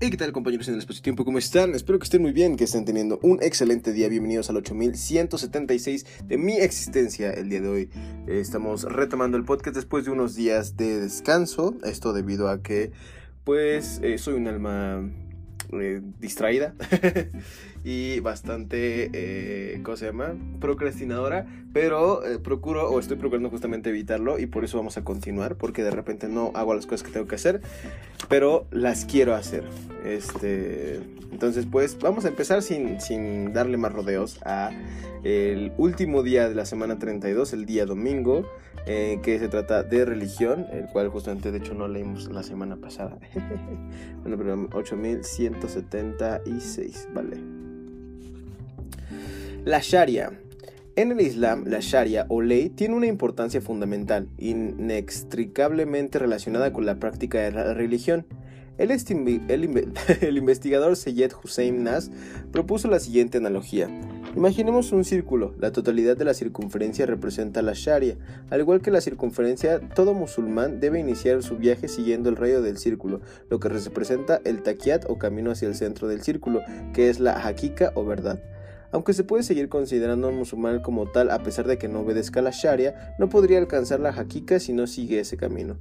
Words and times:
Hey, 0.00 0.10
¿qué 0.10 0.16
tal 0.16 0.30
compañeros 0.30 0.68
en 0.68 0.74
el 0.74 0.78
espacio 0.78 1.02
tiempo? 1.02 1.24
¿Cómo 1.24 1.38
están? 1.38 1.74
Espero 1.74 1.98
que 1.98 2.04
estén 2.04 2.22
muy 2.22 2.30
bien, 2.30 2.56
que 2.56 2.62
estén 2.62 2.84
teniendo 2.84 3.18
un 3.20 3.42
excelente 3.42 3.92
día. 3.92 4.08
Bienvenidos 4.08 4.48
al 4.48 4.56
8176 4.58 6.06
de 6.22 6.38
mi 6.38 6.52
existencia 6.56 7.32
el 7.32 7.48
día 7.48 7.60
de 7.60 7.68
hoy. 7.68 7.90
Estamos 8.28 8.84
retomando 8.84 9.36
el 9.36 9.44
podcast 9.44 9.74
después 9.74 10.04
de 10.04 10.12
unos 10.12 10.36
días 10.36 10.76
de 10.76 11.00
descanso. 11.00 11.74
Esto 11.82 12.12
debido 12.12 12.48
a 12.48 12.62
que, 12.62 12.92
pues, 13.42 13.98
eh, 14.04 14.18
soy 14.18 14.34
un 14.34 14.46
alma 14.46 15.02
eh, 15.72 16.00
distraída 16.20 16.76
y 17.88 18.20
bastante, 18.20 19.10
eh, 19.14 19.80
¿cómo 19.82 19.96
se 19.96 20.04
llama? 20.04 20.34
Procrastinadora, 20.60 21.46
pero 21.72 22.22
eh, 22.22 22.38
procuro 22.38 22.90
o 22.90 23.00
estoy 23.00 23.16
procurando 23.16 23.48
justamente 23.48 23.88
evitarlo 23.88 24.38
y 24.38 24.44
por 24.44 24.62
eso 24.62 24.76
vamos 24.76 24.98
a 24.98 25.04
continuar, 25.04 25.56
porque 25.56 25.82
de 25.82 25.90
repente 25.90 26.28
no 26.28 26.52
hago 26.54 26.74
las 26.74 26.84
cosas 26.84 27.02
que 27.02 27.12
tengo 27.12 27.26
que 27.26 27.36
hacer, 27.36 27.62
pero 28.28 28.66
las 28.72 29.06
quiero 29.06 29.34
hacer. 29.34 29.64
Este, 30.04 31.00
entonces, 31.32 31.64
pues 31.64 31.98
vamos 31.98 32.26
a 32.26 32.28
empezar 32.28 32.60
sin, 32.60 33.00
sin 33.00 33.54
darle 33.54 33.78
más 33.78 33.90
rodeos 33.90 34.38
a 34.44 34.70
el 35.24 35.72
último 35.78 36.22
día 36.22 36.46
de 36.46 36.54
la 36.54 36.66
semana 36.66 36.98
32, 36.98 37.54
el 37.54 37.64
día 37.64 37.86
domingo, 37.86 38.46
eh, 38.84 39.18
que 39.22 39.38
se 39.38 39.48
trata 39.48 39.82
de 39.82 40.04
religión, 40.04 40.66
el 40.72 40.88
cual 40.88 41.08
justamente 41.08 41.50
de 41.50 41.56
hecho 41.56 41.72
no 41.72 41.88
leímos 41.88 42.30
la 42.30 42.42
semana 42.42 42.76
pasada. 42.76 43.18
bueno, 44.20 44.36
pero 44.36 44.68
8176, 44.74 47.08
vale. 47.14 47.38
La 49.68 49.80
Sharia. 49.82 50.32
En 50.96 51.12
el 51.12 51.20
Islam, 51.20 51.64
la 51.66 51.80
Sharia 51.80 52.24
o 52.30 52.40
ley 52.40 52.70
tiene 52.70 52.94
una 52.94 53.06
importancia 53.06 53.60
fundamental, 53.60 54.26
inextricablemente 54.38 56.18
relacionada 56.18 56.72
con 56.72 56.86
la 56.86 56.98
práctica 56.98 57.42
de 57.42 57.52
la 57.52 57.74
religión. 57.74 58.24
El, 58.78 60.38
investigador 60.38 60.96
Seyed 60.96 61.32
Hussein 61.44 61.84
Nas 61.84 62.10
propuso 62.50 62.88
la 62.88 62.98
siguiente 62.98 63.36
analogía. 63.36 63.90
Imaginemos 64.34 64.90
un 64.92 65.04
círculo. 65.04 65.52
La 65.58 65.70
totalidad 65.70 66.16
de 66.16 66.24
la 66.24 66.32
circunferencia 66.32 67.04
representa 67.04 67.60
la 67.60 67.74
Sharia. 67.74 68.16
Al 68.48 68.60
igual 68.60 68.80
que 68.80 68.90
la 68.90 69.02
circunferencia, 69.02 69.80
todo 69.80 70.14
musulmán 70.14 70.80
debe 70.80 70.98
iniciar 70.98 71.42
su 71.42 71.58
viaje 71.58 71.88
siguiendo 71.88 72.30
el 72.30 72.36
rayo 72.36 72.62
del 72.62 72.78
círculo, 72.78 73.20
lo 73.50 73.60
que 73.60 73.68
representa 73.68 74.40
el 74.46 74.62
taquiat 74.62 75.04
o 75.10 75.18
camino 75.18 75.50
hacia 75.50 75.68
el 75.68 75.74
centro 75.74 76.08
del 76.08 76.22
círculo, 76.22 76.62
que 76.94 77.10
es 77.10 77.20
la 77.20 77.46
hakika 77.46 77.92
o 77.96 78.06
verdad. 78.06 78.40
Aunque 78.90 79.12
se 79.12 79.24
puede 79.24 79.42
seguir 79.42 79.68
considerando 79.68 80.30
musulmán 80.32 80.80
como 80.80 81.10
tal 81.10 81.30
a 81.30 81.42
pesar 81.42 81.66
de 81.66 81.78
que 81.78 81.88
no 81.88 82.00
obedezca 82.00 82.42
la 82.42 82.50
Sharia, 82.50 83.14
no 83.18 83.28
podría 83.28 83.58
alcanzar 83.58 84.00
la 84.00 84.10
hakika 84.10 84.58
si 84.60 84.72
no 84.72 84.86
sigue 84.86 85.20
ese 85.20 85.36
camino. 85.36 85.78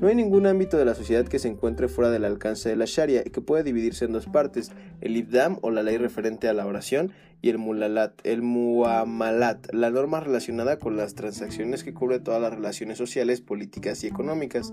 No 0.00 0.06
hay 0.06 0.14
ningún 0.14 0.46
ámbito 0.46 0.76
de 0.76 0.84
la 0.84 0.94
sociedad 0.94 1.26
que 1.26 1.38
se 1.38 1.48
encuentre 1.48 1.88
fuera 1.88 2.10
del 2.10 2.24
alcance 2.24 2.68
de 2.68 2.76
la 2.76 2.84
Sharia 2.86 3.22
y 3.24 3.30
que 3.30 3.40
pueda 3.40 3.62
dividirse 3.62 4.04
en 4.04 4.12
dos 4.12 4.26
partes, 4.26 4.70
el 5.00 5.16
ibdam 5.16 5.58
o 5.62 5.70
la 5.70 5.82
ley 5.82 5.98
referente 5.98 6.48
a 6.48 6.52
la 6.52 6.66
oración 6.66 7.12
y 7.40 7.50
el 7.50 7.58
mulalat, 7.58 8.12
el 8.24 8.42
muamalat, 8.42 9.72
la 9.72 9.90
norma 9.90 10.20
relacionada 10.20 10.78
con 10.78 10.96
las 10.96 11.14
transacciones 11.14 11.84
que 11.84 11.94
cubre 11.94 12.18
todas 12.18 12.40
las 12.40 12.52
relaciones 12.52 12.98
sociales, 12.98 13.40
políticas 13.40 14.02
y 14.04 14.08
económicas. 14.08 14.72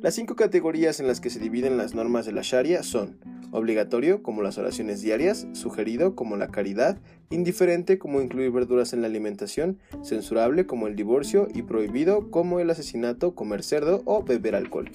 Las 0.00 0.14
cinco 0.14 0.36
categorías 0.36 1.00
en 1.00 1.06
las 1.06 1.20
que 1.20 1.30
se 1.30 1.40
dividen 1.40 1.76
las 1.76 1.94
normas 1.94 2.26
de 2.26 2.32
la 2.32 2.42
Sharia 2.42 2.82
son 2.82 3.18
obligatorio, 3.50 4.22
como 4.22 4.42
las 4.42 4.58
oraciones 4.58 5.02
diarias, 5.02 5.46
sugerido, 5.52 6.14
como 6.14 6.36
la 6.36 6.48
caridad, 6.48 6.98
indiferente, 7.30 7.98
como 7.98 8.20
incluir 8.20 8.50
verduras 8.50 8.92
en 8.92 9.00
la 9.00 9.06
alimentación, 9.06 9.78
censurable, 10.02 10.66
como 10.66 10.86
el 10.86 10.96
divorcio, 10.96 11.48
y 11.52 11.62
prohibido, 11.62 12.30
como 12.30 12.60
el 12.60 12.70
asesinato, 12.70 13.34
comer 13.34 13.62
cerdo 13.62 14.02
o 14.04 14.22
beber 14.22 14.54
alcohol. 14.54 14.90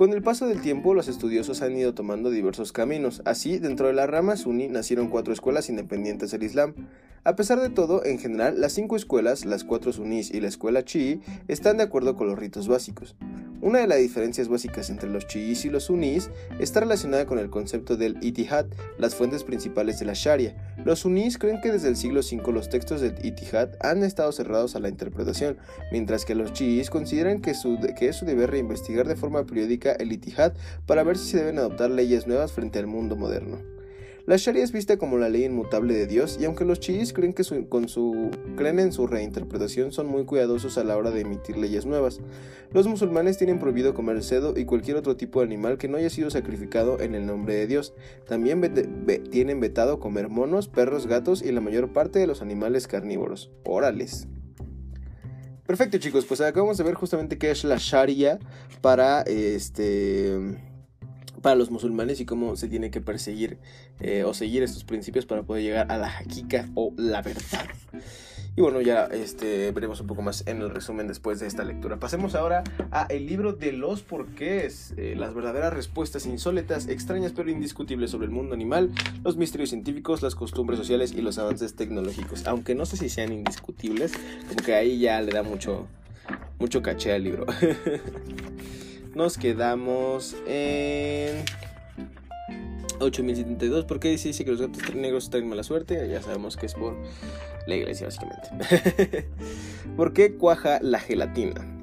Con 0.00 0.14
el 0.14 0.22
paso 0.22 0.46
del 0.46 0.62
tiempo, 0.62 0.94
los 0.94 1.08
estudiosos 1.08 1.60
han 1.60 1.76
ido 1.76 1.92
tomando 1.92 2.30
diversos 2.30 2.72
caminos. 2.72 3.20
Así, 3.26 3.58
dentro 3.58 3.86
de 3.86 3.92
la 3.92 4.06
rama 4.06 4.34
suní 4.36 4.66
nacieron 4.66 5.08
cuatro 5.08 5.34
escuelas 5.34 5.68
independientes 5.68 6.30
del 6.30 6.42
Islam. 6.42 6.72
A 7.22 7.36
pesar 7.36 7.60
de 7.60 7.68
todo, 7.68 8.02
en 8.06 8.18
general, 8.18 8.62
las 8.62 8.72
cinco 8.72 8.96
escuelas, 8.96 9.44
las 9.44 9.62
cuatro 9.62 9.92
sunís 9.92 10.30
y 10.30 10.40
la 10.40 10.48
escuela 10.48 10.86
chií, 10.86 11.20
están 11.48 11.76
de 11.76 11.82
acuerdo 11.82 12.16
con 12.16 12.28
los 12.28 12.38
ritos 12.38 12.66
básicos. 12.66 13.14
Una 13.62 13.80
de 13.80 13.86
las 13.86 13.98
diferencias 13.98 14.48
básicas 14.48 14.88
entre 14.88 15.10
los 15.10 15.26
chiíes 15.26 15.66
y 15.66 15.70
los 15.70 15.84
sunís 15.84 16.30
está 16.58 16.80
relacionada 16.80 17.26
con 17.26 17.38
el 17.38 17.50
concepto 17.50 17.98
del 17.98 18.16
itihad, 18.22 18.64
las 18.96 19.14
fuentes 19.14 19.44
principales 19.44 19.98
de 19.98 20.06
la 20.06 20.14
sharia. 20.14 20.54
Los 20.82 21.00
sunís 21.00 21.36
creen 21.36 21.60
que 21.60 21.70
desde 21.70 21.88
el 21.88 21.96
siglo 21.96 22.20
V 22.20 22.52
los 22.52 22.70
textos 22.70 23.02
del 23.02 23.14
itihad 23.22 23.70
han 23.80 24.02
estado 24.02 24.32
cerrados 24.32 24.76
a 24.76 24.80
la 24.80 24.88
interpretación, 24.88 25.58
mientras 25.92 26.24
que 26.24 26.34
los 26.34 26.54
chiíes 26.54 26.88
consideran 26.88 27.42
que, 27.42 27.52
que 27.98 28.08
es 28.08 28.16
su 28.16 28.24
deber 28.24 28.50
reinvestigar 28.50 29.06
de 29.06 29.16
forma 29.16 29.44
periódica 29.44 29.92
el 29.92 30.12
itihad 30.12 30.54
para 30.86 31.02
ver 31.02 31.18
si 31.18 31.30
se 31.30 31.36
deben 31.36 31.58
adoptar 31.58 31.90
leyes 31.90 32.26
nuevas 32.26 32.52
frente 32.52 32.78
al 32.78 32.86
mundo 32.86 33.14
moderno. 33.14 33.58
La 34.30 34.36
Sharia 34.36 34.62
es 34.62 34.70
vista 34.70 34.96
como 34.96 35.18
la 35.18 35.28
ley 35.28 35.46
inmutable 35.46 35.92
de 35.92 36.06
Dios 36.06 36.38
y 36.40 36.44
aunque 36.44 36.64
los 36.64 36.78
chiíes 36.78 37.12
creen, 37.12 37.32
que 37.32 37.42
con 37.68 37.88
su, 37.88 38.30
creen 38.54 38.78
en 38.78 38.92
su 38.92 39.08
reinterpretación 39.08 39.90
son 39.90 40.06
muy 40.06 40.24
cuidadosos 40.24 40.78
a 40.78 40.84
la 40.84 40.96
hora 40.96 41.10
de 41.10 41.22
emitir 41.22 41.58
leyes 41.58 41.84
nuevas, 41.84 42.20
los 42.70 42.86
musulmanes 42.86 43.38
tienen 43.38 43.58
prohibido 43.58 43.92
comer 43.92 44.22
cedo 44.22 44.56
y 44.56 44.66
cualquier 44.66 44.98
otro 44.98 45.16
tipo 45.16 45.40
de 45.40 45.46
animal 45.46 45.78
que 45.78 45.88
no 45.88 45.96
haya 45.96 46.10
sido 46.10 46.30
sacrificado 46.30 47.00
en 47.00 47.16
el 47.16 47.26
nombre 47.26 47.54
de 47.54 47.66
Dios. 47.66 47.92
También 48.28 48.62
tienen 49.32 49.58
vetado 49.58 49.98
comer 49.98 50.28
monos, 50.28 50.68
perros, 50.68 51.08
gatos 51.08 51.42
y 51.42 51.50
la 51.50 51.60
mayor 51.60 51.92
parte 51.92 52.20
de 52.20 52.28
los 52.28 52.40
animales 52.40 52.86
carnívoros. 52.86 53.50
Orales. 53.64 54.28
Perfecto 55.66 55.98
chicos, 55.98 56.24
pues 56.24 56.40
acabamos 56.40 56.78
de 56.78 56.84
ver 56.84 56.94
justamente 56.94 57.36
qué 57.36 57.50
es 57.50 57.64
la 57.64 57.78
Sharia 57.80 58.38
para 58.80 59.22
este 59.22 60.69
para 61.40 61.56
los 61.56 61.70
musulmanes 61.70 62.20
y 62.20 62.24
cómo 62.24 62.56
se 62.56 62.68
tiene 62.68 62.90
que 62.90 63.00
perseguir 63.00 63.58
eh, 64.00 64.24
o 64.24 64.34
seguir 64.34 64.62
estos 64.62 64.84
principios 64.84 65.26
para 65.26 65.42
poder 65.42 65.62
llegar 65.62 65.90
a 65.90 65.98
la 65.98 66.08
hakika 66.18 66.68
o 66.74 66.92
la 66.96 67.22
verdad. 67.22 67.66
Y 68.56 68.62
bueno, 68.62 68.80
ya 68.80 69.04
este, 69.06 69.70
veremos 69.70 70.00
un 70.00 70.06
poco 70.06 70.22
más 70.22 70.46
en 70.46 70.60
el 70.60 70.70
resumen 70.70 71.06
después 71.06 71.38
de 71.38 71.46
esta 71.46 71.62
lectura. 71.62 71.98
Pasemos 71.98 72.34
ahora 72.34 72.64
a 72.90 73.04
el 73.04 73.26
libro 73.26 73.52
de 73.52 73.72
los 73.72 74.02
porqués, 74.02 74.92
eh, 74.96 75.14
las 75.16 75.34
verdaderas 75.34 75.72
respuestas 75.72 76.26
insólitas, 76.26 76.88
extrañas 76.88 77.32
pero 77.34 77.48
indiscutibles 77.48 78.10
sobre 78.10 78.26
el 78.26 78.32
mundo 78.32 78.54
animal, 78.54 78.90
los 79.22 79.36
misterios 79.36 79.70
científicos, 79.70 80.20
las 80.22 80.34
costumbres 80.34 80.78
sociales 80.78 81.12
y 81.12 81.22
los 81.22 81.38
avances 81.38 81.74
tecnológicos. 81.76 82.46
Aunque 82.46 82.74
no 82.74 82.86
sé 82.86 82.96
si 82.96 83.08
sean 83.08 83.32
indiscutibles, 83.32 84.12
como 84.48 84.62
que 84.64 84.74
ahí 84.74 84.98
ya 84.98 85.22
le 85.22 85.32
da 85.32 85.44
mucho, 85.44 85.86
mucho 86.58 86.82
caché 86.82 87.12
al 87.12 87.22
libro. 87.24 87.46
nos 89.14 89.38
quedamos 89.38 90.36
en 90.46 91.44
8072. 93.00 93.84
¿Por 93.84 94.00
qué 94.00 94.08
dice 94.10 94.44
que 94.44 94.50
los 94.50 94.60
gatos 94.60 94.94
negros 94.94 95.30
traen 95.30 95.48
mala 95.48 95.62
suerte? 95.62 96.08
Ya 96.08 96.22
sabemos 96.22 96.56
que 96.56 96.66
es 96.66 96.74
por 96.74 96.96
la 97.66 97.74
iglesia, 97.74 98.06
básicamente. 98.06 99.28
¿Por 99.96 100.12
qué 100.12 100.34
cuaja 100.34 100.78
la 100.82 101.00
gelatina? 101.00 101.79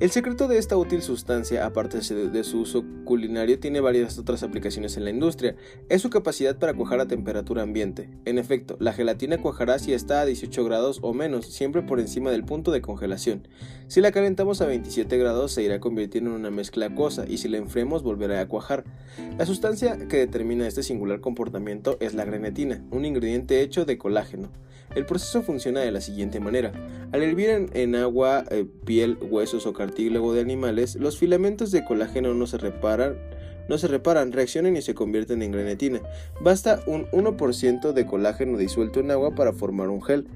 El 0.00 0.10
secreto 0.10 0.48
de 0.48 0.56
esta 0.56 0.78
útil 0.78 1.02
sustancia, 1.02 1.66
aparte 1.66 1.98
de 1.98 2.42
su 2.42 2.60
uso 2.60 2.86
culinario, 3.04 3.60
tiene 3.60 3.80
varias 3.80 4.18
otras 4.18 4.42
aplicaciones 4.42 4.96
en 4.96 5.04
la 5.04 5.10
industria. 5.10 5.56
Es 5.90 6.00
su 6.00 6.08
capacidad 6.08 6.58
para 6.58 6.72
cuajar 6.72 7.00
a 7.00 7.06
temperatura 7.06 7.60
ambiente. 7.60 8.08
En 8.24 8.38
efecto, 8.38 8.78
la 8.80 8.94
gelatina 8.94 9.36
cuajará 9.36 9.78
si 9.78 9.92
está 9.92 10.22
a 10.22 10.24
18 10.24 10.64
grados 10.64 11.00
o 11.02 11.12
menos, 11.12 11.52
siempre 11.52 11.82
por 11.82 12.00
encima 12.00 12.30
del 12.30 12.46
punto 12.46 12.70
de 12.72 12.80
congelación. 12.80 13.46
Si 13.88 14.00
la 14.00 14.10
calentamos 14.10 14.62
a 14.62 14.66
27 14.66 15.18
grados, 15.18 15.52
se 15.52 15.64
irá 15.64 15.80
convirtiendo 15.80 16.30
en 16.30 16.36
una 16.36 16.50
mezcla 16.50 16.86
acuosa 16.86 17.26
y 17.28 17.36
si 17.36 17.48
la 17.48 17.58
enfriamos, 17.58 18.02
volverá 18.02 18.40
a 18.40 18.48
cuajar. 18.48 18.84
La 19.36 19.44
sustancia 19.44 20.08
que 20.08 20.16
determina 20.16 20.66
este 20.66 20.82
singular 20.82 21.20
comportamiento 21.20 21.98
es 22.00 22.14
la 22.14 22.24
grenetina, 22.24 22.82
un 22.90 23.04
ingrediente 23.04 23.60
hecho 23.60 23.84
de 23.84 23.98
colágeno. 23.98 24.50
El 24.94 25.06
proceso 25.06 25.42
funciona 25.42 25.80
de 25.80 25.92
la 25.92 26.00
siguiente 26.00 26.40
manera. 26.40 26.72
Al 27.12 27.22
hervir 27.22 27.68
en, 27.72 27.94
agua, 27.94 28.44
eh, 28.50 28.66
piel, 28.84 29.18
huesos 29.20 29.66
o 29.66 29.72
cartílago 29.72 30.34
de 30.34 30.40
animales, 30.40 30.96
los 30.96 31.16
filamentos 31.16 31.70
de 31.70 31.84
colágeno 31.84 32.34
no 32.34 32.48
se 32.48 32.58
reparan, 32.58 33.16
no 33.68 33.78
se 33.78 33.86
reaccionan 33.86 34.76
y 34.76 34.82
se 34.82 34.94
convierten 34.94 35.42
en 35.42 35.52
grenetina. 35.52 36.00
Basta 36.40 36.82
un 36.86 37.06
1% 37.12 37.92
de 37.92 38.04
colágeno 38.04 38.58
disuelto 38.58 38.98
en 38.98 39.12
agua 39.12 39.36
para 39.36 39.52
formar 39.52 39.90
un 39.90 40.02
gel. 40.02 40.26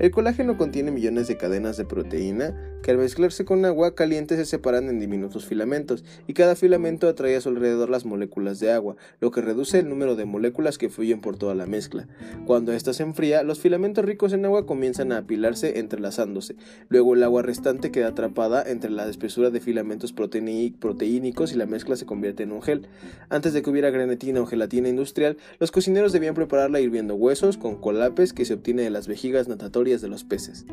El 0.00 0.10
colágeno 0.10 0.56
contiene 0.56 0.90
millones 0.90 1.28
de 1.28 1.36
cadenas 1.36 1.76
de 1.76 1.84
proteína 1.84 2.52
que 2.82 2.90
al 2.90 2.98
mezclarse 2.98 3.44
con 3.44 3.64
agua 3.64 3.94
caliente 3.94 4.34
se 4.34 4.44
separan 4.44 4.88
en 4.88 4.98
diminutos 4.98 5.46
filamentos 5.46 6.04
y 6.26 6.34
cada 6.34 6.56
filamento 6.56 7.08
atrae 7.08 7.36
a 7.36 7.40
su 7.40 7.50
alrededor 7.50 7.88
las 7.88 8.04
moléculas 8.04 8.58
de 8.58 8.72
agua, 8.72 8.96
lo 9.20 9.30
que 9.30 9.40
reduce 9.40 9.78
el 9.78 9.88
número 9.88 10.16
de 10.16 10.24
moléculas 10.24 10.78
que 10.78 10.90
fluyen 10.90 11.20
por 11.20 11.36
toda 11.36 11.54
la 11.54 11.66
mezcla. 11.66 12.08
Cuando 12.44 12.72
ésta 12.72 12.92
se 12.92 13.04
enfría, 13.04 13.44
los 13.44 13.60
filamentos 13.60 14.04
ricos 14.04 14.32
en 14.32 14.44
agua 14.44 14.66
comienzan 14.66 15.12
a 15.12 15.18
apilarse 15.18 15.78
entrelazándose. 15.78 16.56
Luego 16.88 17.14
el 17.14 17.22
agua 17.22 17.42
restante 17.42 17.92
queda 17.92 18.08
atrapada 18.08 18.64
entre 18.66 18.90
la 18.90 19.08
espesura 19.08 19.50
de 19.50 19.60
filamentos 19.60 20.12
proteínicos 20.12 21.52
y 21.52 21.56
la 21.56 21.66
mezcla 21.66 21.94
se 21.94 22.04
convierte 22.04 22.42
en 22.42 22.50
un 22.50 22.62
gel. 22.62 22.88
Antes 23.28 23.52
de 23.52 23.62
que 23.62 23.70
hubiera 23.70 23.90
grenetina 23.90 24.40
o 24.40 24.46
gelatina 24.46 24.88
industrial, 24.88 25.38
los 25.60 25.70
cocineros 25.70 26.12
debían 26.12 26.34
prepararla 26.34 26.80
hirviendo 26.80 27.14
huesos 27.14 27.56
con 27.56 27.76
colapes 27.76 28.32
que 28.32 28.44
se 28.44 28.54
obtiene 28.54 28.82
de 28.82 28.90
las 28.90 29.06
vejigas 29.06 29.46
natatorias 29.48 29.83
de 29.84 30.08
los 30.08 30.24
peces. 30.24 30.64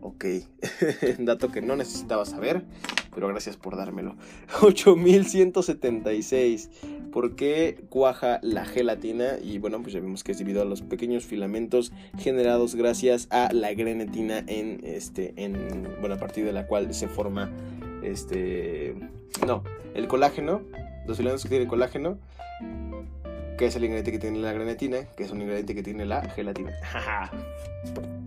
Ok, 0.00 0.24
dato 1.18 1.50
que 1.50 1.60
no 1.62 1.74
necesitaba 1.76 2.24
saber. 2.24 2.64
pero 3.14 3.28
gracias 3.28 3.56
por 3.56 3.76
dármelo. 3.76 4.16
8176. 4.62 6.70
¿Por 7.12 7.36
qué 7.36 7.84
cuaja 7.88 8.40
la 8.42 8.64
gelatina? 8.64 9.38
Y 9.42 9.58
bueno, 9.58 9.80
pues 9.82 9.92
ya 9.92 10.00
vimos 10.00 10.24
que 10.24 10.32
es 10.32 10.38
debido 10.38 10.62
a 10.62 10.64
los 10.64 10.82
pequeños 10.82 11.24
filamentos 11.24 11.92
generados 12.18 12.74
gracias 12.74 13.28
a 13.30 13.52
la 13.52 13.72
grenetina 13.74 14.42
en 14.46 14.80
este 14.84 15.34
en 15.36 15.88
bueno, 16.00 16.16
a 16.16 16.18
partir 16.18 16.44
de 16.44 16.52
la 16.52 16.66
cual 16.66 16.92
se 16.94 17.08
forma 17.08 17.50
este 18.02 18.94
no, 19.46 19.62
el 19.94 20.06
colágeno, 20.06 20.60
los 21.06 21.16
filamentos 21.16 21.44
que 21.44 21.48
tiene 21.48 21.64
el 21.64 21.70
colágeno 21.70 22.18
que 23.58 23.66
es 23.66 23.74
el 23.74 23.84
ingrediente 23.84 24.12
que 24.12 24.20
tiene 24.20 24.38
la 24.38 24.52
grenetina, 24.52 25.04
que 25.16 25.24
es 25.24 25.32
un 25.32 25.40
ingrediente 25.40 25.74
que 25.74 25.82
tiene 25.82 26.06
la 26.06 26.22
gelatina. 26.30 26.72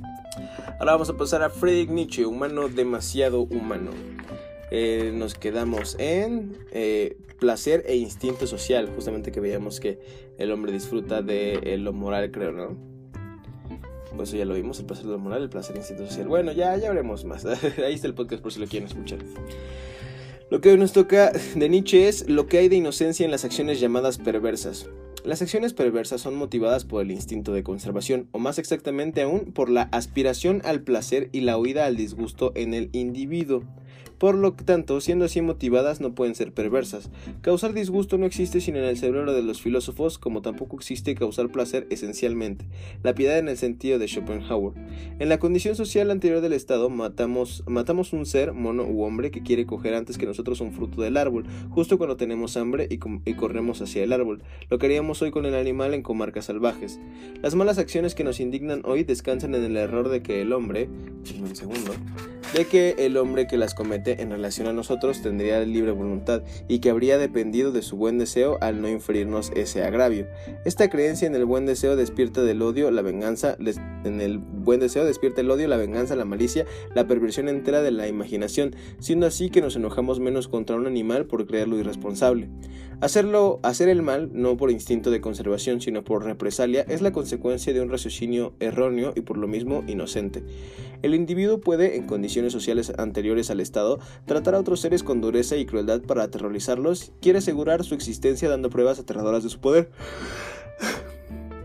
Ahora 0.80 0.94
vamos 0.94 1.10
a 1.10 1.18
pasar 1.18 1.44
a 1.44 1.50
Friedrich 1.50 1.90
Nietzsche, 1.90 2.26
humano 2.26 2.68
demasiado 2.70 3.42
humano. 3.42 3.92
Eh, 4.72 5.12
nos 5.14 5.36
quedamos 5.36 5.96
en 6.00 6.58
eh, 6.72 7.18
placer 7.40 7.84
e 7.88 7.98
instinto 7.98 8.48
social, 8.48 8.90
justamente 8.96 9.32
que 9.32 9.40
veíamos 9.40 9.80
que 9.80 10.00
el 10.38 10.52
hombre 10.52 10.72
disfruta 10.72 11.22
de 11.22 11.78
lo 11.78 11.94
moral, 11.94 12.32
creo, 12.32 12.52
¿no? 12.52 12.92
Pues 14.16 14.30
eso 14.30 14.38
ya 14.38 14.46
lo 14.46 14.54
vimos, 14.54 14.80
el 14.80 14.86
placer 14.86 15.06
de 15.06 15.12
lo 15.12 15.20
moral, 15.20 15.44
el 15.44 15.50
placer 15.50 15.76
e 15.76 15.80
instinto 15.80 16.06
social. 16.06 16.28
Bueno, 16.28 16.52
ya, 16.52 16.76
ya 16.78 16.90
veremos 16.90 17.26
más. 17.26 17.46
Ahí 17.46 17.94
está 17.94 18.08
el 18.08 18.14
podcast 18.14 18.42
por 18.42 18.52
si 18.52 18.60
lo 18.60 18.68
quieren 18.68 18.88
escuchar. 18.88 19.20
Lo 20.50 20.60
que 20.60 20.70
hoy 20.70 20.78
nos 20.78 20.92
toca 20.92 21.32
de 21.56 21.70
Nietzsche 21.70 22.08
es 22.10 22.30
lo 22.30 22.48
que 22.48 22.58
hay 22.58 22.68
de 22.68 22.76
inocencia 22.76 23.24
en 23.24 23.32
las 23.32 23.46
acciones 23.46 23.80
llamadas 23.80 24.18
perversas. 24.18 24.90
Las 25.24 25.44
acciones 25.44 25.74
perversas 25.74 26.20
son 26.20 26.36
motivadas 26.36 26.84
por 26.84 27.04
el 27.04 27.12
instinto 27.12 27.54
de 27.54 27.62
conservación, 27.64 28.28
o 28.32 28.40
más 28.40 28.58
exactamente 28.58 29.22
aún 29.22 29.52
por 29.54 29.70
la 29.70 29.84
aspiración 29.92 30.64
al 30.66 30.82
placer 30.82 31.30
y 31.32 31.42
la 31.42 31.60
huida 31.60 31.86
al 31.86 31.96
disgusto 31.96 32.52
en 32.56 32.74
el 32.74 32.90
individuo. 32.92 33.64
Por 34.22 34.36
lo 34.36 34.54
tanto, 34.54 35.02
siendo 35.02 35.26
así 35.26 35.42
motivadas, 35.42 36.00
no 36.00 36.14
pueden 36.14 36.36
ser 36.36 36.54
perversas. 36.54 37.10
Causar 37.42 37.74
disgusto 37.74 38.20
no 38.20 38.28
existe 38.28 38.62
sino 38.62 38.78
en 38.78 38.84
el 38.84 38.96
cerebro 38.96 39.34
de 39.34 39.42
los 39.42 39.64
filósofos, 39.64 40.20
como 40.20 40.44
tampoco 40.44 40.78
existe 40.78 41.16
causar 41.16 41.50
placer 41.50 41.88
esencialmente. 41.90 42.68
La 43.02 43.16
piedad 43.16 43.40
en 43.40 43.50
el 43.50 43.58
sentido 43.58 43.98
de 43.98 44.08
Schopenhauer. 44.08 44.76
En 45.18 45.28
la 45.28 45.40
condición 45.40 45.76
social 45.76 46.12
anterior 46.12 46.40
del 46.42 46.54
Estado, 46.54 46.88
matamos, 46.88 47.64
un 48.14 48.28
ser, 48.28 48.54
mono 48.54 48.84
u 48.84 49.02
hombre, 49.02 49.32
que 49.32 49.42
quiere 49.42 49.66
coger 49.66 49.96
antes 49.96 50.20
que 50.20 50.28
nosotros 50.28 50.62
un 50.62 50.72
fruto 50.72 51.02
del 51.02 51.18
árbol, 51.18 51.48
justo 51.72 51.98
cuando 51.98 52.16
tenemos 52.16 52.58
hambre 52.58 52.88
y, 52.92 53.00
y 53.28 53.34
corremos 53.34 53.82
hacia 53.82 54.04
el 54.04 54.14
árbol. 54.14 54.44
Lo 54.70 54.78
que 54.78 54.86
haríamos 54.86 55.20
hoy 55.24 55.32
con 55.32 55.48
el 55.48 55.56
animal 55.56 55.96
en 55.96 56.04
comarcas 56.04 56.46
salvajes. 56.46 57.00
Las 57.42 57.56
malas 57.56 57.80
acciones 57.80 58.14
que 58.14 58.24
nos 58.24 58.40
indignan 58.40 58.84
hoy 58.86 59.04
descansan 59.04 59.56
en 59.56 59.64
el 59.64 59.78
error 59.78 60.10
de 60.10 60.22
que 60.22 60.44
el 60.44 60.54
hombre, 60.54 60.90
un 61.42 61.56
segundo, 61.56 61.94
de 62.54 62.66
que 62.66 62.96
el 63.00 63.16
hombre 63.16 63.48
que 63.48 63.56
las 63.56 63.74
comete 63.74 64.22
en 64.22 64.30
relación 64.30 64.68
a 64.68 64.74
nosotros 64.74 65.22
tendría 65.22 65.62
libre 65.62 65.92
voluntad 65.92 66.44
y 66.68 66.80
que 66.80 66.90
habría 66.90 67.18
dependido 67.18 67.72
de 67.72 67.82
su 67.82 67.96
buen 67.96 68.18
deseo 68.18 68.58
al 68.60 68.82
no 68.82 68.90
inferirnos 68.90 69.52
ese 69.56 69.84
agravio. 69.84 70.28
Esta 70.66 70.90
creencia 70.90 71.28
en 71.28 71.36
el 71.36 71.46
buen 71.46 71.66
deseo 71.66 71.96
despierta 71.96 72.44
del 72.44 72.62
odio, 72.62 72.92
la 72.92 73.02
venganza, 73.02 73.56
en 74.04 74.20
el 74.20 74.38
buen 74.38 74.82
deseo 74.82 75.06
despierta 75.06 75.42
el 75.42 75.50
odio, 75.50 75.70
la 75.70 75.78
venganza, 75.78 76.18
la 76.18 76.26
malicia, 76.26 76.66
la 76.94 77.08
perversión 77.08 77.48
entera 77.48 77.82
de 77.82 77.92
la 77.92 78.10
imaginación, 78.10 78.76
siendo 79.00 79.28
así 79.28 79.50
que 79.50 79.62
nos 79.62 79.78
enojamos 79.78 80.20
menos 80.20 80.50
contra 80.50 80.76
un 80.76 80.88
animal 80.88 81.28
por 81.28 81.48
creerlo 81.48 81.78
irresponsable. 81.78 82.50
Hacerlo, 83.00 83.60
hacer 83.64 83.90
el 83.90 84.04
mal, 84.04 84.30
no 84.32 84.58
por 84.58 84.70
instinto 84.70 85.10
de 85.10 85.22
conservación, 85.22 85.82
sino 85.82 86.04
por 86.04 86.24
represalia, 86.24 86.86
es 86.88 87.02
la 87.02 87.12
consecuencia 87.12 87.74
de 87.74 87.82
un 87.82 87.90
raciocinio 87.90 88.54
erróneo 88.60 89.14
y 89.16 89.22
por 89.22 89.38
lo 89.38 89.48
mismo 89.48 89.84
inocente. 89.88 90.44
El 91.02 91.16
individuo 91.16 91.60
puede, 91.60 91.96
en 91.98 92.06
condiciones 92.06 92.54
sociales 92.54 92.94
anteriores 92.98 93.50
al 93.50 93.60
Estado, 93.60 94.00
tratar 94.26 94.56
a 94.56 94.60
otros 94.60 94.82
seres 94.82 95.04
con 95.04 95.22
dureza 95.22 95.56
y 95.58 95.66
crueldad 95.66 96.02
para 96.02 96.24
aterrorizarlos, 96.24 97.12
quiere 97.22 97.40
asegurar 97.40 97.84
su 97.84 97.96
existencia 97.96 98.50
dando 98.50 98.70
pruebas 98.70 99.00
aterradoras 99.00 99.44
de 99.44 99.50
su 99.50 99.60
poder. 99.60 99.90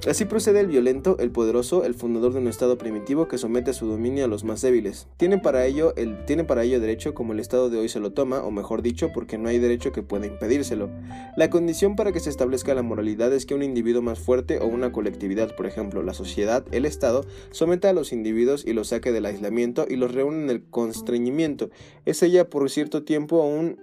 Así 0.07 0.25
procede 0.25 0.61
el 0.61 0.69
violento, 0.69 1.17
el 1.19 1.33
poderoso, 1.33 1.85
el 1.85 1.95
fundador 1.95 2.33
de 2.33 2.39
un 2.39 2.47
estado 2.47 2.79
primitivo 2.79 3.27
que 3.27 3.39
somete 3.39 3.73
a 3.73 3.75
su 3.75 3.87
dominio 3.87 4.25
a 4.25 4.29
los 4.29 4.45
más 4.45 4.63
débiles. 4.63 5.09
Tiene 5.17 5.39
para 5.39 5.67
ello, 5.67 5.95
el, 5.97 6.25
tiene 6.27 6.45
para 6.45 6.63
ello 6.63 6.79
derecho 6.79 7.13
como 7.13 7.33
el 7.33 7.41
estado 7.41 7.71
de 7.71 7.79
hoy 7.79 7.89
se 7.89 7.99
lo 7.99 8.13
toma, 8.13 8.45
o 8.45 8.53
mejor 8.53 8.83
dicho, 8.83 9.11
porque 9.13 9.37
no 9.37 9.49
hay 9.49 9.59
derecho 9.59 9.91
que 9.91 10.05
pueda 10.05 10.27
impedírselo. 10.27 10.91
La 11.37 11.51
condición 11.51 11.97
para 11.97 12.13
que 12.13 12.21
se 12.21 12.31
establezca 12.31 12.73
la 12.73 12.85
moralidad 12.85 13.33
es 13.33 13.47
que 13.47 13.57
un 13.57 13.65
individuo 13.65 14.01
más 14.01 14.21
fuerte 14.21 14.61
o 14.61 14.67
una 14.67 14.93
colectividad, 14.93 15.57
por 15.57 15.67
ejemplo, 15.67 16.05
la 16.05 16.15
sociedad, 16.15 16.65
el 16.71 16.85
Estado, 16.85 17.25
someta 17.51 17.91
a 17.91 17.93
los 17.93 18.13
individuos 18.13 18.65
y 18.65 18.75
los 18.75 18.89
saque 18.89 19.11
del 19.11 19.27
aislamiento 19.27 19.87
y 19.89 19.97
los 19.97 20.15
reúne 20.15 20.45
en 20.45 20.51
el 20.51 20.63
constreñimiento. 20.63 21.71
Es 22.05 22.23
ella 22.23 22.49
por 22.49 22.71
cierto 22.71 23.03
tiempo 23.03 23.45
un 23.45 23.77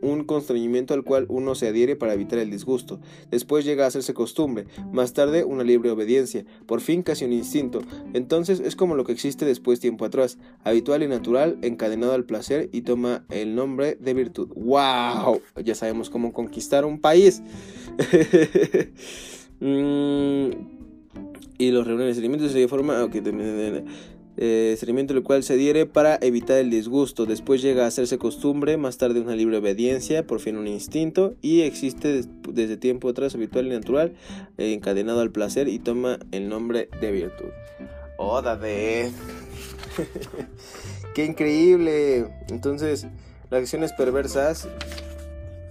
un 0.00 0.24
constreñimiento 0.24 0.94
al 0.94 1.04
cual 1.04 1.26
uno 1.28 1.54
se 1.54 1.68
adhiere 1.68 1.96
para 1.96 2.14
evitar 2.14 2.38
el 2.38 2.50
disgusto. 2.50 3.00
Después 3.30 3.64
llega 3.64 3.84
a 3.84 3.88
hacerse 3.88 4.14
costumbre, 4.14 4.66
más 4.92 5.12
tarde 5.12 5.44
una 5.44 5.64
libre 5.64 5.90
obediencia, 5.90 6.44
por 6.66 6.80
fin 6.80 7.02
casi 7.02 7.24
un 7.24 7.32
instinto. 7.32 7.82
Entonces 8.14 8.60
es 8.60 8.76
como 8.76 8.94
lo 8.94 9.04
que 9.04 9.12
existe 9.12 9.44
después 9.44 9.80
tiempo 9.80 10.04
atrás, 10.04 10.38
habitual 10.64 11.02
y 11.02 11.08
natural, 11.08 11.58
encadenado 11.62 12.12
al 12.12 12.24
placer 12.24 12.68
y 12.72 12.82
toma 12.82 13.24
el 13.30 13.54
nombre 13.54 13.96
de 14.00 14.14
virtud. 14.14 14.48
¡Wow! 14.54 15.40
Ya 15.64 15.74
sabemos 15.74 16.10
cómo 16.10 16.32
conquistar 16.32 16.84
un 16.84 17.00
país. 17.00 17.42
Mm, 19.60 20.50
y 21.58 21.70
los 21.72 21.84
reuniones 21.84 22.14
de 22.16 22.20
alimentos 22.20 22.52
se 22.52 22.68
forma... 22.68 23.02
Okay, 23.02 23.20
eh, 24.40 24.78
el 24.80 25.22
cual 25.22 25.42
se 25.42 25.54
adhiere 25.54 25.84
para 25.84 26.16
evitar 26.22 26.58
el 26.58 26.70
disgusto. 26.70 27.26
Después 27.26 27.60
llega 27.60 27.84
a 27.84 27.88
hacerse 27.88 28.18
costumbre, 28.18 28.76
más 28.76 28.96
tarde 28.96 29.20
una 29.20 29.34
libre 29.34 29.58
obediencia, 29.58 30.26
por 30.26 30.40
fin 30.40 30.56
un 30.56 30.68
instinto, 30.68 31.34
y 31.42 31.62
existe 31.62 32.22
desde 32.48 32.76
tiempo 32.76 33.08
atrás 33.08 33.34
habitual 33.34 33.66
y 33.66 33.70
natural, 33.70 34.14
encadenado 34.56 35.20
al 35.20 35.32
placer 35.32 35.68
y 35.68 35.80
toma 35.80 36.18
el 36.30 36.48
nombre 36.48 36.88
de 37.00 37.10
virtud. 37.10 37.50
¡Oda 38.16 38.56
de! 38.56 39.10
¡Qué 41.14 41.24
increíble! 41.24 42.28
Entonces, 42.48 43.06
las 43.50 43.62
acciones 43.62 43.92
perversas 43.92 44.68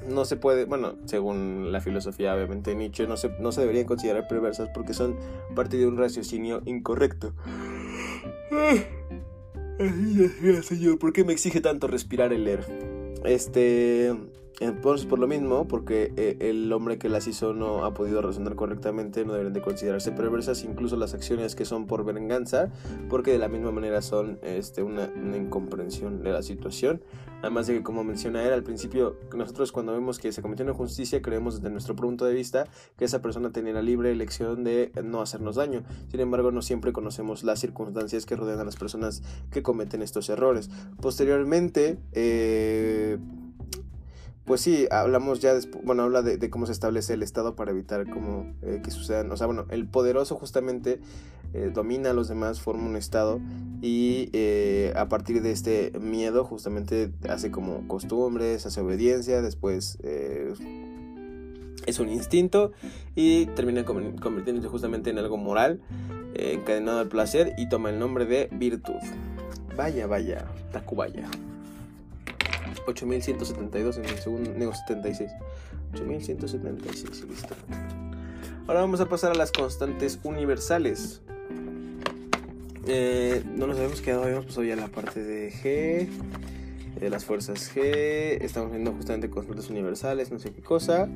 no 0.07 0.25
se 0.25 0.37
puede, 0.37 0.65
bueno, 0.65 0.95
según 1.05 1.71
la 1.71 1.81
filosofía 1.81 2.33
obviamente 2.33 2.75
Nietzsche, 2.75 3.07
no 3.07 3.17
se, 3.17 3.29
no 3.39 3.51
se 3.51 3.61
deberían 3.61 3.85
considerar 3.85 4.27
perversas 4.27 4.69
porque 4.73 4.93
son 4.93 5.17
parte 5.55 5.77
de 5.77 5.87
un 5.87 5.97
raciocinio 5.97 6.61
incorrecto. 6.65 7.33
Señor, 10.63 10.99
¿por 10.99 11.13
qué 11.13 11.23
me 11.23 11.33
exige 11.33 11.61
tanto 11.61 11.87
respirar 11.87 12.33
el 12.33 12.45
leer? 12.45 12.65
Este, 13.25 14.13
pues 14.81 15.05
por 15.05 15.19
lo 15.19 15.27
mismo, 15.27 15.67
porque 15.67 16.13
eh, 16.17 16.37
el 16.39 16.73
hombre 16.73 16.97
que 16.97 17.09
las 17.09 17.27
hizo 17.27 17.53
no 17.53 17.85
ha 17.85 17.93
podido 17.93 18.23
razonar 18.23 18.55
correctamente, 18.55 19.23
no 19.23 19.33
deben 19.33 19.53
de 19.53 19.61
considerarse 19.61 20.11
perversas, 20.11 20.63
incluso 20.63 20.95
las 20.95 21.13
acciones 21.13 21.55
que 21.55 21.63
son 21.63 21.85
por 21.85 22.03
venganza, 22.03 22.71
porque 23.07 23.31
de 23.31 23.37
la 23.37 23.49
misma 23.49 23.71
manera 23.71 24.01
son 24.01 24.39
este, 24.41 24.81
una, 24.81 25.11
incomprensión 25.35 26.23
de 26.23 26.31
la 26.31 26.41
situación. 26.41 27.01
Además 27.43 27.67
de 27.67 27.75
que, 27.75 27.83
como 27.83 28.03
menciona 28.03 28.43
él 28.43 28.51
al 28.51 28.63
principio, 28.63 29.17
nosotros 29.35 29.71
cuando 29.71 29.93
vemos 29.93 30.17
que 30.17 30.31
se 30.31 30.41
cometió 30.41 30.63
una 30.63 30.71
injusticia, 30.71 31.21
creemos 31.21 31.57
desde 31.57 31.69
nuestro 31.69 31.95
punto 31.95 32.25
de 32.25 32.33
vista 32.33 32.65
que 32.97 33.05
esa 33.05 33.21
persona 33.21 33.51
tenía 33.51 33.73
la 33.73 33.83
libre 33.83 34.11
elección 34.11 34.63
de 34.63 34.91
no 35.03 35.21
hacernos 35.21 35.57
daño. 35.57 35.83
Sin 36.09 36.19
embargo, 36.19 36.51
no 36.51 36.63
siempre 36.63 36.93
conocemos 36.93 37.43
las 37.43 37.59
circunstancias 37.59 38.25
que 38.25 38.35
rodean 38.35 38.59
a 38.59 38.63
las 38.63 38.75
personas 38.75 39.21
que 39.51 39.61
cometen 39.61 40.01
estos 40.01 40.29
errores. 40.29 40.71
Posteriormente, 40.99 41.99
eh, 42.13 43.19
pues 44.47 44.61
sí, 44.61 44.87
hablamos 44.89 45.41
ya, 45.41 45.53
después, 45.53 45.83
bueno, 45.83 46.03
habla 46.03 46.21
de, 46.21 46.49
cómo 46.49 46.65
se 46.65 46.71
establece 46.71 47.13
el 47.13 47.21
Estado 47.21 47.57
para 47.57 47.71
evitar 47.71 48.09
como, 48.09 48.53
eh, 48.61 48.81
que 48.81 48.91
sucedan, 48.91 49.29
o 49.29 49.35
sea, 49.35 49.45
bueno, 49.45 49.65
el 49.69 49.87
poderoso 49.87 50.35
justamente 50.35 51.01
eh, 51.53 51.69
domina 51.73 52.11
a 52.11 52.13
los 52.13 52.29
demás, 52.29 52.61
forma 52.61 52.87
un 52.87 52.95
Estado 52.95 53.41
y 53.81 54.29
eh, 54.31 54.93
a 54.95 55.09
partir 55.09 55.41
de 55.41 55.51
este 55.51 55.91
miedo 55.99 56.45
justamente 56.45 57.11
hace 57.27 57.51
como 57.51 57.85
costumbres, 57.89 58.65
hace 58.65 58.79
obediencia, 58.79 59.41
después 59.41 59.99
es 61.85 61.99
un 61.99 62.09
instinto 62.09 62.71
y 63.15 63.47
termina 63.47 63.83
convirtiéndose 63.83 64.69
justamente 64.69 65.09
en 65.09 65.17
algo 65.17 65.35
moral, 65.35 65.81
encadenado 66.35 66.99
al 66.99 67.09
placer 67.09 67.53
y 67.57 67.67
toma 67.67 67.89
el 67.89 67.99
nombre 67.99 68.25
de 68.25 68.47
virtud. 68.53 68.95
Vaya, 69.75 70.07
vaya, 70.07 70.45
Tacubaya. 70.71 71.29
8172 72.87 73.97
en 73.97 74.05
el 74.05 74.17
segundo, 74.17 74.53
digo 74.53 74.73
76. 74.73 75.31
8176, 75.93 77.25
listo. 77.29 77.55
Ahora 78.67 78.81
vamos 78.81 78.99
a 78.99 79.07
pasar 79.07 79.31
a 79.31 79.35
las 79.35 79.51
constantes 79.51 80.19
universales. 80.23 81.21
Eh, 82.87 83.43
no 83.55 83.67
nos 83.67 83.77
habíamos 83.77 84.01
quedado, 84.01 84.23
habíamos 84.23 84.45
pasado 84.45 84.63
ya 84.63 84.75
la 84.75 84.87
parte 84.87 85.23
de 85.23 85.51
G, 85.51 86.07
de 86.99 87.09
las 87.09 87.25
fuerzas 87.25 87.73
G. 87.73 87.81
Estamos 88.41 88.71
viendo 88.71 88.93
justamente 88.93 89.29
constantes 89.29 89.69
universales, 89.69 90.31
no 90.31 90.39
sé 90.39 90.51
qué 90.51 90.61
cosa. 90.61 91.09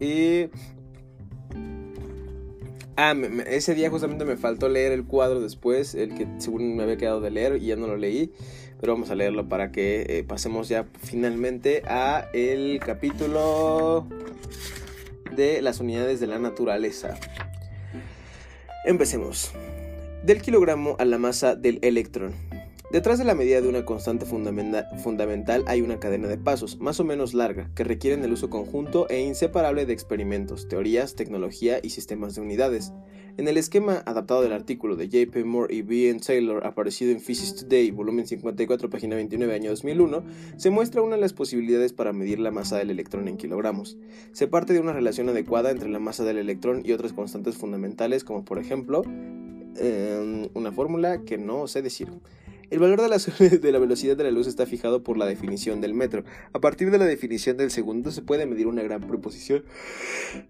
Y. 0.00 0.48
Ah, 2.98 3.14
ese 3.46 3.74
día 3.74 3.90
justamente 3.90 4.24
me 4.24 4.38
faltó 4.38 4.70
leer 4.70 4.92
el 4.92 5.04
cuadro 5.04 5.40
después, 5.40 5.94
el 5.94 6.14
que 6.14 6.26
según 6.38 6.76
me 6.76 6.82
había 6.82 6.96
quedado 6.96 7.20
de 7.20 7.30
leer 7.30 7.56
y 7.56 7.66
ya 7.66 7.76
no 7.76 7.86
lo 7.86 7.96
leí. 7.98 8.32
Pero 8.80 8.92
vamos 8.92 9.10
a 9.10 9.14
leerlo 9.14 9.48
para 9.48 9.72
que 9.72 10.06
eh, 10.08 10.24
pasemos 10.24 10.68
ya 10.68 10.86
finalmente 11.02 11.82
a 11.86 12.28
el 12.32 12.78
capítulo 12.80 14.06
de 15.34 15.62
las 15.62 15.80
unidades 15.80 16.20
de 16.20 16.26
la 16.26 16.38
naturaleza. 16.38 17.18
Empecemos. 18.84 19.52
Del 20.24 20.42
kilogramo 20.42 20.96
a 20.98 21.04
la 21.04 21.18
masa 21.18 21.54
del 21.54 21.78
electrón. 21.82 22.45
Detrás 22.92 23.18
de 23.18 23.24
la 23.24 23.34
medida 23.34 23.60
de 23.60 23.68
una 23.68 23.84
constante 23.84 24.26
fundamental 24.26 25.64
hay 25.66 25.80
una 25.80 25.98
cadena 25.98 26.28
de 26.28 26.38
pasos, 26.38 26.78
más 26.78 27.00
o 27.00 27.04
menos 27.04 27.34
larga, 27.34 27.68
que 27.74 27.82
requieren 27.82 28.22
el 28.22 28.32
uso 28.32 28.48
conjunto 28.48 29.08
e 29.08 29.20
inseparable 29.22 29.86
de 29.86 29.92
experimentos, 29.92 30.68
teorías, 30.68 31.16
tecnología 31.16 31.80
y 31.82 31.90
sistemas 31.90 32.36
de 32.36 32.42
unidades. 32.42 32.92
En 33.38 33.48
el 33.48 33.56
esquema 33.56 34.04
adaptado 34.06 34.40
del 34.40 34.52
artículo 34.52 34.94
de 34.94 35.06
J.P. 35.06 35.42
Moore 35.42 35.74
y 35.74 35.82
B. 35.82 36.10
N. 36.10 36.20
Taylor 36.20 36.64
aparecido 36.64 37.10
en 37.10 37.20
Physics 37.20 37.56
Today, 37.56 37.90
volumen 37.90 38.28
54, 38.28 38.88
página 38.88 39.16
29, 39.16 39.52
año 39.52 39.70
2001, 39.70 40.24
se 40.56 40.70
muestra 40.70 41.02
una 41.02 41.16
de 41.16 41.20
las 41.20 41.32
posibilidades 41.32 41.92
para 41.92 42.12
medir 42.12 42.38
la 42.38 42.52
masa 42.52 42.78
del 42.78 42.90
electrón 42.90 43.26
en 43.26 43.36
kilogramos. 43.36 43.98
Se 44.30 44.46
parte 44.46 44.72
de 44.72 44.80
una 44.80 44.92
relación 44.92 45.28
adecuada 45.28 45.72
entre 45.72 45.88
la 45.88 45.98
masa 45.98 46.22
del 46.22 46.38
electrón 46.38 46.82
y 46.84 46.92
otras 46.92 47.12
constantes 47.12 47.56
fundamentales, 47.56 48.22
como 48.22 48.44
por 48.44 48.60
ejemplo, 48.60 49.02
em, 49.76 50.48
una 50.54 50.70
fórmula 50.70 51.24
que 51.24 51.36
no 51.36 51.66
sé 51.66 51.82
decir. 51.82 52.08
El 52.68 52.80
valor 52.80 53.00
de 53.00 53.72
la, 53.72 53.78
velocidad 53.78 54.16
de 54.16 54.24
la 54.24 54.32
luz 54.32 54.48
está 54.48 54.66
fijado 54.66 55.04
por 55.04 55.16
la 55.16 55.26
definición 55.26 55.80
del 55.80 55.94
metro. 55.94 56.24
A 56.52 56.60
partir 56.60 56.90
de 56.90 56.98
la 56.98 57.04
definición 57.04 57.56
del 57.56 57.70
segundo 57.70 58.10
se 58.10 58.22
puede 58.22 58.44
medir 58.44 58.66
una 58.66 58.82
gran 58.82 59.02
proposición. 59.02 59.64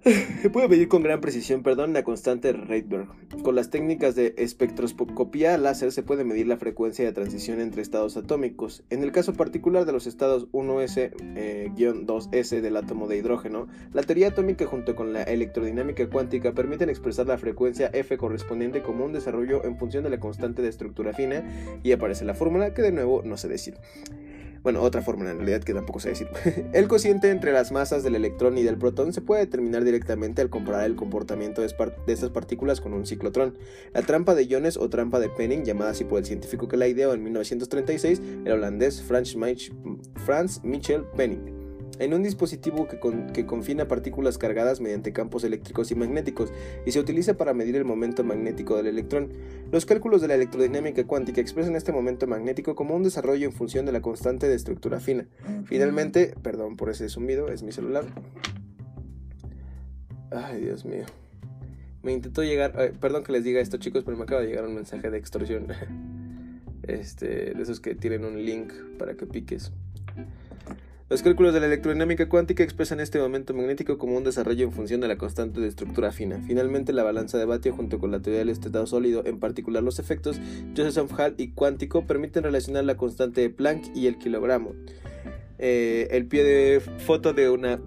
Se 0.43 0.51
puede 0.51 0.69
medir 0.69 0.89
con 0.89 1.03
gran 1.03 1.21
precisión, 1.21 1.63
perdón, 1.63 1.93
la 1.93 2.05
constante 2.05 2.53
de 2.53 2.59
Rydberg. 2.59 3.09
Con 3.43 3.55
las 3.55 3.71
técnicas 3.71 4.15
de 4.15 4.35
espectroscopía 4.39 5.59
láser 5.59 5.93
se 5.93 6.03
puede 6.03 6.25
medir 6.25 6.47
la 6.47 6.57
frecuencia 6.57 7.05
de 7.05 7.13
transición 7.13 7.61
entre 7.61 7.83
estados 7.83 8.17
atómicos. 8.17 8.83
En 8.91 9.03
el 9.03 9.13
caso 9.13 9.35
particular 9.35 9.85
de 9.85 9.93
los 9.93 10.07
estados 10.07 10.49
1s-2s 10.53 12.53
eh, 12.53 12.61
del 12.61 12.77
átomo 12.77 13.09
de 13.09 13.19
hidrógeno, 13.19 13.69
la 13.93 14.03
teoría 14.03 14.29
atómica 14.29 14.67
junto 14.67 14.95
con 14.95 15.13
la 15.13 15.23
electrodinámica 15.23 16.09
cuántica 16.09 16.53
permiten 16.53 16.89
expresar 16.89 17.27
la 17.27 17.39
frecuencia 17.39 17.91
f 17.93 18.17
correspondiente 18.17 18.83
como 18.83 19.05
un 19.05 19.13
desarrollo 19.13 19.65
en 19.65 19.77
función 19.77 20.05
de 20.05 20.11
la 20.11 20.21
constante 20.21 20.63
de 20.63 20.69
estructura 20.69 21.13
fina 21.13 21.45
y 21.83 21.93
a 21.93 21.99
aparece 22.07 22.25
la 22.25 22.35
fórmula 22.35 22.73
que 22.73 22.83
de 22.83 22.93
nuevo 22.93 23.23
no 23.25 23.37
sé 23.37 23.49
decir. 23.49 23.75
Bueno, 24.63 24.81
otra 24.83 25.03
fórmula 25.03 25.31
en 25.31 25.39
realidad 25.39 25.63
que 25.63 25.75
tampoco 25.75 25.99
sé 25.99 26.11
decir. 26.11 26.29
el 26.73 26.87
cociente 26.87 27.31
entre 27.31 27.53
las 27.53 27.73
masas 27.73 28.05
del 28.05 28.15
electrón 28.15 28.59
y 28.59 28.63
del 28.63 28.79
protón 28.79 29.13
se 29.13 29.21
puede 29.21 29.41
determinar 29.41 29.83
directamente 29.83 30.41
al 30.41 30.49
comparar 30.49 30.85
el 30.85 30.95
comportamiento 30.95 31.63
de, 31.63 31.69
estas 32.07 32.31
partículas 32.31 32.81
con 32.81 32.93
un 32.93 33.07
ciclotrón. 33.07 33.59
La 33.93 34.03
trampa 34.03 34.37
de 34.37 34.45
iones 34.45 34.77
o 34.77 34.89
trampa 34.89 35.19
de 35.19 35.29
Penning, 35.29 35.65
llamada 35.65 35.91
así 35.91 36.05
por 36.05 36.21
el 36.21 36.25
científico 36.25 36.69
que 36.69 36.77
la 36.77 36.87
ideó 36.87 37.13
en 37.13 37.25
1936, 37.25 38.21
el 38.45 38.53
holandés 38.53 39.03
Franz 39.03 39.35
Michel 40.63 41.05
Penning 41.17 41.56
en 41.99 42.15
un 42.15 42.23
dispositivo 42.23 42.87
que, 42.89 43.47
confina 43.47 43.89
partículas 43.89 44.39
cargadas 44.39 44.81
mediante 44.81 45.13
campos 45.13 45.45
eléctricos 45.45 45.91
y 45.91 45.95
magnéticos 45.95 46.53
y 46.85 46.93
se 46.93 47.01
utiliza 47.01 47.37
para 47.37 47.55
medir 47.55 47.77
el 47.77 47.85
momento 47.85 48.25
magnético 48.25 48.77
del 48.77 48.87
electrón. 48.87 49.33
Los 49.73 49.87
cálculos 49.87 50.21
de 50.21 50.29
la 50.29 50.35
electrodinámica 50.35 51.05
cuántica 51.07 51.41
expresan 51.41 51.77
este 51.77 51.93
momento 51.93 52.27
magnético 52.27 52.75
como 52.75 52.95
un 52.95 53.03
desarrollo 53.03 53.47
en 53.47 53.53
función 53.53 53.87
de 53.87 53.93
la 53.93 54.03
constante 54.03 54.49
de 54.49 54.55
estructura 54.55 55.01
fina. 55.01 55.27
Finalmente, 55.65 56.35
perdón 56.43 56.77
por 56.77 56.91
ese 56.91 57.09
zumbido, 57.09 57.49
es 57.49 57.63
mi 57.63 57.73
celular. 57.73 58.05
Ay, 60.31 60.61
Dios 60.61 60.85
mío. 60.85 61.05
Me 62.03 62.13
intentó 62.13 62.45
llegar, 62.45 62.93
perdón 63.01 63.25
que 63.25 63.33
les 63.33 63.43
diga 63.43 63.61
esto 63.61 63.79
chicos, 63.79 64.05
pero 64.05 64.17
me 64.17 64.25
acaba 64.25 64.41
de 64.41 64.49
llegar 64.49 64.65
un 64.65 64.75
mensaje 64.75 65.11
de 65.11 65.19
extorsión. 65.19 65.67
Este, 66.83 67.53
de 67.53 67.61
esos 67.61 67.81
que 67.81 67.97
tienen 67.97 68.25
un 68.25 68.45
link 68.45 68.73
para 68.97 69.17
que 69.17 69.27
piques. 69.27 69.73
Los 71.09 71.23
cálculos 71.23 71.55
de 71.55 71.61
la 71.61 71.67
electrodinámica 71.67 72.29
cuántica 72.29 72.65
expresan 72.65 72.99
este 72.99 73.21
momento 73.21 73.55
magnético 73.55 73.97
como 73.97 74.17
un 74.17 74.25
desarrollo 74.25 74.65
en 74.65 74.73
función 74.73 75.01
de 75.01 75.07
la 75.07 75.17
constante 75.17 75.61
de 75.61 75.69
estructura 75.69 76.11
fina. 76.11 76.43
Finalmente, 76.45 76.93
la 76.93 77.05
balanza 77.05 77.39
de 77.39 77.45
Batio 77.45 77.73
junto 77.73 78.01
con 78.01 78.11
la 78.11 78.21
teoría 78.21 78.41
del 78.41 78.49
estado 78.49 78.85
sólido, 78.89 79.25
en 79.25 79.39
particular 79.39 79.85
los 79.85 80.01
efectos 80.01 80.41
Josephson-Hall 80.77 81.37
y 81.39 81.53
cuántico, 81.53 82.09
permiten 82.09 82.43
relacionar 82.43 82.83
la 82.83 82.97
constante 82.97 83.41
de 83.41 83.51
Planck 83.51 83.95
y 83.95 84.09
el 84.09 84.19
kilogramo. 84.19 84.73
Eh, 85.59 86.09
el 86.11 86.27
pie 86.27 86.43
de 86.43 86.81
foto 86.81 87.33
de 87.33 87.51
una 87.51 87.79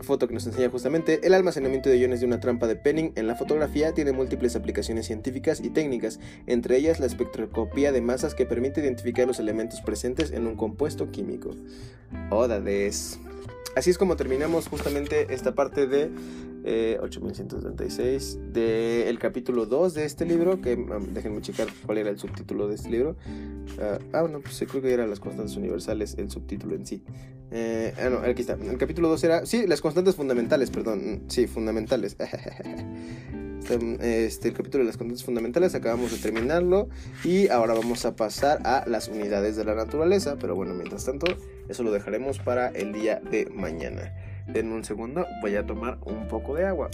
foto 0.00 0.26
que 0.26 0.34
nos 0.34 0.46
enseña 0.46 0.70
justamente 0.70 1.20
el 1.26 1.34
almacenamiento 1.34 1.88
de 1.88 1.98
iones 1.98 2.20
de 2.20 2.26
una 2.26 2.40
trampa 2.40 2.66
de 2.66 2.76
Penning 2.76 3.12
en 3.14 3.26
la 3.26 3.34
fotografía 3.34 3.92
tiene 3.92 4.12
múltiples 4.12 4.56
aplicaciones 4.56 5.06
científicas 5.06 5.60
y 5.60 5.70
técnicas, 5.70 6.18
entre 6.46 6.76
ellas 6.76 7.00
la 7.00 7.06
espectroscopía 7.06 7.92
de 7.92 8.00
masas 8.00 8.34
que 8.34 8.46
permite 8.46 8.80
identificar 8.80 9.26
los 9.26 9.38
elementos 9.38 9.80
presentes 9.80 10.32
en 10.32 10.46
un 10.46 10.56
compuesto 10.56 11.10
químico. 11.10 11.50
Odades. 12.30 13.18
Así 13.74 13.90
es 13.90 13.98
como 13.98 14.16
terminamos 14.16 14.68
justamente 14.68 15.32
esta 15.32 15.54
parte 15.54 15.86
de 15.86 16.10
8176 17.00 18.38
eh, 18.54 19.04
del 19.04 19.18
capítulo 19.18 19.66
2 19.66 19.94
de 19.94 20.04
este 20.04 20.26
libro, 20.26 20.60
que 20.60 20.74
um, 20.74 21.14
déjenme 21.14 21.40
checar 21.40 21.68
cuál 21.86 21.98
era 21.98 22.10
el 22.10 22.18
subtítulo 22.18 22.68
de 22.68 22.74
este 22.74 22.90
libro. 22.90 23.16
ah, 23.80 23.98
ah 24.12 24.20
bueno, 24.20 24.40
pues 24.40 24.62
creo 24.68 24.82
que 24.82 24.92
eran 24.92 25.08
las 25.10 25.20
constantes 25.20 25.56
universales, 25.56 26.14
el 26.18 26.30
subtítulo 26.30 26.74
en 26.74 26.86
sí. 26.86 27.02
Eh, 27.50 27.94
ah, 27.98 28.10
no, 28.10 28.18
aquí 28.18 28.42
está. 28.42 28.54
El 28.54 28.78
capítulo 28.78 29.08
2 29.08 29.24
era, 29.24 29.46
sí, 29.46 29.66
las 29.66 29.80
constantes 29.80 30.16
fundamentales, 30.16 30.70
perdón, 30.70 31.22
sí, 31.28 31.46
fundamentales. 31.46 32.16
Este, 33.62 34.24
este, 34.26 34.48
el 34.48 34.54
capítulo 34.54 34.82
de 34.82 34.88
las 34.88 34.96
constantes 34.96 35.24
fundamentales 35.24 35.74
acabamos 35.76 36.10
de 36.10 36.18
terminarlo 36.18 36.88
y 37.22 37.46
ahora 37.46 37.74
vamos 37.74 38.04
a 38.04 38.16
pasar 38.16 38.60
a 38.66 38.84
las 38.88 39.06
unidades 39.06 39.54
de 39.54 39.64
la 39.64 39.76
naturaleza, 39.76 40.36
pero 40.38 40.56
bueno, 40.56 40.74
mientras 40.74 41.04
tanto, 41.04 41.26
eso 41.68 41.82
lo 41.82 41.92
dejaremos 41.92 42.38
para 42.38 42.68
el 42.68 42.92
día 42.92 43.20
de 43.20 43.46
mañana. 43.46 44.12
En 44.54 44.72
un 44.72 44.84
segundo 44.84 45.26
voy 45.40 45.56
a 45.56 45.64
tomar 45.64 45.98
un 46.04 46.26
poco 46.28 46.54
de 46.54 46.66
agua. 46.66 46.90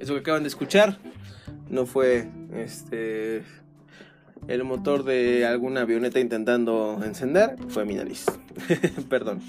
Eso 0.00 0.14
que 0.14 0.20
acaban 0.20 0.42
de 0.42 0.48
escuchar 0.48 0.98
no 1.68 1.86
fue 1.86 2.28
este 2.54 3.44
el 4.50 4.64
motor 4.64 5.04
de 5.04 5.46
alguna 5.46 5.82
avioneta 5.82 6.18
intentando 6.18 7.00
encender, 7.04 7.56
fue 7.68 7.84
mi 7.84 7.94
nariz. 7.94 8.26
Perdón. 9.08 9.40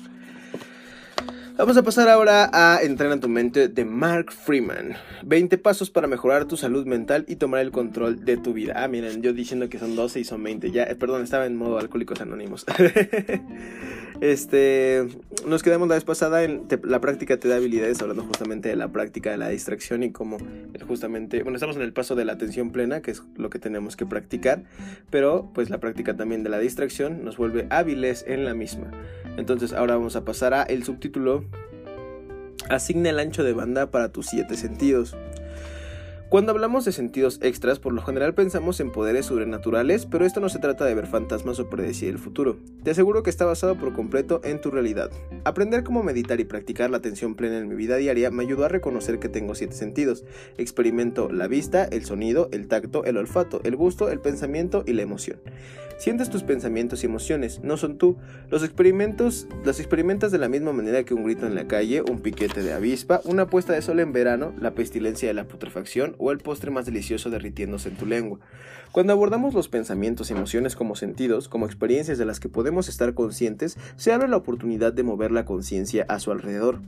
Vamos 1.58 1.76
a 1.76 1.84
pasar 1.84 2.08
ahora 2.08 2.50
a 2.54 2.82
Entrar 2.82 3.12
en 3.12 3.20
tu 3.20 3.28
mente 3.28 3.68
de 3.68 3.84
Mark 3.84 4.32
Freeman. 4.32 4.94
20 5.24 5.58
pasos 5.58 5.90
para 5.90 6.08
mejorar 6.08 6.46
tu 6.46 6.56
salud 6.56 6.86
mental 6.86 7.26
y 7.28 7.36
tomar 7.36 7.62
el 7.62 7.72
control 7.72 8.24
de 8.26 8.38
tu 8.38 8.54
vida. 8.54 8.74
Ah, 8.76 8.88
miren, 8.88 9.22
yo 9.22 9.34
diciendo 9.34 9.70
que 9.70 9.80
son 9.80 9.96
12 9.96 10.20
y 10.20 10.24
son 10.24 10.44
20. 10.44 10.72
Ya, 10.72 10.84
eh, 10.84 10.96
perdón, 10.96 11.24
estaba 11.24 11.46
en 11.46 11.56
modo 11.56 11.80
alcohólicos 11.80 12.22
anónimos. 12.22 12.66
este, 14.22 15.08
nos 15.46 15.64
quedamos 15.64 15.88
la 15.88 15.96
vez 15.96 16.04
pasada 16.04 16.44
en 16.44 16.68
la 16.84 17.02
práctica 17.02 17.38
te 17.38 17.48
da 17.48 17.58
habilidades, 17.58 18.02
hablando 18.02 18.24
justamente 18.24 18.70
de 18.70 18.76
la 18.76 18.92
práctica 18.92 19.32
de 19.32 19.38
la 19.38 19.50
distracción 19.50 20.04
y 20.04 20.12
cómo 20.12 20.38
justamente, 20.88 21.44
bueno, 21.44 21.56
estamos 21.58 21.76
en 21.76 21.82
el 21.82 21.92
paso 21.92 22.16
de 22.16 22.26
la 22.26 22.34
atención 22.34 22.72
plena, 22.72 23.02
que 23.02 23.12
es 23.12 23.24
lo 23.36 23.50
que 23.50 23.60
tenemos 23.60 23.96
que 23.96 24.06
practicar, 24.06 24.64
pero 25.10 25.50
pues 25.54 25.70
la 25.70 25.80
práctica 25.80 26.16
también 26.16 26.44
de 26.44 26.50
la 26.50 26.60
distracción 26.60 27.26
nos 27.26 27.38
vuelve 27.38 27.68
hábiles 27.72 28.24
en 28.28 28.46
la 28.46 28.54
misma. 28.54 28.92
Entonces 29.38 29.74
ahora 29.74 29.96
vamos 29.96 30.16
a 30.16 30.24
pasar 30.24 30.54
a 30.54 30.64
el 30.64 30.84
subtítulo 30.84 31.44
Asigna 32.70 33.10
el 33.10 33.20
ancho 33.20 33.44
de 33.44 33.54
banda 33.54 33.92
para 33.92 34.12
tus 34.12 34.28
siete 34.28 34.56
sentidos. 34.56 35.18
Cuando 36.32 36.54
hablamos 36.54 36.86
de 36.86 36.94
sentidos 36.94 37.40
extras, 37.42 37.80
por 37.80 37.92
lo 37.92 38.02
general 38.02 38.34
pensamos 38.34 38.80
en 38.80 38.90
poderes 38.90 39.26
sobrenaturales, 39.26 40.06
pero 40.06 40.26
esto 40.26 40.40
no 40.40 40.48
se 40.48 40.60
trata 40.60 40.86
de 40.86 40.96
ver 40.96 41.06
fantasmas 41.06 41.60
o 41.60 41.70
predecir 41.70 42.08
el 42.08 42.20
futuro. 42.20 42.58
Te 42.86 42.92
aseguro 42.92 43.22
que 43.22 43.30
está 43.30 43.44
basado 43.44 43.76
por 43.76 43.92
completo 43.92 44.40
en 44.46 44.62
tu 44.62 44.72
realidad. 44.72 45.12
Aprender 45.44 45.84
cómo 45.84 46.04
meditar 46.04 46.40
y 46.40 46.46
practicar 46.46 46.90
la 46.90 47.00
atención 47.00 47.36
plena 47.36 47.58
en 47.58 47.68
mi 47.68 47.76
vida 47.76 47.98
diaria 47.98 48.32
me 48.32 48.44
ayudó 48.44 48.64
a 48.64 48.70
reconocer 48.70 49.20
que 49.20 49.28
tengo 49.28 49.56
siete 49.56 49.74
sentidos. 49.74 50.24
Experimento 50.58 51.30
la 51.30 51.50
vista, 51.50 51.84
el 51.84 52.06
sonido, 52.06 52.48
el 52.54 52.70
tacto, 52.70 53.04
el 53.04 53.18
olfato, 53.18 53.60
el 53.66 53.76
gusto, 53.76 54.10
el 54.10 54.22
pensamiento 54.22 54.86
y 54.88 54.94
la 54.94 55.02
emoción. 55.02 55.38
Sientes 56.02 56.32
tus 56.32 56.42
pensamientos 56.42 57.04
y 57.04 57.06
emociones, 57.06 57.60
no 57.62 57.78
son 57.78 58.00
tú. 58.00 58.18
Los 58.50 58.64
experimentos 58.64 59.48
los 59.64 59.80
experimentas 59.80 60.32
de 60.32 60.40
la 60.40 60.50
misma 60.50 60.74
manera 60.74 61.04
que 61.04 61.14
un 61.14 61.24
grito 61.24 61.46
en 61.46 61.54
la 61.54 61.68
calle, 61.68 62.02
un 62.02 62.22
piquete 62.22 62.64
de 62.64 62.74
avispa, 62.74 63.22
una 63.24 63.46
puesta 63.46 63.74
de 63.74 63.84
sol 63.84 64.00
en 64.00 64.12
verano, 64.12 64.52
la 64.60 64.72
pestilencia 64.72 65.28
de 65.28 65.36
la 65.36 65.44
putrefacción 65.44 66.16
o 66.18 66.32
el 66.32 66.40
postre 66.40 66.72
más 66.72 66.88
delicioso 66.88 67.30
derritiéndose 67.30 67.90
en 67.90 67.98
tu 67.98 68.08
lengua. 68.08 68.40
Cuando 68.92 69.14
abordamos 69.14 69.54
los 69.54 69.68
pensamientos 69.68 70.32
y 70.32 70.34
emociones 70.34 70.76
como 70.76 70.96
sentidos, 70.96 71.48
como 71.48 71.68
experiencias 71.68 72.18
de 72.18 72.26
las 72.26 72.40
que 72.40 72.50
podemos 72.50 72.90
estar 72.90 73.14
conscientes, 73.14 73.78
se 73.96 74.12
abre 74.12 74.28
la 74.28 74.38
oportunidad 74.38 74.94
de 74.94 75.04
mover 75.04 75.32
la 75.32 75.46
conciencia 75.46 76.08
a 76.10 76.20
su 76.20 76.32
alrededor. 76.32 76.80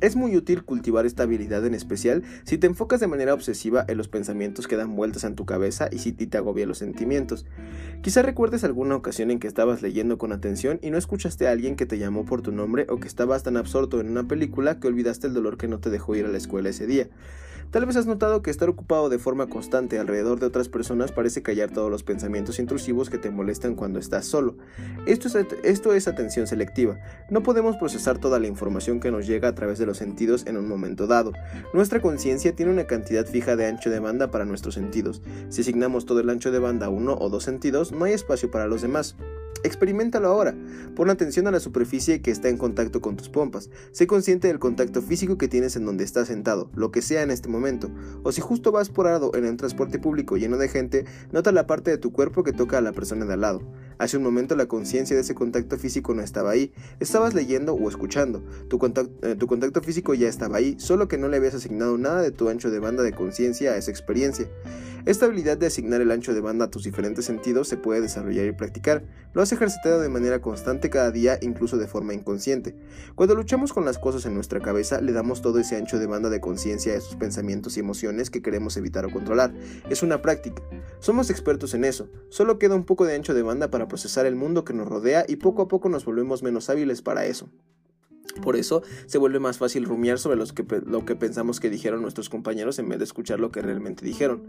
Es 0.00 0.16
muy 0.16 0.36
útil 0.36 0.64
cultivar 0.64 1.06
esta 1.06 1.24
habilidad 1.24 1.64
en 1.66 1.74
especial 1.74 2.22
si 2.44 2.58
te 2.58 2.66
enfocas 2.66 3.00
de 3.00 3.06
manera 3.06 3.34
obsesiva 3.34 3.84
en 3.88 3.96
los 3.96 4.08
pensamientos 4.08 4.66
que 4.68 4.76
dan 4.76 4.94
vueltas 4.96 5.24
en 5.24 5.34
tu 5.34 5.44
cabeza 5.46 5.88
y 5.90 5.98
si 5.98 6.12
te 6.12 6.38
agobia 6.38 6.66
los 6.66 6.78
sentimientos. 6.78 7.46
Quizá 8.02 8.22
recuerdes 8.22 8.64
alguna 8.64 8.96
ocasión 8.96 9.30
en 9.30 9.38
que 9.38 9.48
estabas 9.48 9.82
leyendo 9.82 10.18
con 10.18 10.32
atención 10.32 10.78
y 10.82 10.90
no 10.90 10.98
escuchaste 10.98 11.48
a 11.48 11.52
alguien 11.52 11.76
que 11.76 11.86
te 11.86 11.98
llamó 11.98 12.24
por 12.24 12.42
tu 12.42 12.52
nombre 12.52 12.86
o 12.88 12.98
que 12.98 13.08
estabas 13.08 13.42
tan 13.42 13.56
absorto 13.56 14.00
en 14.00 14.08
una 14.08 14.28
película 14.28 14.78
que 14.78 14.88
olvidaste 14.88 15.26
el 15.26 15.34
dolor 15.34 15.56
que 15.56 15.68
no 15.68 15.80
te 15.80 15.90
dejó 15.90 16.14
ir 16.14 16.26
a 16.26 16.28
la 16.28 16.38
escuela 16.38 16.68
ese 16.68 16.86
día. 16.86 17.08
Tal 17.70 17.84
vez 17.84 17.96
has 17.96 18.06
notado 18.06 18.40
que 18.40 18.50
estar 18.50 18.70
ocupado 18.70 19.10
de 19.10 19.18
forma 19.18 19.46
constante 19.46 19.98
alrededor 19.98 20.40
de 20.40 20.46
otras 20.46 20.70
personas 20.70 21.12
parece 21.12 21.42
callar 21.42 21.70
todos 21.70 21.90
los 21.90 22.02
pensamientos 22.02 22.58
intrusivos 22.58 23.10
que 23.10 23.18
te 23.18 23.30
molestan 23.30 23.74
cuando 23.74 23.98
estás 23.98 24.24
solo. 24.24 24.56
Esto 25.06 25.28
es, 25.28 25.46
esto 25.64 25.92
es 25.92 26.08
atención 26.08 26.46
selectiva. 26.46 26.98
No 27.28 27.42
podemos 27.42 27.76
procesar 27.76 28.16
toda 28.16 28.40
la 28.40 28.46
información 28.46 29.00
que 29.00 29.10
nos 29.10 29.26
llega 29.26 29.48
a 29.48 29.54
través 29.54 29.78
de 29.78 29.84
los 29.84 29.98
sentidos 29.98 30.46
en 30.46 30.56
un 30.56 30.66
momento 30.66 31.06
dado. 31.06 31.32
Nuestra 31.74 32.00
conciencia 32.00 32.56
tiene 32.56 32.72
una 32.72 32.86
cantidad 32.86 33.26
fija 33.26 33.54
de 33.54 33.66
ancho 33.66 33.90
de 33.90 34.00
banda 34.00 34.30
para 34.30 34.46
nuestros 34.46 34.72
sentidos. 34.72 35.20
Si 35.50 35.60
asignamos 35.60 36.06
todo 36.06 36.20
el 36.20 36.30
ancho 36.30 36.50
de 36.50 36.60
banda 36.60 36.86
a 36.86 36.90
uno 36.90 37.18
o 37.20 37.28
dos 37.28 37.44
sentidos, 37.44 37.92
no 37.92 38.06
hay 38.06 38.14
espacio 38.14 38.50
para 38.50 38.66
los 38.66 38.80
demás. 38.80 39.14
Experimentalo 39.64 40.28
ahora. 40.28 40.54
Pon 40.94 41.10
atención 41.10 41.46
a 41.48 41.50
la 41.50 41.60
superficie 41.60 42.22
que 42.22 42.30
está 42.30 42.48
en 42.48 42.56
contacto 42.56 43.00
con 43.00 43.16
tus 43.16 43.28
pompas. 43.28 43.70
Sé 43.92 44.06
consciente 44.06 44.48
del 44.48 44.58
contacto 44.58 45.02
físico 45.02 45.36
que 45.36 45.48
tienes 45.48 45.76
en 45.76 45.84
donde 45.84 46.04
estás 46.04 46.28
sentado, 46.28 46.70
lo 46.74 46.92
que 46.92 47.02
sea 47.02 47.22
en 47.22 47.30
este 47.30 47.48
momento. 47.48 47.57
O 48.22 48.32
si 48.32 48.40
justo 48.40 48.72
vas 48.72 48.88
por 48.88 49.06
en 49.34 49.44
un 49.44 49.56
transporte 49.56 49.98
público 49.98 50.36
lleno 50.36 50.56
de 50.56 50.68
gente, 50.68 51.04
nota 51.32 51.52
la 51.52 51.66
parte 51.66 51.90
de 51.90 51.98
tu 51.98 52.12
cuerpo 52.12 52.44
que 52.44 52.52
toca 52.52 52.78
a 52.78 52.80
la 52.80 52.92
persona 52.92 53.24
de 53.24 53.34
al 53.34 53.40
lado. 53.40 53.62
Hace 53.98 54.16
un 54.16 54.22
momento 54.22 54.56
la 54.56 54.66
conciencia 54.66 55.16
de 55.16 55.22
ese 55.22 55.34
contacto 55.34 55.76
físico 55.76 56.14
no 56.14 56.22
estaba 56.22 56.50
ahí. 56.50 56.72
Estabas 57.00 57.34
leyendo 57.34 57.74
o 57.74 57.88
escuchando. 57.88 58.44
Tu 58.68 58.78
contacto, 58.78 59.26
eh, 59.26 59.34
tu 59.34 59.46
contacto 59.46 59.82
físico 59.82 60.14
ya 60.14 60.28
estaba 60.28 60.58
ahí, 60.58 60.76
solo 60.78 61.08
que 61.08 61.18
no 61.18 61.28
le 61.28 61.36
habías 61.36 61.54
asignado 61.54 61.98
nada 61.98 62.22
de 62.22 62.30
tu 62.30 62.48
ancho 62.48 62.70
de 62.70 62.78
banda 62.78 63.02
de 63.02 63.12
conciencia 63.12 63.72
a 63.72 63.76
esa 63.76 63.90
experiencia. 63.90 64.48
Esta 65.08 65.24
habilidad 65.24 65.56
de 65.56 65.66
asignar 65.66 66.02
el 66.02 66.10
ancho 66.10 66.34
de 66.34 66.40
banda 66.40 66.66
a 66.66 66.70
tus 66.70 66.84
diferentes 66.84 67.24
sentidos 67.24 67.66
se 67.66 67.78
puede 67.78 68.02
desarrollar 68.02 68.46
y 68.46 68.52
practicar. 68.52 69.04
Lo 69.32 69.40
has 69.40 69.52
ejercitado 69.52 70.00
de 70.00 70.10
manera 70.10 70.42
constante 70.42 70.90
cada 70.90 71.10
día, 71.10 71.38
incluso 71.40 71.78
de 71.78 71.86
forma 71.86 72.12
inconsciente. 72.12 72.76
Cuando 73.14 73.34
luchamos 73.34 73.72
con 73.72 73.86
las 73.86 73.98
cosas 73.98 74.26
en 74.26 74.34
nuestra 74.34 74.60
cabeza, 74.60 75.00
le 75.00 75.12
damos 75.12 75.40
todo 75.40 75.60
ese 75.60 75.76
ancho 75.76 75.98
de 75.98 76.06
banda 76.06 76.28
de 76.28 76.40
conciencia 76.40 76.92
a 76.92 76.96
esos 76.96 77.16
pensamientos 77.16 77.76
y 77.76 77.80
emociones 77.80 78.28
que 78.28 78.42
queremos 78.42 78.76
evitar 78.76 79.06
o 79.06 79.10
controlar. 79.10 79.54
Es 79.88 80.02
una 80.02 80.20
práctica. 80.20 80.62
Somos 80.98 81.30
expertos 81.30 81.72
en 81.72 81.84
eso. 81.84 82.10
Solo 82.28 82.58
queda 82.58 82.74
un 82.74 82.84
poco 82.84 83.06
de 83.06 83.14
ancho 83.14 83.32
de 83.32 83.42
banda 83.42 83.70
para 83.70 83.87
procesar 83.88 84.26
el 84.26 84.36
mundo 84.36 84.64
que 84.64 84.74
nos 84.74 84.86
rodea 84.86 85.24
y 85.26 85.36
poco 85.36 85.62
a 85.62 85.68
poco 85.68 85.88
nos 85.88 86.04
volvemos 86.04 86.42
menos 86.42 86.70
hábiles 86.70 87.02
para 87.02 87.26
eso. 87.26 87.48
Por 88.42 88.56
eso 88.56 88.82
se 89.06 89.18
vuelve 89.18 89.40
más 89.40 89.58
fácil 89.58 89.84
rumiar 89.84 90.18
sobre 90.18 90.38
lo 90.38 91.04
que 91.04 91.16
pensamos 91.16 91.60
que 91.60 91.70
dijeron 91.70 92.02
nuestros 92.02 92.28
compañeros 92.28 92.78
en 92.78 92.88
vez 92.88 92.98
de 92.98 93.04
escuchar 93.04 93.40
lo 93.40 93.50
que 93.50 93.62
realmente 93.62 94.04
dijeron. 94.04 94.42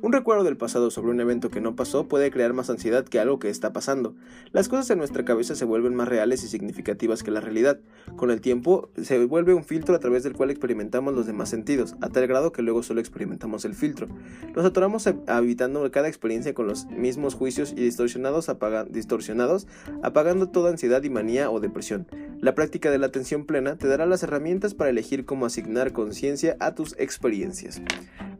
Un 0.00 0.12
recuerdo 0.12 0.44
del 0.44 0.56
pasado 0.56 0.90
sobre 0.90 1.10
un 1.10 1.20
evento 1.20 1.50
que 1.50 1.60
no 1.60 1.76
pasó 1.76 2.08
puede 2.08 2.30
crear 2.30 2.52
más 2.52 2.70
ansiedad 2.70 3.04
que 3.04 3.18
algo 3.18 3.38
que 3.38 3.50
está 3.50 3.72
pasando. 3.72 4.14
Las 4.52 4.68
cosas 4.68 4.90
en 4.90 4.98
nuestra 4.98 5.24
cabeza 5.24 5.54
se 5.54 5.64
vuelven 5.64 5.94
más 5.94 6.08
reales 6.08 6.44
y 6.44 6.48
significativas 6.48 7.22
que 7.22 7.30
la 7.30 7.40
realidad. 7.40 7.80
Con 8.16 8.30
el 8.30 8.40
tiempo 8.40 8.90
se 9.00 9.24
vuelve 9.24 9.54
un 9.54 9.64
filtro 9.64 9.94
a 9.94 10.00
través 10.00 10.22
del 10.22 10.34
cual 10.34 10.50
experimentamos 10.50 11.14
los 11.14 11.26
demás 11.26 11.48
sentidos, 11.48 11.94
a 12.00 12.10
tal 12.10 12.26
grado 12.26 12.52
que 12.52 12.62
luego 12.62 12.82
solo 12.82 13.00
experimentamos 13.00 13.64
el 13.64 13.74
filtro. 13.74 14.08
Nos 14.54 14.64
atoramos 14.64 15.06
habitando 15.26 15.90
cada 15.90 16.08
experiencia 16.08 16.54
con 16.54 16.66
los 16.66 16.86
mismos 16.86 17.34
juicios 17.34 17.72
y 17.72 17.76
distorsionados 17.76 18.48
apagando 18.48 20.48
toda 20.48 20.70
ansiedad 20.70 21.02
y 21.02 21.10
manía 21.10 21.50
o 21.50 21.60
depresión. 21.60 22.06
La 22.44 22.54
práctica 22.54 22.90
de 22.90 22.98
la 22.98 23.06
atención 23.06 23.46
plena 23.46 23.76
te 23.78 23.88
dará 23.88 24.04
las 24.04 24.22
herramientas 24.22 24.74
para 24.74 24.90
elegir 24.90 25.24
cómo 25.24 25.46
asignar 25.46 25.94
conciencia 25.94 26.58
a 26.60 26.74
tus 26.74 26.94
experiencias. 26.98 27.80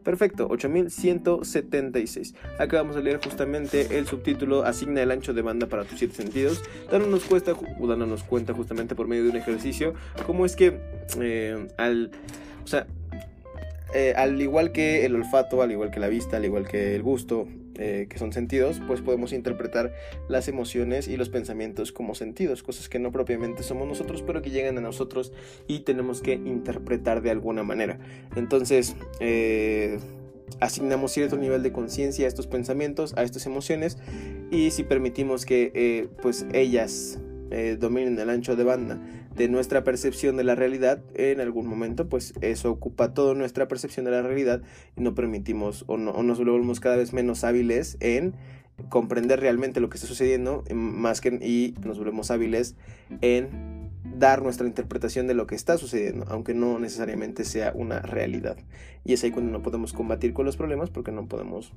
Perfecto, 0.03 0.47
8176. 0.47 2.35
Acabamos 2.59 2.95
de 2.95 3.01
leer 3.01 3.19
justamente 3.19 3.97
el 3.97 4.05
subtítulo 4.05 4.63
Asigna 4.63 5.01
el 5.01 5.09
ancho 5.09 5.33
de 5.33 5.41
banda 5.41 5.65
para 5.65 5.85
tus 5.85 5.97
siete 5.97 6.13
sentidos, 6.13 6.61
dándonos, 6.91 7.23
cuenta, 7.23 7.53
dándonos 7.79 8.21
cuenta 8.21 8.53
justamente 8.53 8.93
por 8.93 9.07
medio 9.07 9.23
de 9.23 9.31
un 9.31 9.37
ejercicio 9.37 9.95
cómo 10.27 10.45
es 10.45 10.55
que 10.55 10.79
eh, 11.19 11.67
al... 11.79 12.11
O 12.63 12.67
sea, 12.67 12.85
eh, 13.95 14.13
al 14.15 14.39
igual 14.39 14.71
que 14.71 15.03
el 15.07 15.15
olfato, 15.15 15.63
al 15.63 15.71
igual 15.71 15.89
que 15.89 15.99
la 15.99 16.09
vista, 16.09 16.37
al 16.37 16.45
igual 16.45 16.67
que 16.67 16.95
el 16.95 17.01
gusto, 17.01 17.47
eh, 17.77 18.07
que 18.09 18.17
son 18.17 18.33
sentidos, 18.33 18.81
pues 18.87 19.01
podemos 19.01 19.33
interpretar 19.33 19.93
las 20.27 20.47
emociones 20.47 21.07
y 21.07 21.17
los 21.17 21.29
pensamientos 21.29 21.91
como 21.91 22.15
sentidos, 22.15 22.63
cosas 22.63 22.89
que 22.89 22.99
no 22.99 23.11
propiamente 23.11 23.63
somos 23.63 23.87
nosotros, 23.87 24.21
pero 24.21 24.41
que 24.41 24.49
llegan 24.49 24.77
a 24.77 24.81
nosotros 24.81 25.33
y 25.67 25.79
tenemos 25.79 26.21
que 26.21 26.33
interpretar 26.33 27.21
de 27.21 27.31
alguna 27.31 27.63
manera. 27.63 27.99
Entonces, 28.35 28.95
eh, 29.19 29.99
asignamos 30.59 31.11
cierto 31.11 31.37
nivel 31.37 31.63
de 31.63 31.71
conciencia 31.71 32.25
a 32.25 32.27
estos 32.27 32.47
pensamientos, 32.47 33.13
a 33.17 33.23
estas 33.23 33.45
emociones, 33.45 33.97
y 34.51 34.71
si 34.71 34.83
permitimos 34.83 35.45
que 35.45 35.71
eh, 35.73 36.07
pues 36.21 36.45
ellas 36.53 37.19
dominen 37.79 38.19
el 38.19 38.29
ancho 38.29 38.57
de 38.57 38.65
banda 38.65 38.99
de 39.35 39.49
nuestra 39.49 39.83
percepción 39.83 40.37
de 40.37 40.43
la 40.43 40.55
realidad, 40.55 41.01
en 41.13 41.41
algún 41.41 41.67
momento, 41.67 42.07
pues 42.07 42.33
eso 42.41 42.71
ocupa 42.71 43.13
toda 43.13 43.33
nuestra 43.33 43.67
percepción 43.67 44.05
de 44.05 44.11
la 44.11 44.21
realidad 44.21 44.61
y 44.95 45.01
no 45.01 45.13
permitimos 45.13 45.83
o, 45.87 45.97
no, 45.97 46.23
nos 46.23 46.37
volvemos 46.37 46.79
cada 46.79 46.95
vez 46.95 47.13
menos 47.13 47.43
hábiles 47.43 47.97
en 47.99 48.35
comprender 48.89 49.39
realmente 49.39 49.79
lo 49.79 49.89
que 49.89 49.95
está 49.95 50.07
sucediendo 50.07 50.63
más 50.73 51.21
que 51.21 51.29
y 51.41 51.75
nos 51.85 51.97
volvemos 51.97 52.31
hábiles 52.31 52.75
en 53.21 53.91
dar 54.17 54.41
nuestra 54.41 54.67
interpretación 54.67 55.27
de 55.27 55.33
lo 55.33 55.47
que 55.47 55.55
está 55.55 55.77
sucediendo, 55.77 56.25
aunque 56.29 56.53
no 56.53 56.79
necesariamente 56.79 57.43
sea 57.43 57.73
una 57.75 57.99
realidad. 57.99 58.57
Y 59.03 59.13
es 59.13 59.23
ahí 59.23 59.31
cuando 59.31 59.51
no 59.51 59.61
podemos 59.61 59.93
combatir 59.93 60.33
con 60.33 60.45
los 60.45 60.57
problemas 60.57 60.89
porque 60.89 61.11
no 61.11 61.27
podemos 61.27 61.73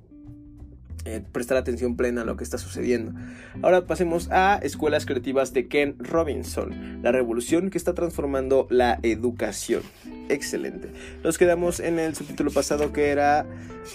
eh, 1.11 1.23
prestar 1.33 1.57
atención 1.57 1.97
plena 1.97 2.21
a 2.21 2.25
lo 2.27 2.37
que 2.37 2.45
está 2.45 2.59
sucediendo. 2.59 3.19
Ahora 3.63 3.87
pasemos 3.87 4.29
a 4.31 4.61
Escuelas 4.63 5.07
Creativas 5.07 5.55
de 5.55 5.67
Ken 5.67 5.97
Robinson, 5.99 7.01
la 7.03 7.13
revolución 7.13 7.71
que 7.71 7.79
está 7.79 7.95
transformando 7.95 8.67
la 8.69 8.99
educación. 9.03 9.81
Excelente. 10.29 10.89
Nos 11.25 11.39
quedamos 11.39 11.81
en 11.81 11.99
el 11.99 12.15
subtítulo 12.15 12.51
pasado 12.51 12.93
que 12.93 13.09
era... 13.09 13.47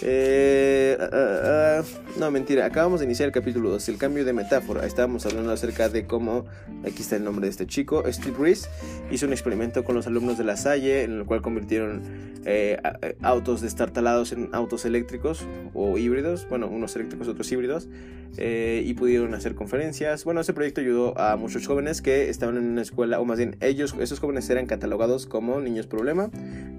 Eh, 0.02 0.96
ah, 0.98 1.08
ah, 1.12 1.82
ah, 1.82 1.82
no, 2.18 2.32
mentira, 2.32 2.66
acabamos 2.66 2.98
de 2.98 3.06
iniciar 3.06 3.28
el 3.28 3.32
capítulo 3.32 3.70
2, 3.70 3.88
el 3.90 3.98
cambio 3.98 4.24
de 4.24 4.32
metáfora. 4.32 4.84
Estábamos 4.84 5.24
hablando 5.24 5.52
acerca 5.52 5.88
de 5.88 6.06
cómo, 6.08 6.46
aquí 6.82 7.02
está 7.02 7.14
el 7.14 7.22
nombre 7.22 7.46
de 7.46 7.50
este 7.50 7.68
chico, 7.68 8.02
Steve 8.10 8.36
Reese, 8.36 8.68
hizo 9.12 9.26
un 9.26 9.32
experimento 9.32 9.84
con 9.84 9.94
los 9.94 10.08
alumnos 10.08 10.36
de 10.36 10.42
la 10.42 10.56
Salle, 10.56 11.04
en 11.04 11.18
el 11.18 11.24
cual 11.26 11.42
convirtieron 11.42 12.02
eh, 12.44 12.76
autos 13.22 13.60
destartalados 13.60 14.32
en 14.32 14.50
autos 14.52 14.84
eléctricos 14.84 15.46
o 15.74 15.96
híbridos, 15.96 16.48
bueno, 16.48 16.66
unos 16.66 16.96
eléctricos, 16.96 17.03
otros 17.28 17.50
híbridos, 17.52 17.88
eh, 18.36 18.82
y 18.84 18.94
pudieron 18.94 19.34
hacer 19.34 19.54
conferencias. 19.54 20.24
Bueno, 20.24 20.40
ese 20.40 20.52
proyecto 20.52 20.80
ayudó 20.80 21.18
a 21.18 21.36
muchos 21.36 21.66
jóvenes 21.66 22.02
que 22.02 22.28
estaban 22.28 22.56
en 22.56 22.64
una 22.64 22.82
escuela, 22.82 23.20
o 23.20 23.24
más 23.24 23.38
bien 23.38 23.56
ellos, 23.60 23.94
esos 24.00 24.18
jóvenes 24.18 24.48
eran 24.50 24.66
catalogados 24.66 25.26
como 25.26 25.60
niños 25.60 25.86
problema, 25.86 26.30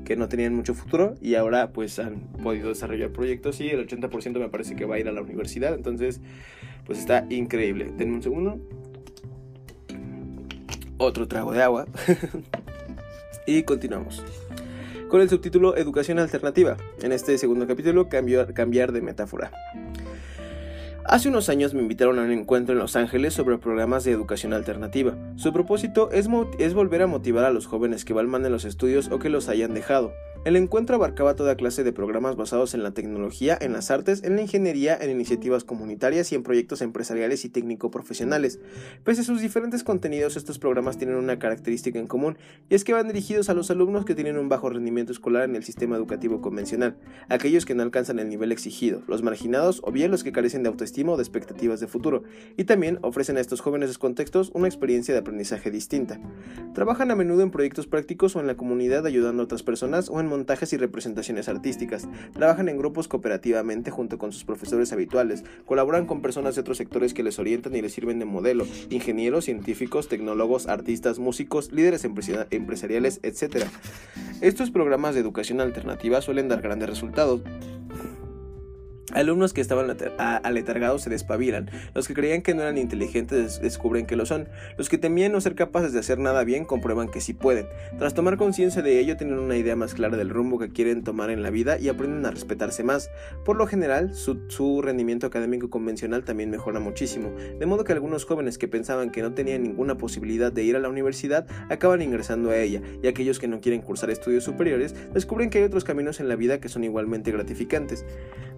que 0.03 0.15
no 0.15 0.27
tenían 0.27 0.53
mucho 0.53 0.73
futuro 0.73 1.15
y 1.21 1.35
ahora 1.35 1.71
pues 1.71 1.99
han 1.99 2.19
podido 2.43 2.69
desarrollar 2.69 3.11
proyectos 3.11 3.61
y 3.61 3.69
el 3.69 3.87
80% 3.87 4.39
me 4.39 4.49
parece 4.49 4.75
que 4.75 4.85
va 4.85 4.95
a 4.95 4.99
ir 4.99 5.07
a 5.07 5.11
la 5.11 5.21
universidad. 5.21 5.73
Entonces, 5.73 6.19
pues 6.85 6.99
está 6.99 7.25
increíble. 7.29 7.91
Denme 7.97 8.15
un 8.15 8.23
segundo. 8.23 8.59
Otro 10.97 11.27
trago 11.27 11.51
de 11.53 11.61
agua. 11.61 11.87
y 13.47 13.63
continuamos 13.63 14.23
con 15.09 15.21
el 15.21 15.29
subtítulo 15.29 15.77
Educación 15.77 16.19
Alternativa. 16.19 16.77
En 17.01 17.11
este 17.11 17.37
segundo 17.37 17.67
capítulo, 17.67 18.09
cambiar 18.09 18.91
de 18.91 19.01
metáfora. 19.01 19.51
Hace 21.05 21.29
unos 21.29 21.49
años 21.49 21.75
me 21.75 21.81
invitaron 21.81 22.17
a 22.17 22.23
un 22.23 22.31
encuentro 22.31 22.73
en 22.73 22.79
Los 22.79 22.95
Ángeles 22.95 23.33
sobre 23.33 23.59
programas 23.59 24.03
de 24.03 24.11
educación 24.11 24.53
alternativa. 24.53 25.15
Su 25.35 25.53
propósito 25.53 26.09
es, 26.11 26.27
es 26.57 26.73
volver 26.73 27.03
a 27.03 27.07
motivar 27.07 27.45
a 27.45 27.51
los 27.51 27.67
jóvenes 27.67 28.05
que 28.05 28.13
van 28.13 28.27
mal 28.27 28.43
en 28.43 28.51
los 28.51 28.65
estudios 28.65 29.11
o 29.11 29.19
que 29.19 29.29
los 29.29 29.47
hayan 29.47 29.75
dejado, 29.75 30.13
el 30.45 30.55
encuentro 30.55 30.95
abarcaba 30.95 31.35
toda 31.35 31.57
clase 31.57 31.83
de 31.83 31.91
programas 31.91 32.35
basados 32.35 32.75
en 32.75 32.83
la 32.83 32.91
tecnología, 32.91 33.57
en 33.59 33.73
las 33.73 33.89
artes, 33.89 34.23
en 34.23 34.35
la 34.35 34.43
ingeniería, 34.43 34.95
en 34.95 35.09
iniciativas 35.09 35.63
comunitarias 35.63 36.31
y 36.31 36.35
en 36.35 36.43
proyectos 36.43 36.83
empresariales 36.83 37.45
y 37.45 37.49
técnico-profesionales. 37.49 38.59
Pese 39.03 39.21
a 39.21 39.23
sus 39.23 39.41
diferentes 39.41 39.83
contenidos, 39.83 40.37
estos 40.37 40.59
programas 40.59 40.99
tienen 40.99 41.15
una 41.15 41.39
característica 41.39 41.97
en 41.97 42.05
común, 42.05 42.37
y 42.69 42.75
es 42.75 42.83
que 42.83 42.93
van 42.93 43.07
dirigidos 43.07 43.49
a 43.49 43.55
los 43.55 43.71
alumnos 43.71 44.05
que 44.05 44.13
tienen 44.13 44.37
un 44.37 44.47
bajo 44.47 44.69
rendimiento 44.69 45.11
escolar 45.11 45.45
en 45.45 45.55
el 45.55 45.63
sistema 45.63 45.95
educativo 45.95 46.41
convencional, 46.41 46.95
aquellos 47.27 47.65
que 47.65 47.73
no 47.73 47.81
alcanzan 47.81 48.19
el 48.19 48.29
nivel 48.29 48.51
exigido, 48.51 49.01
los 49.07 49.23
marginados 49.23 49.81
o 49.83 49.91
bien 49.91 50.11
los 50.11 50.23
que 50.23 50.31
carecen 50.31 50.61
de 50.61 50.69
autoestima 50.69 51.13
o 51.13 51.17
de 51.17 51.23
expectativas 51.23 51.79
de 51.79 51.87
futuro, 51.87 52.21
y 52.55 52.65
también 52.65 52.99
ofrecen 53.01 53.37
a 53.37 53.41
estos 53.41 53.61
jóvenes 53.61 53.97
contextos 53.97 54.51
una 54.53 54.67
experiencia 54.67 55.11
de 55.11 55.21
aprendizaje 55.21 55.71
distinta. 55.71 56.19
Trabajan 56.75 57.09
a 57.09 57.15
menudo 57.15 57.41
en 57.41 57.49
proyectos 57.49 57.87
prácticos 57.87 58.35
o 58.35 58.41
en 58.41 58.45
la 58.45 58.55
comunidad 58.55 59.07
ayudando 59.07 59.41
a 59.41 59.45
otras 59.45 59.63
personas 59.63 60.07
o 60.07 60.19
en 60.19 60.34
montajes 60.35 60.73
y 60.73 60.77
representaciones 60.77 61.47
artísticas, 61.47 62.09
trabajan 62.33 62.67
en 62.67 62.77
grupos 62.77 63.07
cooperativamente 63.07 63.89
junto 63.89 64.17
con 64.17 64.33
sus 64.33 64.43
profesores 64.43 64.91
habituales, 64.91 65.45
colaboran 65.65 66.05
con 66.05 66.21
personas 66.21 66.55
de 66.55 66.61
otros 66.61 66.77
sectores 66.77 67.13
que 67.13 67.23
les 67.23 67.39
orientan 67.39 67.73
y 67.73 67.81
les 67.81 67.93
sirven 67.93 68.19
de 68.19 68.25
modelo, 68.25 68.67
ingenieros, 68.89 69.45
científicos, 69.45 70.09
tecnólogos, 70.09 70.67
artistas, 70.67 71.19
músicos, 71.19 71.71
líderes 71.71 72.03
empresariales, 72.03 73.21
etc. 73.23 73.65
Estos 74.41 74.71
programas 74.71 75.15
de 75.15 75.21
educación 75.21 75.61
alternativa 75.61 76.21
suelen 76.21 76.49
dar 76.49 76.61
grandes 76.61 76.89
resultados. 76.89 77.41
Alumnos 79.15 79.53
que 79.53 79.61
estaban 79.61 79.95
aletargados 80.17 81.03
se 81.03 81.09
despabilan, 81.09 81.71
los 81.93 82.05
que 82.05 82.13
creían 82.13 82.41
que 82.41 82.53
no 82.53 82.63
eran 82.63 82.77
inteligentes 82.77 83.61
descubren 83.61 84.05
que 84.05 84.17
lo 84.17 84.25
son, 84.25 84.49
los 84.77 84.89
que 84.89 84.97
temían 84.97 85.31
no 85.31 85.39
ser 85.39 85.55
capaces 85.55 85.93
de 85.93 85.99
hacer 85.99 86.19
nada 86.19 86.43
bien 86.43 86.65
comprueban 86.65 87.07
que 87.07 87.21
sí 87.21 87.33
pueden. 87.33 87.67
Tras 87.97 88.13
tomar 88.13 88.35
conciencia 88.35 88.81
de 88.81 88.99
ello 88.99 89.15
tienen 89.15 89.39
una 89.39 89.55
idea 89.55 89.77
más 89.77 89.93
clara 89.93 90.17
del 90.17 90.29
rumbo 90.29 90.59
que 90.59 90.67
quieren 90.67 91.05
tomar 91.05 91.29
en 91.29 91.43
la 91.43 91.49
vida 91.49 91.79
y 91.79 91.87
aprenden 91.87 92.25
a 92.25 92.31
respetarse 92.31 92.83
más. 92.83 93.09
Por 93.45 93.55
lo 93.55 93.67
general, 93.67 94.13
su, 94.13 94.81
rendimiento 94.81 95.27
académico 95.27 95.69
convencional 95.69 96.25
también 96.25 96.49
mejora 96.49 96.81
muchísimo, 96.81 97.31
de 97.57 97.65
modo 97.65 97.85
que 97.85 97.93
algunos 97.93 98.25
jóvenes 98.25 98.57
que 98.57 98.67
pensaban 98.67 99.11
que 99.11 99.21
no 99.21 99.33
tenían 99.33 99.63
ninguna 99.63 99.97
posibilidad 99.97 100.51
de 100.51 100.63
ir 100.63 100.75
a 100.75 100.79
la 100.79 100.89
universidad 100.89 101.47
acaban 101.69 102.01
ingresando 102.01 102.49
a 102.49 102.57
ella, 102.57 102.81
y 103.01 103.07
aquellos 103.07 103.39
que 103.39 103.47
no 103.47 103.61
quieren 103.61 103.81
cursar 103.81 104.09
estudios 104.09 104.43
superiores 104.43 104.93
descubren 105.13 105.49
que 105.49 105.59
hay 105.59 105.63
otros 105.63 105.85
caminos 105.85 106.19
en 106.19 106.27
la 106.27 106.35
vida 106.35 106.59
que 106.59 106.67
son 106.67 106.83
igualmente 106.83 107.31
gratificantes. 107.31 108.05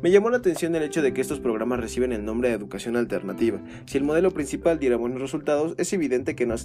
Me 0.01 0.09
llamó 0.11 0.29
la 0.29 0.37
atención 0.47 0.75
el 0.75 0.83
hecho 0.83 1.01
de 1.01 1.13
que 1.13 1.19
estos 1.19 1.41
programas 1.41 1.81
reciben 1.81 2.13
el 2.13 2.23
nombre 2.23 2.47
de 2.47 2.55
educación 2.55 2.95
alternativa. 2.95 3.59
Si 3.85 3.97
el 3.97 4.05
modelo 4.05 4.31
principal 4.31 4.79
diera 4.79 4.95
buenos 4.95 5.19
resultados, 5.19 5.75
es 5.77 5.91
evidente 5.91 6.37
que 6.37 6.45
no, 6.45 6.55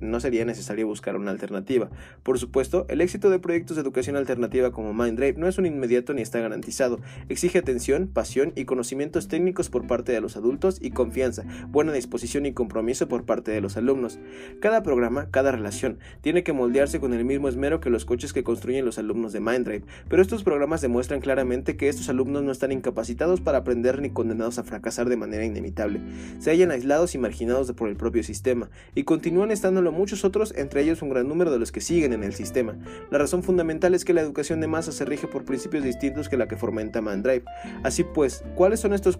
no 0.00 0.20
sería 0.20 0.44
necesario 0.44 0.86
buscar 0.86 1.16
una 1.16 1.32
alternativa. 1.32 1.90
Por 2.22 2.38
supuesto, 2.38 2.86
el 2.88 3.00
éxito 3.00 3.28
de 3.28 3.40
proyectos 3.40 3.76
de 3.76 3.82
educación 3.82 4.14
alternativa 4.14 4.70
como 4.70 4.94
Minddrive 4.94 5.40
no 5.40 5.48
es 5.48 5.58
un 5.58 5.66
inmediato 5.66 6.14
ni 6.14 6.22
está 6.22 6.38
garantizado. 6.38 7.00
Exige 7.28 7.58
atención, 7.58 8.06
pasión 8.06 8.52
y 8.54 8.64
conocimientos 8.64 9.26
técnicos 9.26 9.70
por 9.70 9.88
parte 9.88 10.12
de 10.12 10.20
los 10.20 10.36
adultos 10.36 10.78
y 10.80 10.92
confianza, 10.92 11.42
buena 11.66 11.92
disposición 11.92 12.46
y 12.46 12.52
compromiso 12.52 13.08
por 13.08 13.24
parte 13.24 13.50
de 13.50 13.60
los 13.60 13.76
alumnos. 13.76 14.20
Cada 14.60 14.84
programa, 14.84 15.32
cada 15.32 15.50
relación, 15.50 15.98
tiene 16.20 16.44
que 16.44 16.52
moldearse 16.52 17.00
con 17.00 17.12
el 17.12 17.24
mismo 17.24 17.48
esmero 17.48 17.80
que 17.80 17.90
los 17.90 18.04
coches 18.04 18.32
que 18.32 18.44
construyen 18.44 18.84
los 18.84 19.00
alumnos 19.00 19.32
de 19.32 19.40
Minddrive, 19.40 19.84
pero 20.08 20.22
estos 20.22 20.44
programas 20.44 20.80
demuestran 20.80 21.20
claramente 21.20 21.76
que 21.76 21.88
estos 21.88 22.08
alumnos 22.08 22.44
no 22.44 22.52
están 22.52 22.70
incapacitados 22.70 23.15
para 23.42 23.58
aprender 23.58 24.00
ni 24.00 24.10
condenados 24.10 24.58
a 24.58 24.62
fracasar 24.62 25.08
de 25.08 25.16
manera 25.16 25.44
inevitable. 25.44 26.00
Se 26.38 26.50
hallan 26.50 26.70
aislados 26.70 27.14
y 27.14 27.18
marginados 27.18 27.72
por 27.72 27.88
el 27.88 27.96
propio 27.96 28.22
sistema, 28.22 28.70
y 28.94 29.04
continúan 29.04 29.50
estándolo 29.50 29.90
muchos 29.90 30.24
otros, 30.24 30.52
entre 30.56 30.82
ellos 30.82 31.02
un 31.02 31.08
gran 31.08 31.28
número 31.28 31.50
de 31.50 31.58
los 31.58 31.72
que 31.72 31.80
siguen 31.80 32.12
en 32.12 32.22
el 32.22 32.34
sistema. 32.34 32.76
La 33.10 33.18
razón 33.18 33.42
fundamental 33.42 33.94
es 33.94 34.04
que 34.04 34.12
la 34.12 34.20
educación 34.20 34.60
de 34.60 34.68
masa 34.68 34.92
se 34.92 35.04
rige 35.04 35.26
por 35.26 35.44
principios 35.44 35.82
distintos 35.82 36.28
que 36.28 36.36
la 36.36 36.46
que 36.46 36.56
fomenta 36.56 37.00
Mandrive. 37.00 37.44
Así 37.82 38.04
pues, 38.04 38.44
¿cuáles 38.54 38.80
son 38.80 38.92
estos 38.92 39.18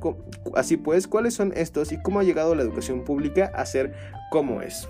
así 0.55 0.77
pues, 0.77 1.07
cuáles 1.07 1.35
son 1.35 1.53
estos 1.57 1.93
y 1.93 2.01
cómo 2.01 2.21
ha 2.21 2.25
llegado 2.25 2.55
la 2.55 2.63
educación 2.63 3.05
pública 3.05 3.51
a 3.55 3.65
ser 3.67 3.95
como 4.31 4.63
es? 4.63 4.89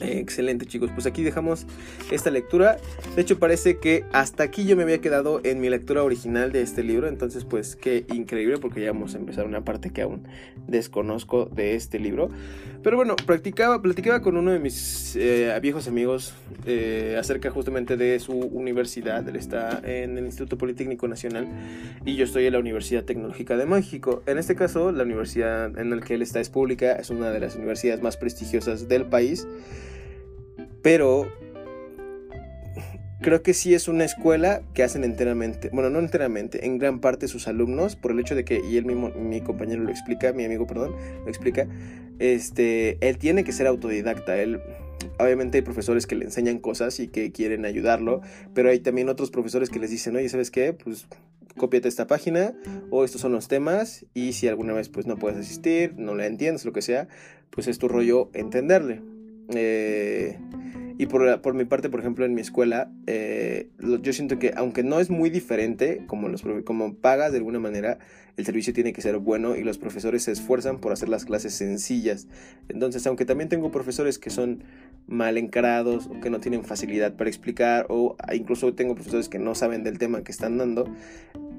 Excelente 0.00 0.66
chicos, 0.66 0.90
pues 0.92 1.06
aquí 1.06 1.22
dejamos 1.22 1.66
esta 2.10 2.30
lectura. 2.30 2.78
De 3.14 3.22
hecho 3.22 3.38
parece 3.38 3.78
que 3.78 4.04
hasta 4.12 4.42
aquí 4.42 4.64
yo 4.64 4.76
me 4.76 4.82
había 4.82 5.00
quedado 5.00 5.40
en 5.44 5.60
mi 5.60 5.68
lectura 5.68 6.02
original 6.02 6.52
de 6.52 6.62
este 6.62 6.82
libro, 6.82 7.08
entonces 7.08 7.44
pues 7.44 7.76
qué 7.76 8.04
increíble 8.12 8.58
porque 8.58 8.80
ya 8.80 8.92
vamos 8.92 9.14
a 9.14 9.18
empezar 9.18 9.46
una 9.46 9.64
parte 9.64 9.90
que 9.90 10.02
aún 10.02 10.26
desconozco 10.66 11.46
de 11.46 11.74
este 11.74 11.98
libro. 11.98 12.30
Pero 12.82 12.96
bueno, 12.96 13.14
practicaba, 13.14 13.82
platicaba 13.82 14.22
con 14.22 14.38
uno 14.38 14.52
de 14.52 14.58
mis 14.58 15.14
eh, 15.16 15.56
viejos 15.60 15.86
amigos 15.86 16.34
eh, 16.66 17.16
acerca 17.18 17.50
justamente 17.50 17.98
de 17.98 18.18
su 18.20 18.32
universidad. 18.32 19.28
Él 19.28 19.36
está 19.36 19.82
en 19.84 20.16
el 20.16 20.24
Instituto 20.24 20.56
Politécnico 20.56 21.06
Nacional 21.06 21.46
y 22.06 22.16
yo 22.16 22.24
estoy 22.24 22.46
en 22.46 22.54
la 22.54 22.58
Universidad 22.58 23.04
Tecnológica 23.04 23.58
de 23.58 23.66
México. 23.66 24.22
En 24.26 24.38
este 24.38 24.54
caso, 24.54 24.92
la 24.92 25.02
universidad 25.02 25.78
en 25.78 25.90
la 25.90 26.00
que 26.00 26.14
él 26.14 26.22
está 26.22 26.40
es 26.40 26.48
pública, 26.48 26.92
es 26.92 27.10
una 27.10 27.30
de 27.30 27.40
las 27.40 27.56
universidades 27.56 28.02
más 28.02 28.16
prestigiosas 28.16 28.88
del 28.88 29.04
país. 29.04 29.46
Pero 30.82 31.28
creo 33.20 33.42
que 33.42 33.54
sí 33.54 33.74
es 33.74 33.88
una 33.88 34.04
escuela 34.04 34.62
que 34.74 34.82
hacen 34.82 35.04
enteramente, 35.04 35.70
bueno, 35.72 35.90
no 35.90 35.98
enteramente, 35.98 36.66
en 36.66 36.78
gran 36.78 37.00
parte 37.00 37.28
sus 37.28 37.48
alumnos, 37.48 37.96
por 37.96 38.12
el 38.12 38.20
hecho 38.20 38.34
de 38.34 38.44
que, 38.44 38.60
y 38.64 38.76
él 38.76 38.86
mismo, 38.86 39.10
mi 39.10 39.40
compañero 39.40 39.82
lo 39.82 39.90
explica, 39.90 40.32
mi 40.32 40.44
amigo, 40.44 40.66
perdón, 40.66 40.94
lo 41.22 41.28
explica, 41.28 41.66
este, 42.18 42.96
él 43.06 43.18
tiene 43.18 43.44
que 43.44 43.52
ser 43.52 43.66
autodidacta, 43.66 44.36
él... 44.40 44.60
Obviamente 45.18 45.56
hay 45.58 45.62
profesores 45.62 46.06
que 46.06 46.14
le 46.14 46.26
enseñan 46.26 46.58
cosas 46.58 47.00
y 47.00 47.08
que 47.08 47.32
quieren 47.32 47.64
ayudarlo, 47.64 48.20
pero 48.54 48.68
hay 48.68 48.80
también 48.80 49.08
otros 49.08 49.30
profesores 49.30 49.70
que 49.70 49.78
les 49.78 49.90
dicen, 49.90 50.14
oye, 50.14 50.28
¿sabes 50.28 50.50
qué? 50.50 50.74
Pues 50.74 51.06
cópiate 51.56 51.88
esta 51.88 52.06
página 52.06 52.54
o 52.90 53.04
estos 53.04 53.20
son 53.20 53.32
los 53.32 53.48
temas 53.48 54.04
y 54.14 54.34
si 54.34 54.48
alguna 54.48 54.72
vez 54.72 54.88
pues 54.88 55.06
no 55.06 55.16
puedes 55.16 55.38
asistir, 55.38 55.94
no 55.96 56.14
la 56.14 56.26
entiendes, 56.26 56.64
lo 56.64 56.72
que 56.72 56.82
sea, 56.82 57.08
pues 57.50 57.66
es 57.66 57.78
tu 57.78 57.88
rollo 57.88 58.30
entenderle. 58.34 59.00
Eh, 59.54 60.38
y 60.98 61.06
por, 61.06 61.40
por, 61.40 61.54
mi 61.54 61.64
parte, 61.64 61.88
por 61.88 62.00
ejemplo, 62.00 62.26
en 62.26 62.34
mi 62.34 62.42
escuela, 62.42 62.90
eh, 63.06 63.70
yo 64.02 64.12
siento 64.12 64.38
que 64.38 64.52
aunque 64.54 64.82
no 64.82 65.00
es 65.00 65.08
muy 65.08 65.30
diferente, 65.30 66.02
como, 66.06 66.28
los, 66.28 66.44
como 66.64 66.94
pagas 66.94 67.32
de 67.32 67.38
alguna 67.38 67.58
manera, 67.58 67.98
el 68.36 68.44
servicio 68.44 68.74
tiene 68.74 68.92
que 68.92 69.00
ser 69.00 69.16
bueno 69.18 69.56
y 69.56 69.62
los 69.62 69.78
profesores 69.78 70.24
se 70.24 70.32
esfuerzan 70.32 70.78
por 70.78 70.92
hacer 70.92 71.08
las 71.08 71.24
clases 71.24 71.54
sencillas. 71.54 72.28
Entonces, 72.68 73.06
aunque 73.06 73.24
también 73.24 73.48
tengo 73.48 73.70
profesores 73.70 74.18
que 74.18 74.28
son 74.28 74.62
mal 75.10 75.36
encarados 75.36 76.06
o 76.06 76.20
que 76.20 76.30
no 76.30 76.40
tienen 76.40 76.64
facilidad 76.64 77.14
para 77.14 77.28
explicar 77.28 77.86
o 77.90 78.16
incluso 78.32 78.72
tengo 78.74 78.94
profesores 78.94 79.28
que 79.28 79.38
no 79.38 79.54
saben 79.54 79.84
del 79.84 79.98
tema 79.98 80.22
que 80.22 80.32
están 80.32 80.56
dando, 80.56 80.88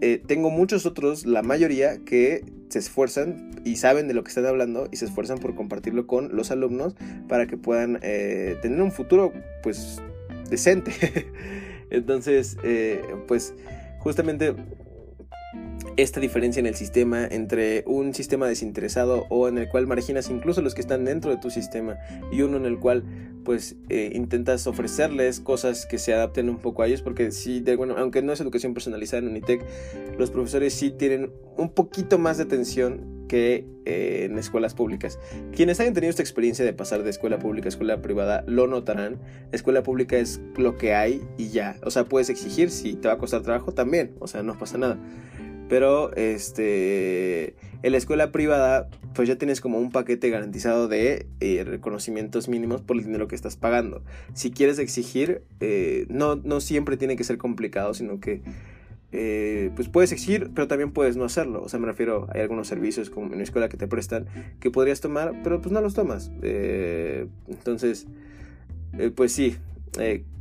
eh, 0.01 0.19
tengo 0.25 0.49
muchos 0.49 0.87
otros, 0.87 1.27
la 1.27 1.43
mayoría, 1.43 1.99
que 2.03 2.43
se 2.69 2.79
esfuerzan 2.79 3.51
y 3.63 3.75
saben 3.75 4.07
de 4.07 4.15
lo 4.15 4.23
que 4.23 4.29
están 4.29 4.47
hablando 4.47 4.87
y 4.91 4.97
se 4.97 5.05
esfuerzan 5.05 5.37
por 5.37 5.53
compartirlo 5.53 6.07
con 6.07 6.35
los 6.35 6.49
alumnos 6.49 6.95
para 7.27 7.45
que 7.45 7.55
puedan 7.55 7.99
eh, 8.01 8.57
tener 8.63 8.81
un 8.81 8.91
futuro, 8.91 9.31
pues, 9.61 10.01
decente. 10.49 10.91
Entonces, 11.91 12.57
eh, 12.63 13.03
pues, 13.27 13.53
justamente 13.99 14.55
esta 15.97 16.19
diferencia 16.19 16.59
en 16.59 16.65
el 16.65 16.75
sistema 16.75 17.25
entre 17.25 17.83
un 17.85 18.13
sistema 18.13 18.47
desinteresado 18.47 19.25
o 19.29 19.47
en 19.47 19.57
el 19.57 19.67
cual 19.67 19.87
marginas 19.87 20.29
incluso 20.29 20.61
los 20.61 20.73
que 20.73 20.81
están 20.81 21.05
dentro 21.05 21.31
de 21.31 21.37
tu 21.37 21.49
sistema 21.49 21.97
y 22.31 22.41
uno 22.41 22.57
en 22.57 22.65
el 22.65 22.79
cual 22.79 23.03
pues 23.43 23.75
eh, 23.89 24.11
intentas 24.13 24.67
ofrecerles 24.67 25.39
cosas 25.39 25.85
que 25.85 25.97
se 25.97 26.13
adapten 26.13 26.49
un 26.49 26.59
poco 26.59 26.83
a 26.83 26.87
ellos 26.87 27.01
porque 27.01 27.31
sí, 27.31 27.59
de, 27.59 27.75
bueno, 27.75 27.95
aunque 27.97 28.21
no 28.21 28.31
es 28.31 28.39
educación 28.39 28.73
personalizada 28.73 29.23
en 29.23 29.29
Unitec, 29.29 29.65
los 30.17 30.29
profesores 30.29 30.73
sí 30.73 30.91
tienen 30.91 31.31
un 31.57 31.69
poquito 31.69 32.17
más 32.17 32.37
de 32.37 32.43
atención 32.43 33.21
que 33.27 33.65
eh, 33.85 34.27
en 34.29 34.37
escuelas 34.37 34.73
públicas. 34.73 35.17
Quienes 35.55 35.79
hayan 35.79 35.93
tenido 35.93 36.09
esta 36.09 36.21
experiencia 36.21 36.65
de 36.65 36.73
pasar 36.73 37.03
de 37.03 37.09
escuela 37.09 37.39
pública 37.39 37.67
a 37.67 37.69
escuela 37.69 38.01
privada 38.01 38.43
lo 38.45 38.67
notarán. 38.67 39.19
Escuela 39.53 39.83
pública 39.83 40.17
es 40.17 40.41
lo 40.57 40.77
que 40.77 40.93
hay 40.93 41.21
y 41.37 41.49
ya. 41.49 41.77
O 41.83 41.91
sea, 41.91 42.03
puedes 42.03 42.29
exigir 42.29 42.69
si 42.69 42.95
te 42.95 43.07
va 43.07 43.13
a 43.13 43.17
costar 43.17 43.41
trabajo 43.41 43.71
también. 43.71 44.15
O 44.19 44.27
sea, 44.27 44.43
no 44.43 44.57
pasa 44.57 44.77
nada. 44.77 44.99
Pero 45.71 46.13
este, 46.17 47.55
en 47.81 47.93
la 47.93 47.97
escuela 47.97 48.33
privada, 48.33 48.89
pues 49.15 49.29
ya 49.29 49.37
tienes 49.37 49.61
como 49.61 49.79
un 49.79 49.89
paquete 49.89 50.29
garantizado 50.29 50.89
de 50.89 51.27
eh, 51.39 51.63
reconocimientos 51.63 52.49
mínimos 52.49 52.81
por 52.81 52.97
el 52.97 53.05
dinero 53.05 53.29
que 53.29 53.35
estás 53.35 53.55
pagando. 53.55 54.03
Si 54.33 54.51
quieres 54.51 54.79
exigir, 54.79 55.43
eh, 55.61 56.07
no, 56.09 56.35
no 56.35 56.59
siempre 56.59 56.97
tiene 56.97 57.15
que 57.15 57.23
ser 57.23 57.37
complicado, 57.37 57.93
sino 57.93 58.19
que 58.19 58.41
eh, 59.13 59.71
pues 59.73 59.87
puedes 59.87 60.11
exigir, 60.11 60.51
pero 60.53 60.67
también 60.67 60.91
puedes 60.91 61.15
no 61.15 61.23
hacerlo. 61.23 61.63
O 61.63 61.69
sea, 61.69 61.79
me 61.79 61.85
refiero, 61.85 62.27
hay 62.33 62.41
algunos 62.41 62.67
servicios 62.67 63.09
como 63.09 63.31
en 63.31 63.37
la 63.37 63.43
escuela 63.43 63.69
que 63.69 63.77
te 63.77 63.87
prestan 63.87 64.25
que 64.59 64.71
podrías 64.71 64.99
tomar, 64.99 65.39
pero 65.41 65.61
pues 65.61 65.71
no 65.71 65.79
los 65.79 65.93
tomas. 65.93 66.31
entonces, 66.41 68.07
pues 69.15 69.31
sí, 69.31 69.55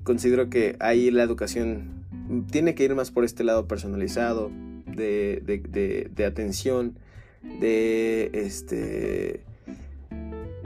considero 0.02 0.50
que 0.50 0.74
ahí 0.80 1.12
la 1.12 1.22
educación 1.22 2.04
tiene 2.50 2.74
que 2.74 2.82
ir 2.82 2.96
más 2.96 3.12
por 3.12 3.24
este 3.24 3.44
lado 3.44 3.68
personalizado, 3.68 4.50
de, 4.96 6.24
atención, 6.26 6.96
de 7.42 8.31
este 8.33 9.40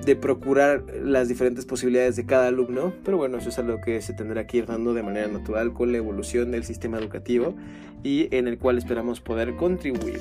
de 0.05 0.17
procurar 0.17 0.85
las 1.03 1.29
diferentes 1.29 1.65
posibilidades 1.65 2.17
de 2.17 2.27
cada 2.27 2.49
alumno, 2.49 2.93
pero 3.05 3.17
bueno, 3.17 3.39
eso 3.39 3.49
es 3.49 3.59
algo 3.59 3.81
que 3.81 4.01
se 4.03 4.13
tendrá 4.13 4.47
que 4.47 4.59
ir 4.59 4.67
dando 4.67 4.95
de 4.95 5.03
manera 5.03 5.29
natural 5.29 5.73
con 5.73 5.93
la 5.93 5.99
evolución 5.99 6.51
del 6.51 6.65
sistema 6.65 6.99
educativo 6.99 7.55
y 8.03 8.29
en 8.37 8.47
el 8.47 8.59
cual 8.59 8.77
esperamos 8.79 9.21
poder 9.21 9.57
contribuir. 9.57 10.21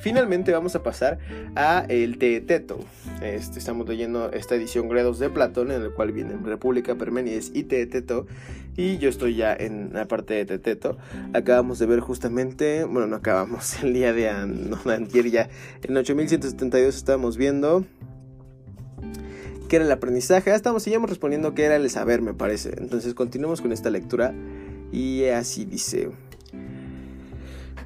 Finalmente 0.00 0.52
vamos 0.52 0.74
a 0.74 0.82
pasar 0.82 1.18
a 1.54 1.86
el 1.88 2.18
Teeteto. 2.18 2.80
Este, 3.22 3.60
estamos 3.60 3.88
leyendo 3.88 4.32
esta 4.32 4.56
edición 4.56 4.88
Gredos 4.88 5.20
de 5.20 5.30
Platón, 5.30 5.70
en 5.70 5.82
el 5.82 5.92
cual 5.92 6.10
vienen 6.10 6.44
República, 6.44 6.96
Permenides 6.96 7.52
y 7.54 7.62
Teeteto, 7.62 8.26
y 8.76 8.98
yo 8.98 9.08
estoy 9.08 9.36
ya 9.36 9.54
en 9.54 9.92
la 9.92 10.08
parte 10.08 10.34
de 10.34 10.44
Teeteto. 10.44 10.98
Acabamos 11.32 11.78
de 11.78 11.86
ver 11.86 12.00
justamente, 12.00 12.84
bueno, 12.84 13.06
no 13.06 13.16
acabamos, 13.16 13.80
el 13.84 13.94
día 13.94 14.12
de, 14.12 14.32
no, 14.46 14.78
antier 14.90 15.30
ya, 15.30 15.48
en 15.82 15.96
8172 15.96 16.96
estábamos 16.96 17.36
viendo 17.36 17.84
qué 19.72 19.76
era 19.76 19.86
el 19.86 19.92
aprendizaje. 19.92 20.50
Ah, 20.50 20.54
estamos, 20.54 20.82
seguimos 20.82 21.08
respondiendo 21.08 21.54
qué 21.54 21.64
era 21.64 21.76
el 21.76 21.88
saber, 21.88 22.20
me 22.20 22.34
parece. 22.34 22.74
Entonces 22.76 23.14
continuamos 23.14 23.62
con 23.62 23.72
esta 23.72 23.88
lectura 23.88 24.34
Y 24.92 25.24
así 25.24 25.64
dice. 25.64 26.10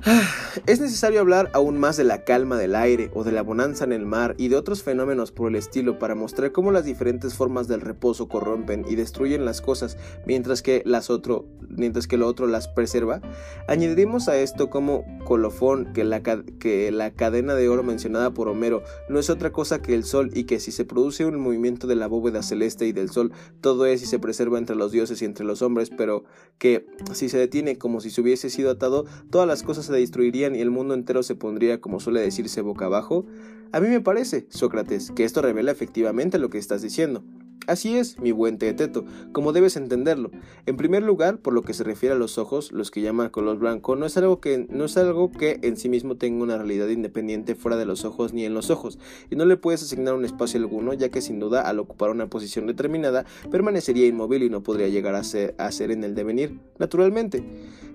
Es 0.67 0.81
necesario 0.81 1.21
hablar 1.21 1.51
aún 1.53 1.79
más 1.79 1.97
de 1.97 2.05
la 2.05 2.25
calma 2.25 2.57
del 2.57 2.75
aire 2.75 3.11
o 3.15 3.25
de 3.25 3.33
la 3.33 3.43
bonanza 3.43 3.85
en 3.85 3.93
el 3.93 4.07
mar 4.07 4.35
y 4.39 4.49
de 4.49 4.57
otros 4.57 4.83
fenómenos 4.83 5.31
por 5.31 5.49
el 5.49 5.57
estilo 5.57 5.99
para 5.99 6.15
mostrar 6.15 6.53
cómo 6.53 6.73
las 6.73 6.85
diferentes 6.85 7.35
formas 7.35 7.69
del 7.69 7.81
reposo 7.81 8.29
corrompen 8.29 8.85
y 8.89 8.97
destruyen 8.97 9.45
las 9.45 9.61
cosas 9.61 9.99
mientras 10.27 10.63
que, 10.63 10.83
las 10.87 11.11
otro, 11.11 11.47
mientras 11.69 12.07
que 12.07 12.17
lo 12.17 12.27
otro 12.27 12.47
las 12.47 12.69
preserva. 12.69 13.21
Añadiremos 13.69 14.29
a 14.29 14.39
esto 14.39 14.71
como 14.71 15.05
colofón 15.25 15.93
que 15.93 16.05
la, 16.05 16.23
que 16.23 16.91
la 16.91 17.13
cadena 17.13 17.55
de 17.55 17.69
oro 17.69 17.83
mencionada 17.83 18.33
por 18.33 18.49
Homero 18.49 18.83
no 19.09 19.19
es 19.19 19.31
otra 19.31 19.53
cosa 19.53 19.83
que 19.83 19.95
el 19.95 20.05
sol 20.05 20.31
y 20.33 20.45
que 20.45 20.61
si 20.61 20.73
se 20.73 20.85
produce 20.85 21.27
un 21.27 21.39
movimiento 21.39 21.87
de 21.87 21.97
la 21.97 22.07
bóveda 22.07 22.43
celeste 22.43 22.87
y 22.87 22.93
del 22.93 23.11
sol, 23.11 23.33
todo 23.61 23.87
es 23.87 24.03
y 24.03 24.07
se 24.07 24.19
preserva 24.19 24.59
entre 24.59 24.77
los 24.77 24.93
dioses 24.93 25.21
y 25.23 25.25
entre 25.25 25.45
los 25.45 25.63
hombres, 25.63 25.91
pero 25.91 26.25
que 26.59 26.87
si 27.13 27.29
se 27.29 27.39
detiene 27.39 27.77
como 27.77 28.01
si 28.01 28.11
se 28.11 28.21
hubiese 28.21 28.51
sido 28.51 28.71
atado, 28.71 29.05
todas 29.31 29.47
las 29.47 29.63
cosas 29.63 29.86
se 29.87 29.95
destruirían 29.95 30.55
y 30.55 30.61
el 30.61 30.71
mundo 30.71 30.95
entero 30.95 31.23
se 31.23 31.35
pondría, 31.35 31.81
como 31.81 32.01
suele 32.01 32.21
decirse, 32.21 32.61
boca 32.61 32.87
abajo? 32.87 33.27
A 33.73 33.81
mí 33.81 33.89
me 33.89 34.01
parece, 34.01 34.47
Sócrates, 34.51 35.11
que 35.11 35.25
esto 35.25 35.43
revela 35.43 35.73
efectivamente 35.73 36.39
lo 36.39 36.51
que 36.51 36.59
estás 36.59 36.83
diciendo. 36.83 37.25
Así 37.67 37.97
es, 37.97 38.21
mi 38.21 38.31
buen 38.31 38.59
Teeteto, 38.59 39.05
como 39.33 39.53
debes 39.53 39.77
entenderlo. 39.77 40.31
En 40.67 40.77
primer 40.77 41.03
lugar, 41.03 41.39
por 41.39 41.53
lo 41.53 41.63
que 41.63 41.75
se 41.75 41.83
refiere 41.83 42.15
a 42.15 42.19
los 42.19 42.39
ojos, 42.39 42.71
los 42.71 42.93
que 42.93 43.01
llaman 43.01 43.31
color 43.31 43.59
blanco, 43.59 43.97
no 43.97 44.07
es 44.07 44.17
algo 44.17 44.41
que, 44.41 44.69
no 44.71 44.85
es 44.85 44.97
algo 44.97 45.33
que 45.33 45.59
en 45.63 45.77
sí 45.77 45.89
mismo 45.89 46.17
tenga 46.17 46.45
una 46.45 46.59
realidad 46.59 46.87
independiente 46.89 47.57
fuera 47.57 47.77
de 47.77 47.85
los 47.85 48.05
ojos 48.05 48.33
ni 48.33 48.45
en 48.45 48.55
los 48.55 48.71
ojos, 48.71 49.01
y 49.31 49.37
no 49.37 49.45
le 49.47 49.57
puedes 49.57 49.83
asignar 49.83 50.15
un 50.15 50.25
espacio 50.25 50.61
alguno, 50.61 50.93
ya 50.93 51.09
que 51.09 51.21
sin 51.21 51.41
duda 51.41 51.63
al 51.63 51.81
ocupar 51.81 52.11
una 52.11 52.29
posición 52.31 52.69
determinada, 52.69 53.27
permanecería 53.51 54.07
inmóvil 54.07 54.45
y 54.45 54.51
no 54.51 54.63
podría 54.63 54.87
llegar 54.87 55.17
a 55.17 55.25
ser, 55.25 55.57
a 55.59 55.73
ser 55.73 55.91
en 55.91 56.05
el 56.05 56.15
devenir, 56.15 56.61
naturalmente. 56.79 57.43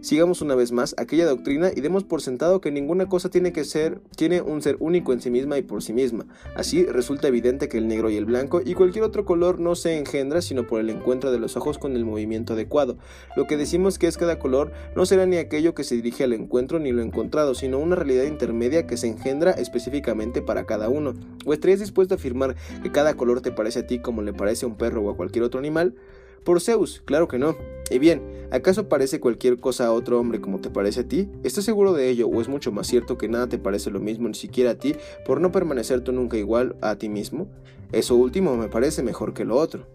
Sigamos 0.01 0.41
una 0.41 0.55
vez 0.55 0.71
más 0.71 0.95
aquella 0.97 1.27
doctrina 1.27 1.69
y 1.75 1.79
demos 1.79 2.03
por 2.03 2.23
sentado 2.23 2.60
que 2.60 2.71
ninguna 2.71 3.07
cosa 3.07 3.29
tiene 3.29 3.53
que 3.53 3.63
ser, 3.63 4.01
tiene 4.15 4.41
un 4.41 4.63
ser 4.63 4.75
único 4.79 5.13
en 5.13 5.21
sí 5.21 5.29
misma 5.29 5.60
y 5.60 5.62
por 5.62 5.84
sí 5.84 5.93
misma. 5.93 6.25
Así 6.55 6.86
resulta 6.86 7.27
evidente 7.27 7.69
que 7.69 7.77
el 7.77 7.88
negro 7.88 8.10
y 8.10 8.17
el 8.17 8.25
blanco 8.25 8.62
y 8.65 8.73
cualquier 8.73 9.03
otro 9.03 9.25
color 9.25 9.60
no 9.62 9.76
se 9.76 9.97
engendra 9.97 10.41
sino 10.41 10.67
por 10.67 10.82
el 10.82 10.89
encuentro 10.89 11.32
de 11.32 11.39
los 11.39 11.56
ojos 11.56 11.78
con 11.78 11.95
el 11.95 12.04
movimiento 12.04 12.54
adecuado. 12.54 12.97
Lo 13.36 13.47
que 13.47 13.58
decimos 13.58 13.97
que 13.97 14.08
es 14.08 14.17
cada 14.17 14.39
color 14.39 14.71
no 14.95 15.06
será 15.06 15.26
ni 15.26 15.38
aquello 15.38 15.74
que 15.74 15.86
se 15.86 15.95
dirige 15.95 16.26
al 16.26 16.34
encuentro 16.34 16.80
ni 16.80 16.91
lo 16.91 17.02
encontrado, 17.02 17.56
sino 17.56 17.80
una 17.80 17.95
realidad 17.95 18.26
intermedia 18.26 18.88
que 18.88 18.97
se 18.97 19.08
engendra 19.08 19.52
específicamente 19.52 20.41
para 20.41 20.65
cada 20.65 20.89
uno. 20.89 21.13
¿O 21.45 21.54
estarías 21.54 21.80
dispuesto 21.80 22.13
a 22.13 22.17
afirmar 22.17 22.56
que 22.84 22.91
cada 22.91 23.13
color 23.13 23.41
te 23.41 23.52
parece 23.52 23.80
a 23.80 23.88
ti 23.88 24.00
como 24.00 24.21
le 24.21 24.34
parece 24.34 24.65
a 24.65 24.69
un 24.69 24.76
perro 24.76 25.04
o 25.04 25.12
a 25.12 25.15
cualquier 25.15 25.43
otro 25.43 25.60
animal? 25.60 25.95
Por 26.43 26.60
Zeus, 26.60 27.04
claro 27.06 27.28
que 27.28 27.38
no. 27.38 27.56
Y 27.91 28.00
bien, 28.00 28.24
¿acaso 28.50 28.89
parece 28.89 29.19
cualquier 29.19 29.60
cosa 29.60 29.86
a 29.86 29.91
otro 29.91 30.19
hombre 30.19 30.41
como 30.41 30.60
te 30.60 30.71
parece 30.71 31.02
a 31.02 31.08
ti? 31.08 31.30
¿Estás 31.43 31.65
seguro 31.65 31.93
de 31.93 32.10
ello 32.10 32.28
o 32.28 32.41
es 32.41 32.47
mucho 32.47 32.71
más 32.71 32.88
cierto 32.88 33.17
que 33.17 33.28
nada 33.28 33.47
te 33.47 33.60
parece 33.60 33.91
lo 33.91 34.00
mismo 34.00 34.28
ni 34.28 34.34
siquiera 34.34 34.71
a 34.71 34.76
ti 34.76 34.95
por 35.26 35.39
no 35.39 35.52
permanecer 35.52 36.02
tú 36.02 36.12
nunca 36.13 36.38
igual 36.38 36.76
a 36.82 36.95
ti 36.95 37.10
mismo? 37.10 37.47
Eso 37.91 38.15
último 38.15 38.56
me 38.56 38.69
parece 38.69 39.04
mejor 39.04 39.34
que 39.34 39.45
lo 39.45 39.58
otro. 39.58 39.86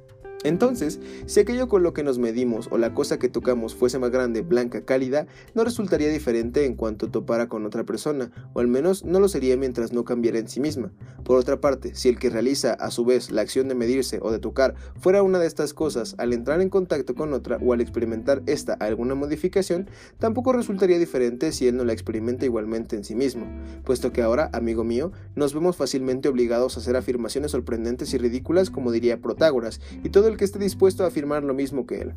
Entonces, 0.45 1.01
si 1.27 1.41
aquello 1.41 1.67
con 1.69 1.83
lo 1.83 1.93
que 1.93 2.03
nos 2.03 2.19
medimos 2.19 2.69
o 2.71 2.79
la 2.79 2.95
cosa 2.95 3.19
que 3.19 3.29
tocamos 3.29 3.75
fuese 3.75 3.99
más 3.99 4.11
grande, 4.11 4.43
blanca, 4.43 4.85
cálida, 4.85 5.27
no 5.55 5.65
resultaría 5.65 6.09
diferente 6.09 6.65
en 6.65 6.75
cuanto 6.75 7.11
topara 7.11 7.49
con 7.49 7.67
otra 7.67 7.85
persona, 7.85 8.31
o 8.53 8.61
al 8.61 8.69
menos 8.69 9.05
no 9.05 9.19
lo 9.19 9.29
sería 9.29 9.57
mientras 9.57 9.93
no 9.93 10.05
cambiara 10.05 10.39
en 10.39 10.49
sí 10.49 10.61
misma. 10.61 10.93
Por 11.25 11.39
otra 11.39 11.61
parte, 11.61 11.95
si 11.95 12.09
el 12.09 12.19
que 12.19 12.31
realiza 12.31 12.75
a 12.75 12.91
su 12.91 13.05
vez 13.05 13.31
la 13.31 13.43
acción 13.43 13.67
de 13.69 13.75
medirse 13.75 14.21
o 14.23 14.31
de 14.31 14.39
tocar 14.39 14.75
fuera 15.01 15.23
una 15.23 15.39
de 15.39 15.47
estas 15.47 15.75
cosas, 15.75 16.15
al 16.19 16.33
entrar 16.33 16.61
en 16.61 16.69
contacto 16.69 17.15
con 17.15 17.33
otra 17.33 17.59
o 17.61 17.73
al 17.73 17.81
experimentar 17.81 18.43
esta 18.47 18.75
alguna 18.75 19.15
modificación, 19.15 19.89
tampoco 20.19 20.53
resultaría 20.53 20.99
diferente 20.99 21.51
si 21.51 21.67
él 21.67 21.77
no 21.77 21.85
la 21.85 21.93
experimenta 21.93 22.45
igualmente 22.45 22.95
en 22.95 23.05
sí 23.05 23.15
mismo, 23.15 23.47
puesto 23.85 24.13
que 24.13 24.23
ahora, 24.23 24.51
amigo 24.53 24.85
mío, 24.85 25.13
nos 25.35 25.55
vemos 25.55 25.77
fácilmente 25.77 26.29
obligados 26.29 26.77
a 26.77 26.81
hacer 26.81 26.95
afirmaciones 26.97 27.51
sorprendentes 27.51 28.15
y 28.15 28.19
ridículas 28.19 28.71
como 28.71 28.93
diría 28.93 29.21
Protágoras, 29.21 29.81
y 30.05 30.11
todo 30.11 30.26
el 30.29 30.37
que 30.37 30.45
esté 30.45 30.59
dispuesto 30.59 31.05
a 31.05 31.09
afirmar 31.09 31.45
lo 31.45 31.55
mismo 31.55 31.87
que 31.87 32.01
él. 32.01 32.15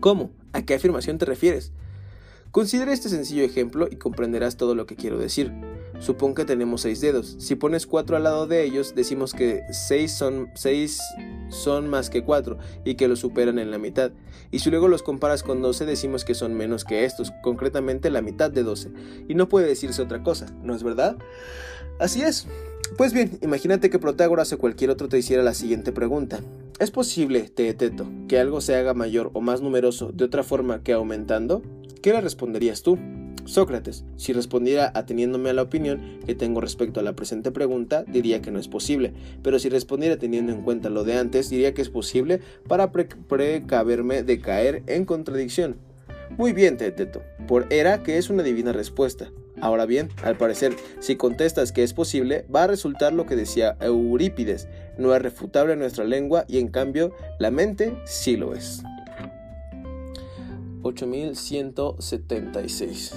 ¿Cómo? 0.00 0.30
¿A 0.52 0.62
qué 0.62 0.74
afirmación 0.74 1.18
te 1.18 1.24
refieres? 1.24 1.72
Considera 2.52 2.92
este 2.92 3.08
sencillo 3.08 3.44
ejemplo 3.44 3.88
y 3.90 3.96
comprenderás 3.96 4.58
todo 4.58 4.74
lo 4.74 4.84
que 4.84 4.94
quiero 4.94 5.18
decir. 5.18 5.52
Supón 6.00 6.34
que 6.34 6.44
tenemos 6.44 6.82
seis 6.82 7.00
dedos. 7.00 7.36
Si 7.38 7.54
pones 7.54 7.86
cuatro 7.86 8.14
al 8.14 8.24
lado 8.24 8.46
de 8.46 8.62
ellos, 8.62 8.94
decimos 8.94 9.32
que 9.32 9.62
seis 9.70 10.12
son, 10.12 10.50
seis 10.54 11.00
son 11.48 11.88
más 11.88 12.10
que 12.10 12.24
cuatro 12.24 12.58
y 12.84 12.96
que 12.96 13.08
los 13.08 13.20
superan 13.20 13.58
en 13.58 13.70
la 13.70 13.78
mitad. 13.78 14.12
Y 14.50 14.58
si 14.58 14.68
luego 14.68 14.88
los 14.88 15.02
comparas 15.02 15.42
con 15.42 15.62
12, 15.62 15.86
decimos 15.86 16.26
que 16.26 16.34
son 16.34 16.52
menos 16.52 16.84
que 16.84 17.06
estos, 17.06 17.32
concretamente 17.42 18.10
la 18.10 18.20
mitad 18.20 18.50
de 18.50 18.64
12. 18.64 18.90
Y 19.28 19.34
no 19.34 19.48
puede 19.48 19.66
decirse 19.66 20.02
otra 20.02 20.22
cosa, 20.22 20.46
¿no 20.62 20.74
es 20.74 20.82
verdad? 20.82 21.16
Así 21.98 22.20
es. 22.20 22.46
Pues 22.96 23.14
bien, 23.14 23.38
imagínate 23.40 23.88
que 23.88 23.98
Protágoras 23.98 24.52
o 24.52 24.58
cualquier 24.58 24.90
otro 24.90 25.08
te 25.08 25.18
hiciera 25.18 25.42
la 25.42 25.54
siguiente 25.54 25.92
pregunta. 25.92 26.40
¿Es 26.78 26.90
posible, 26.90 27.48
Teeteto, 27.48 28.06
que 28.28 28.38
algo 28.38 28.60
se 28.60 28.74
haga 28.74 28.92
mayor 28.92 29.30
o 29.32 29.40
más 29.40 29.62
numeroso 29.62 30.12
de 30.12 30.24
otra 30.24 30.42
forma 30.42 30.82
que 30.82 30.92
aumentando? 30.92 31.62
¿Qué 32.02 32.12
le 32.12 32.20
responderías 32.20 32.82
tú? 32.82 32.98
Sócrates, 33.46 34.04
si 34.16 34.34
respondiera 34.34 34.92
ateniéndome 34.94 35.50
a 35.50 35.52
la 35.54 35.62
opinión 35.62 36.20
que 36.26 36.34
tengo 36.34 36.60
respecto 36.60 37.00
a 37.00 37.02
la 37.02 37.16
presente 37.16 37.50
pregunta, 37.50 38.04
diría 38.06 38.42
que 38.42 38.50
no 38.50 38.58
es 38.58 38.68
posible, 38.68 39.14
pero 39.42 39.58
si 39.58 39.68
respondiera 39.70 40.18
teniendo 40.18 40.52
en 40.52 40.62
cuenta 40.62 40.90
lo 40.90 41.02
de 41.02 41.16
antes, 41.16 41.48
diría 41.48 41.72
que 41.72 41.82
es 41.82 41.88
posible 41.88 42.40
para 42.68 42.92
precaverme 42.92 44.22
de 44.22 44.40
caer 44.40 44.82
en 44.86 45.06
contradicción. 45.06 45.76
Muy 46.36 46.52
bien, 46.52 46.76
Teeteto, 46.76 47.22
por 47.48 47.66
era 47.70 48.02
que 48.02 48.18
es 48.18 48.28
una 48.28 48.42
divina 48.42 48.72
respuesta. 48.72 49.30
Ahora 49.62 49.86
bien, 49.86 50.10
al 50.24 50.36
parecer, 50.36 50.74
si 50.98 51.14
contestas 51.14 51.70
que 51.70 51.84
es 51.84 51.94
posible, 51.94 52.44
va 52.52 52.64
a 52.64 52.66
resultar 52.66 53.12
lo 53.12 53.26
que 53.26 53.36
decía 53.36 53.76
Eurípides, 53.80 54.66
no 54.98 55.14
es 55.14 55.22
refutable 55.22 55.76
nuestra 55.76 56.04
lengua 56.04 56.44
y 56.48 56.58
en 56.58 56.66
cambio 56.66 57.14
la 57.38 57.52
mente 57.52 57.96
sí 58.04 58.36
lo 58.36 58.56
es. 58.56 58.82
8176. 60.82 63.14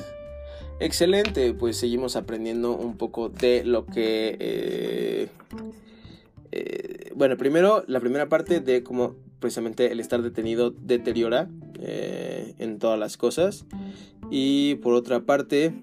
Excelente, 0.80 1.56
pues 1.56 1.78
seguimos 1.78 2.16
aprendiendo 2.16 2.74
un 2.74 2.96
poco 2.96 3.30
de 3.30 3.64
lo 3.64 3.88
que... 3.88 4.38
Eh, 4.40 5.30
eh, 6.52 7.12
bueno, 7.16 7.38
primero, 7.38 7.84
la 7.88 8.00
primera 8.00 8.30
parte 8.30 8.60
de 8.60 8.84
cómo 8.84 9.16
precisamente 9.40 9.92
el 9.92 10.00
estar 10.00 10.22
detenido 10.22 10.70
deteriora 10.70 11.50
eh, 11.80 12.54
en 12.60 12.78
todas 12.78 13.00
las 13.00 13.18
cosas. 13.18 13.66
Y 14.30 14.76
por 14.76 14.94
otra 14.94 15.22
parte, 15.22 15.74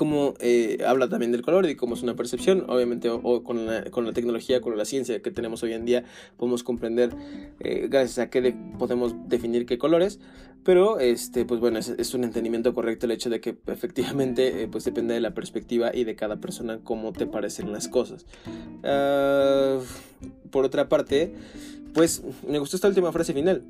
cómo 0.00 0.32
eh, 0.40 0.78
habla 0.86 1.10
también 1.10 1.30
del 1.30 1.42
color 1.42 1.68
y 1.68 1.76
cómo 1.76 1.94
es 1.94 2.02
una 2.02 2.16
percepción. 2.16 2.64
Obviamente, 2.68 3.10
o, 3.10 3.44
con, 3.44 3.66
la, 3.66 3.84
tecnología, 4.14 4.62
con 4.62 4.74
la 4.78 4.86
ciencia 4.86 5.20
que 5.20 5.30
tenemos 5.30 5.62
hoy 5.62 5.74
en 5.74 5.84
día, 5.84 6.04
podemos 6.38 6.62
comprender 6.62 7.10
eh, 7.60 7.86
gracias 7.86 8.18
a 8.18 8.30
qué 8.30 8.56
podemos 8.78 9.14
definir 9.28 9.66
qué 9.66 9.76
colores. 9.76 10.18
Pero, 10.64 11.00
este, 11.00 11.44
pues 11.44 11.60
bueno, 11.60 11.78
es, 11.78 12.14
un 12.14 12.24
entendimiento 12.24 12.72
correcto 12.72 13.04
el 13.04 13.12
hecho 13.12 13.28
de 13.28 13.42
que 13.42 13.58
efectivamente, 13.66 14.62
eh, 14.62 14.68
pues 14.68 14.84
depende 14.84 15.12
de 15.12 15.20
la 15.20 15.34
perspectiva 15.34 15.94
y 15.94 16.04
de 16.04 16.16
cada 16.16 16.36
persona 16.36 16.80
cómo 16.82 17.12
te 17.12 17.26
parecen 17.26 17.70
las 17.70 17.86
cosas. 17.86 18.24
Uh, 18.82 19.84
por 20.50 20.64
otra 20.64 20.88
parte, 20.88 21.34
pues 21.92 22.22
me 22.48 22.58
gustó 22.58 22.76
esta 22.76 22.88
última 22.88 23.12
frase 23.12 23.34
final. 23.34 23.64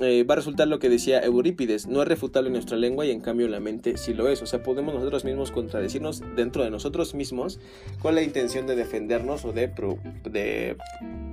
Eh, 0.00 0.24
va 0.24 0.34
a 0.34 0.36
resultar 0.36 0.68
lo 0.68 0.78
que 0.78 0.88
decía 0.88 1.20
Eurípides, 1.20 1.86
no 1.86 2.00
es 2.00 2.08
refutable 2.08 2.48
nuestra 2.48 2.78
lengua 2.78 3.04
y 3.04 3.10
en 3.10 3.20
cambio 3.20 3.46
la 3.48 3.60
mente 3.60 3.98
sí 3.98 4.14
lo 4.14 4.28
es. 4.28 4.40
O 4.40 4.46
sea, 4.46 4.62
podemos 4.62 4.94
nosotros 4.94 5.24
mismos 5.24 5.50
contradecirnos 5.50 6.22
dentro 6.34 6.64
de 6.64 6.70
nosotros 6.70 7.14
mismos 7.14 7.60
con 8.00 8.14
la 8.14 8.22
intención 8.22 8.66
de 8.66 8.74
defendernos 8.74 9.44
o 9.44 9.52
de, 9.52 9.70
de 10.24 10.76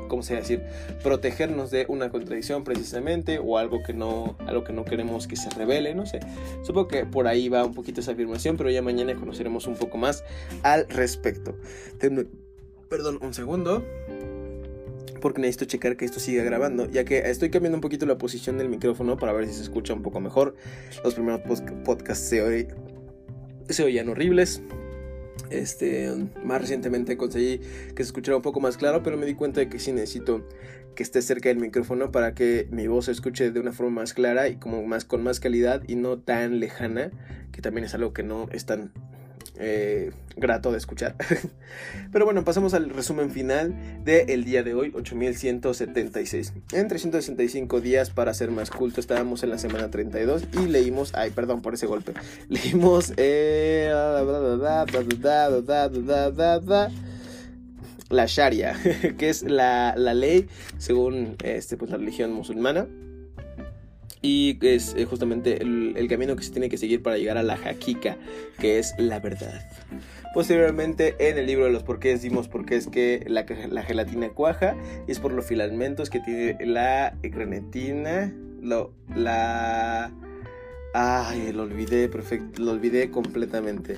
¿cómo 0.10 0.24
se 0.24 0.36
decir? 0.36 0.62
protegernos 1.02 1.72
de 1.72 1.86
una 1.88 2.10
contradicción 2.10 2.66
precisamente 2.66 3.40
o 3.40 3.58
algo 3.58 3.82
que 3.82 3.94
no, 3.94 4.36
algo 4.46 4.66
que 4.66 4.74
no 4.74 4.84
queremos 4.84 5.28
que 5.28 5.38
se 5.38 5.50
revele, 5.52 5.96
no 5.96 6.06
sé. 6.06 6.20
Supongo 6.64 6.90
que 6.90 7.06
por 7.06 7.28
ahí 7.28 7.48
va 7.48 7.64
un 7.64 7.74
poquito 7.74 8.02
esa 8.02 8.12
afirmación, 8.12 8.58
pero 8.58 8.70
ya 8.70 8.82
mañana 8.82 9.16
conoceremos 9.16 9.68
un 9.68 9.76
poco 9.76 9.98
más 9.98 10.26
al 10.64 10.88
respecto. 10.90 11.56
Perdón, 12.90 13.20
un 13.22 13.34
segundo 13.34 13.86
porque 15.20 15.42
necesito 15.42 15.66
checar 15.66 15.98
que 15.98 16.06
esto 16.06 16.20
siga 16.20 16.44
grabando, 16.44 16.90
ya 16.90 17.04
que 17.04 17.20
estoy 17.30 17.50
cambiando 17.50 17.78
un 17.78 17.82
poquito 17.82 18.06
la 18.06 18.18
posición 18.18 18.58
del 18.58 18.70
micrófono 18.70 19.18
para 19.18 19.34
ver 19.34 19.48
si 19.48 19.54
se 19.54 19.64
escucha 19.64 19.94
un 19.94 20.02
poco 20.02 20.20
mejor. 20.20 20.56
Los 21.04 21.14
primeros 21.14 21.42
podcasts 21.84 22.28
se, 22.28 22.42
oían 23.84 24.10
horribles. 24.10 24.62
Este, 25.50 26.14
más 26.44 26.62
recientemente 26.62 27.18
conseguí 27.18 27.60
que 27.60 28.04
se 28.04 28.04
escuchara 28.04 28.36
un 28.36 28.44
poco 28.44 28.60
más 28.60 28.78
claro, 28.78 29.02
pero 29.02 29.18
me 29.18 29.26
di 29.26 29.34
cuenta 29.34 29.62
de 29.62 29.70
que 29.70 29.80
sí 29.80 29.92
necesito 29.92 30.48
que 30.96 31.04
esté 31.04 31.22
cerca 31.22 31.50
del 31.50 31.60
micrófono 31.60 32.12
para 32.12 32.34
que 32.34 32.68
mi 32.72 32.88
voz 32.88 33.06
se 33.06 33.12
escuche 33.12 33.52
de 33.52 33.60
una 33.60 33.72
forma 33.72 34.02
más 34.02 34.14
clara 34.14 34.50
y 34.50 34.58
como 34.58 34.84
más 34.86 35.06
con 35.06 35.24
más 35.24 35.40
calidad 35.40 35.82
y 35.88 35.96
no 35.96 36.20
tan 36.20 36.60
lejana, 36.60 37.12
que 37.52 37.62
también 37.62 37.86
es 37.86 37.94
algo 37.94 38.14
que 38.14 38.24
no 38.24 38.48
es 38.52 38.66
tan 38.66 38.92
eh, 39.58 40.12
grato 40.38 40.72
de 40.72 40.78
escuchar. 40.78 41.16
Pero 42.12 42.26
bueno, 42.26 42.44
pasamos 42.44 42.74
al 42.74 42.90
resumen 42.90 43.32
final 43.32 44.04
del 44.04 44.44
día 44.46 44.64
de 44.64 44.74
hoy, 44.74 44.92
8176. 44.96 46.54
En 46.72 46.88
365 46.88 47.82
días, 47.82 48.10
para 48.10 48.34
ser 48.34 48.52
más 48.52 48.72
culto, 48.72 49.00
estábamos 49.00 49.44
en 49.44 49.50
la 49.50 49.58
semana 49.58 49.92
32 49.92 50.44
y 50.54 50.68
leímos, 50.68 51.14
ay, 51.14 51.32
perdón 51.32 51.62
por 51.62 51.74
ese 51.74 51.86
golpe, 51.86 52.14
leímos 52.50 53.14
la 58.10 58.26
Sharia, 58.26 58.76
que 59.18 59.30
es 59.30 59.44
la, 59.44 59.94
la 59.98 60.14
ley 60.14 60.48
según 60.78 61.36
este, 61.44 61.78
pues, 61.78 61.92
la 61.92 61.98
religión 61.98 62.32
musulmana 62.34 62.88
y 64.22 64.58
es 64.62 64.96
eh, 64.96 65.06
justamente 65.06 65.62
el, 65.62 66.08
camino 66.10 66.36
que 66.36 66.44
se 66.44 66.52
tiene 66.52 66.70
que 66.70 66.78
seguir 66.78 67.02
para 67.02 67.18
llegar 67.18 67.38
a 67.38 67.44
la 67.44 67.54
hakika, 67.54 68.18
que 68.60 68.80
es 68.80 68.94
la 68.98 69.20
verdad. 69.20 69.66
Posteriormente, 70.34 71.16
en 71.20 71.38
el 71.38 71.48
libro 71.48 71.66
de 71.66 71.72
los 71.72 71.84
porqués, 71.84 72.22
dimos 72.22 72.48
por 72.48 72.66
qué 72.66 72.76
es 72.76 72.88
que 72.88 73.24
la, 73.28 73.46
la, 73.70 73.84
gelatina 73.84 74.30
cuaja, 74.30 74.76
y 75.08 75.12
es 75.12 75.20
por 75.20 75.32
los 75.32 75.46
filamentos 75.46 76.10
que 76.10 76.20
tiene 76.20 76.58
la 76.66 77.16
grenetina, 77.22 78.34
lo, 78.62 78.94
la... 79.16 80.12
Ay, 80.94 81.52
lo 81.54 81.64
olvidé, 81.64 82.10
perfecto, 82.10 82.64
lo 82.64 82.72
olvidé 82.72 83.12
completamente. 83.12 83.96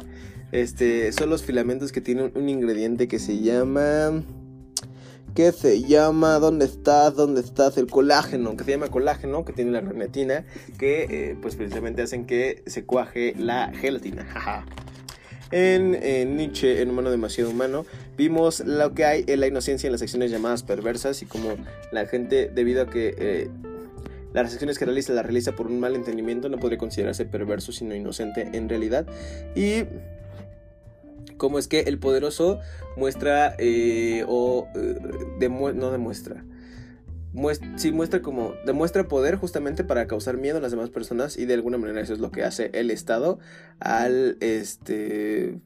Este, 0.51 1.11
son 1.13 1.29
los 1.29 1.43
filamentos 1.43 1.91
que 1.91 2.01
tienen 2.01 2.31
un 2.35 2.49
ingrediente 2.49 3.07
que 3.07 3.17
se 3.17 3.39
llama 3.39 4.23
que 5.35 5.51
se 5.51 5.81
llama 5.81 6.39
¿Dónde 6.39 6.65
estás? 6.65 7.15
¿Dónde 7.15 7.41
estás? 7.41 7.77
El 7.77 7.87
colágeno, 7.87 8.55
que 8.57 8.63
se 8.63 8.71
llama 8.71 8.87
colágeno, 8.87 9.45
que 9.45 9.53
tiene 9.53 9.71
la 9.71 9.81
grenetina, 9.81 10.45
que 10.77 11.03
eh, 11.09 11.37
pues 11.41 11.55
precisamente 11.55 12.01
hacen 12.01 12.25
que 12.25 12.63
se 12.65 12.85
cuaje 12.85 13.33
la 13.37 13.71
gelatina. 13.73 14.65
En, 15.53 16.37
Nietzsche, 16.37 16.81
en 16.81 16.91
Humano 16.91 17.11
Demasiado 17.11 17.49
Humano, 17.49 17.85
vimos 18.15 18.61
lo 18.61 18.93
que 18.93 19.03
hay 19.03 19.25
en 19.27 19.41
la 19.41 19.47
inocencia 19.47 19.85
en 19.85 19.91
las 19.91 20.01
acciones 20.01 20.31
llamadas 20.31 20.63
perversas 20.63 21.21
y 21.23 21.25
como 21.25 21.57
la 21.91 22.05
gente, 22.05 22.49
debido 22.55 22.83
a 22.83 22.89
que 22.89 23.13
eh, 23.17 23.49
las 24.33 24.53
acciones 24.53 24.79
que 24.79 24.85
realiza 24.85 25.11
la 25.11 25.23
realiza 25.23 25.51
por 25.51 25.67
un 25.67 25.81
mal 25.81 25.97
entendimiento, 25.97 26.47
no 26.47 26.57
podría 26.57 26.77
considerarse 26.77 27.25
perverso, 27.25 27.73
sino 27.73 27.93
inocente 27.93 28.47
en 28.53 28.69
realidad. 28.69 29.05
Y 29.53 29.83
cómo 31.41 31.57
es 31.57 31.67
que 31.67 31.79
el 31.79 31.97
poderoso 31.97 32.59
muestra 32.95 33.55
eh, 33.57 34.23
o 34.27 34.67
eh, 34.75 35.49
no 35.49 35.89
demuestra. 35.89 36.45
sí 37.77 37.91
muestra 37.91 38.21
como 38.21 38.53
demuestra 38.63 39.07
poder 39.07 39.37
justamente 39.37 39.83
para 39.83 40.05
causar 40.05 40.37
miedo 40.37 40.59
a 40.59 40.61
las 40.61 40.69
demás 40.69 40.91
personas 40.91 41.37
y 41.37 41.47
de 41.47 41.55
alguna 41.55 41.79
manera 41.79 41.99
eso 41.99 42.13
es 42.13 42.19
lo 42.19 42.29
que 42.29 42.43
hace 42.43 42.69
el 42.75 42.91
Estado 42.91 43.39
al 43.79 44.37
este 44.39 45.57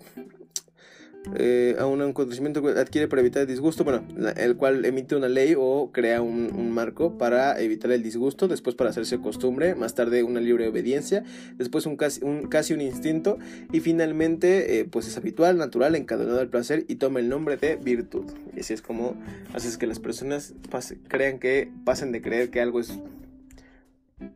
eh, 1.35 1.75
a 1.79 1.85
un 1.85 2.01
acontecimiento 2.01 2.61
que 2.61 2.79
adquiere 2.79 3.07
para 3.07 3.21
evitar 3.21 3.41
el 3.41 3.47
disgusto, 3.47 3.83
bueno, 3.83 4.03
el 4.35 4.55
cual 4.55 4.85
emite 4.85 5.15
una 5.15 5.27
ley 5.27 5.55
o 5.57 5.91
crea 5.91 6.21
un, 6.21 6.71
marco 6.71 7.17
para 7.17 7.59
evitar 7.61 7.91
el 7.91 8.03
disgusto, 8.03 8.47
después 8.47 8.75
para 8.75 8.89
hacerse 8.89 9.19
costumbre, 9.19 9.75
más 9.75 9.95
tarde 9.95 10.23
una 10.23 10.41
libre 10.41 10.67
obediencia, 10.67 11.23
después 11.57 11.85
un 11.85 11.95
casi 11.95 12.73
un, 12.73 12.81
instinto 12.81 13.37
y 13.71 13.79
finalmente 13.79 14.79
eh, 14.79 14.85
pues 14.85 15.07
es 15.07 15.15
habitual, 15.17 15.57
natural, 15.57 15.95
encadenado 15.95 16.39
al 16.39 16.49
placer 16.49 16.85
y 16.87 16.95
toma 16.95 17.19
el 17.19 17.29
nombre 17.29 17.57
de 17.57 17.77
virtud. 17.77 18.25
Y 18.55 18.59
así 18.59 18.73
es 18.73 18.81
como 18.81 19.15
haces 19.53 19.77
que 19.77 19.87
las 19.87 19.99
personas 19.99 20.53
crean 21.07 21.39
que 21.39 21.71
pasen 21.85 22.11
de 22.11 22.21
creer 22.21 22.49
que 22.49 22.61
algo 22.61 22.79
es 22.79 22.99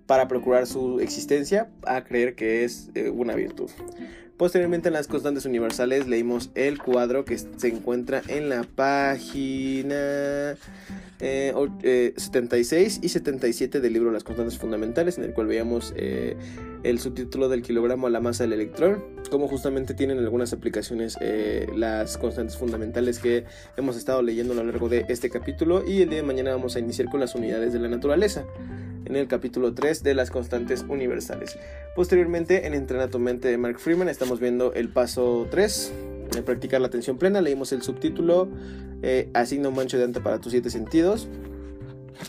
para 0.05 0.27
procurar 0.27 0.67
su 0.67 0.99
existencia 0.99 1.69
a 1.85 2.03
creer 2.03 2.35
que 2.35 2.63
es 2.63 2.89
eh, 2.95 3.09
una 3.09 3.35
virtud. 3.35 3.69
Posteriormente 4.39 4.87
en 4.87 4.93
las 4.93 5.07
constantes 5.07 5.43
universales 5.43 6.07
leímos 6.07 6.49
el 6.55 6.81
cuadro 6.81 7.25
que 7.25 7.37
se 7.37 7.67
encuentra 7.67 8.21
en 8.29 8.47
la 8.47 8.63
página 8.63 10.55
76 11.19 12.97
eh, 12.97 12.99
y 13.03 13.09
77 13.09 13.81
del 13.81 13.93
libro 13.93 14.11
Las 14.11 14.23
constantes 14.23 14.57
fundamentales, 14.57 15.17
en 15.17 15.25
el 15.25 15.33
cual 15.33 15.47
veíamos 15.47 15.93
eh, 15.97 16.37
el 16.83 16.99
subtítulo 16.99 17.49
del 17.49 17.61
kilogramo 17.61 18.07
a 18.07 18.09
la 18.09 18.21
masa 18.21 18.43
del 18.43 18.53
electrón, 18.53 19.03
como 19.29 19.47
justamente 19.47 19.93
tienen 19.93 20.19
algunas 20.19 20.53
aplicaciones 20.53 21.17
las 21.75 22.17
constantes 22.17 22.57
fundamentales 22.57 23.19
que 23.19 23.43
hemos 23.77 23.97
estado 23.97 24.21
leyendo 24.21 24.53
a 24.53 24.57
lo 24.57 24.63
largo 24.63 24.89
de 24.89 25.05
este 25.09 25.29
capítulo 25.29 25.83
y 25.85 26.01
el 26.01 26.09
día 26.09 26.19
de 26.19 26.23
mañana 26.23 26.51
vamos 26.51 26.75
a 26.75 26.79
iniciar 26.79 27.09
con 27.09 27.19
las 27.19 27.35
unidades 27.35 27.73
de 27.73 27.79
la 27.79 27.89
naturaleza 27.89 28.45
en 29.05 29.15
el 29.15 29.27
capítulo 29.27 29.73
3 29.73 30.03
de 30.03 30.13
las 30.13 30.31
constantes 30.31 30.85
universales. 30.87 31.57
Posteriormente, 31.95 32.67
en 32.67 32.73
Entrena 32.73 33.09
tu 33.09 33.19
mente 33.19 33.47
de 33.47 33.57
Mark 33.57 33.79
Freeman, 33.79 34.07
estamos 34.07 34.39
viendo 34.39 34.73
el 34.73 34.89
paso 34.89 35.47
3, 35.49 35.91
de 36.33 36.41
practicar 36.41 36.81
la 36.81 36.87
atención 36.87 37.17
plena. 37.17 37.41
Leímos 37.41 37.71
el 37.71 37.81
subtítulo, 37.81 38.49
eh, 39.01 39.29
asigna 39.33 39.69
un 39.69 39.75
mancho 39.75 39.97
de 39.97 40.03
anta 40.03 40.21
para 40.21 40.39
tus 40.39 40.51
siete 40.51 40.69
sentidos. 40.69 41.27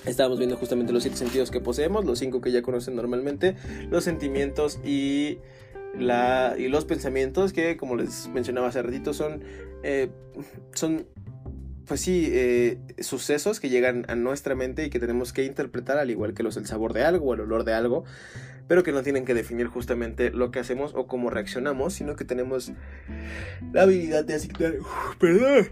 Estábamos 0.07 0.39
viendo 0.39 0.57
justamente 0.57 0.93
los 0.93 1.03
siete 1.03 1.19
sentidos 1.19 1.51
que 1.51 1.61
poseemos, 1.61 2.05
los 2.05 2.19
cinco 2.19 2.41
que 2.41 2.53
ya 2.53 2.63
conocen 2.63 2.95
normalmente, 2.95 3.57
los 3.91 4.05
sentimientos 4.05 4.79
y, 4.85 5.39
la, 5.99 6.55
y 6.57 6.69
los 6.69 6.85
pensamientos 6.85 7.53
que, 7.53 7.77
como 7.77 7.97
les 7.97 8.29
mencionaba 8.29 8.69
hace 8.69 8.83
ratito, 8.83 9.13
son, 9.13 9.43
eh, 9.83 10.11
son 10.75 11.07
pues 11.87 12.03
sí, 12.03 12.29
eh, 12.31 12.79
sucesos 13.01 13.59
que 13.59 13.69
llegan 13.69 14.05
a 14.07 14.15
nuestra 14.15 14.55
mente 14.55 14.85
y 14.85 14.91
que 14.91 15.01
tenemos 15.01 15.33
que 15.33 15.45
interpretar 15.45 15.99
al 15.99 16.09
igual 16.09 16.35
que 16.35 16.45
los 16.45 16.57
el 16.57 16.67
sabor 16.67 16.93
de 16.93 17.03
algo 17.03 17.27
o 17.27 17.35
el 17.35 17.41
olor 17.41 17.65
de 17.65 17.75
algo, 17.75 18.05
pero 18.71 18.85
que 18.85 18.93
no 18.93 19.03
tienen 19.03 19.25
que 19.25 19.35
definir 19.35 19.67
justamente 19.67 20.31
lo 20.31 20.53
que 20.53 20.61
hacemos 20.61 20.93
o 20.95 21.09
cómo 21.09 21.29
reaccionamos, 21.29 21.93
sino 21.93 22.15
que 22.15 22.25
tenemos 22.25 22.71
la 23.73 23.83
habilidad 23.83 24.25
de 24.25 24.35
asignar, 24.35 24.75
perdón, 25.19 25.71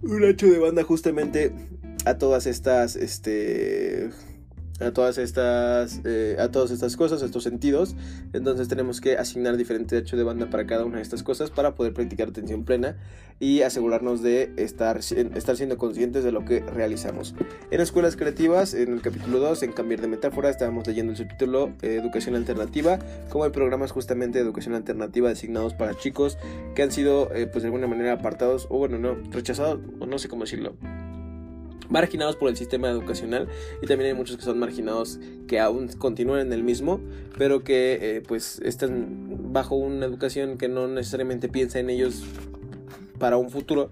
un 0.00 0.24
hecho 0.24 0.46
de 0.46 0.58
banda 0.58 0.82
justamente 0.82 1.52
a 2.06 2.16
todas 2.16 2.46
estas, 2.46 2.96
este, 2.96 4.08
a 4.80 4.90
todas 4.90 5.18
estas 5.18 6.00
eh, 6.04 6.36
a 6.38 6.48
todas 6.48 6.70
estas 6.70 6.96
cosas, 6.96 7.22
a 7.22 7.26
estos 7.26 7.44
sentidos. 7.44 7.94
Entonces 8.32 8.68
tenemos 8.68 9.00
que 9.00 9.16
asignar 9.16 9.56
diferente 9.56 9.96
hecho 9.96 10.16
de 10.16 10.24
banda 10.24 10.50
para 10.50 10.66
cada 10.66 10.84
una 10.84 10.96
de 10.96 11.02
estas 11.02 11.22
cosas 11.22 11.50
para 11.50 11.74
poder 11.74 11.94
practicar 11.94 12.28
atención 12.28 12.64
plena 12.64 12.96
y 13.40 13.62
asegurarnos 13.62 14.22
de 14.22 14.52
estar, 14.56 14.98
estar 14.98 15.56
siendo 15.56 15.76
conscientes 15.78 16.24
de 16.24 16.32
lo 16.32 16.44
que 16.44 16.60
realizamos. 16.60 17.34
En 17.70 17.80
escuelas 17.80 18.16
creativas, 18.16 18.74
en 18.74 18.92
el 18.92 19.00
capítulo 19.00 19.40
2, 19.40 19.62
en 19.64 19.72
cambiar 19.72 20.00
de 20.00 20.08
metáfora, 20.08 20.50
estábamos 20.50 20.86
leyendo 20.86 21.12
el 21.12 21.18
subtítulo 21.18 21.72
eh, 21.82 21.98
Educación 22.00 22.36
Alternativa, 22.36 22.98
como 23.30 23.44
hay 23.44 23.50
programas 23.50 23.90
justamente 23.90 24.38
de 24.38 24.44
educación 24.44 24.74
alternativa 24.74 25.28
designados 25.28 25.74
para 25.74 25.94
chicos 25.94 26.38
que 26.74 26.82
han 26.82 26.92
sido 26.92 27.32
eh, 27.34 27.46
pues 27.46 27.62
de 27.62 27.68
alguna 27.68 27.86
manera 27.86 28.12
apartados 28.12 28.66
o 28.70 28.78
bueno, 28.78 28.98
no, 28.98 29.16
rechazados 29.30 29.80
o 29.98 30.06
no 30.06 30.18
sé 30.18 30.28
cómo 30.28 30.44
decirlo 30.44 30.76
marginados 31.88 32.36
por 32.36 32.48
el 32.48 32.56
sistema 32.56 32.88
educacional 32.88 33.48
y 33.82 33.86
también 33.86 34.10
hay 34.10 34.16
muchos 34.16 34.36
que 34.36 34.42
son 34.42 34.58
marginados 34.58 35.18
que 35.46 35.60
aún 35.60 35.88
continúan 35.98 36.40
en 36.40 36.52
el 36.52 36.62
mismo 36.62 37.00
pero 37.36 37.64
que 37.64 37.98
eh, 38.00 38.22
pues 38.26 38.60
están 38.64 39.52
bajo 39.52 39.74
una 39.74 40.06
educación 40.06 40.56
que 40.58 40.68
no 40.68 40.88
necesariamente 40.88 41.48
piensa 41.48 41.78
en 41.78 41.90
ellos 41.90 42.22
para 43.18 43.36
un 43.36 43.50
futuro 43.50 43.90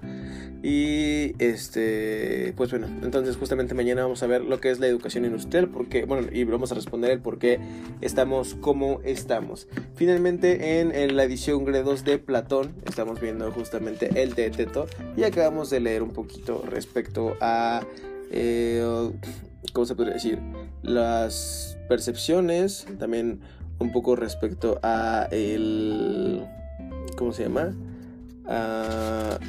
y 0.62 1.34
este, 1.40 2.52
pues 2.56 2.70
bueno, 2.70 2.86
entonces 3.02 3.36
justamente 3.36 3.74
mañana 3.74 4.02
vamos 4.02 4.22
a 4.22 4.28
ver 4.28 4.42
lo 4.42 4.60
que 4.60 4.70
es 4.70 4.78
la 4.78 4.86
educación 4.86 5.24
industrial, 5.24 5.68
porque, 5.68 6.04
bueno, 6.04 6.28
y 6.30 6.44
vamos 6.44 6.70
a 6.70 6.76
responder 6.76 7.10
el 7.10 7.20
por 7.20 7.40
qué 7.40 7.58
estamos 8.00 8.54
como 8.54 9.00
estamos. 9.02 9.66
Finalmente, 9.96 10.78
en, 10.80 11.16
la 11.16 11.24
edición 11.24 11.64
Gredos 11.64 12.04
de 12.04 12.18
Platón, 12.18 12.76
estamos 12.86 13.20
viendo 13.20 13.50
justamente 13.50 14.22
el 14.22 14.36
Teto 14.36 14.86
y 15.16 15.24
acabamos 15.24 15.68
de 15.68 15.80
leer 15.80 16.02
un 16.02 16.12
poquito 16.12 16.64
respecto 16.64 17.36
a, 17.40 17.82
eh, 18.30 19.10
¿cómo 19.72 19.84
se 19.84 19.96
podría 19.96 20.14
decir? 20.14 20.38
Las 20.82 21.76
percepciones, 21.88 22.86
también 23.00 23.40
un 23.80 23.90
poco 23.90 24.14
respecto 24.14 24.78
a 24.84 25.26
el, 25.32 26.46
¿cómo 27.16 27.32
se 27.32 27.42
llama? 27.42 27.74
A 28.46 29.40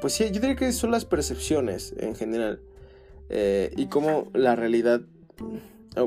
pues 0.00 0.12
sí, 0.12 0.24
yo 0.24 0.40
diría 0.40 0.56
que 0.56 0.72
son 0.72 0.90
las 0.90 1.04
percepciones 1.04 1.94
en 1.98 2.14
general. 2.14 2.60
Eh, 3.28 3.72
y 3.76 3.86
cómo 3.86 4.30
la 4.34 4.56
realidad. 4.56 5.00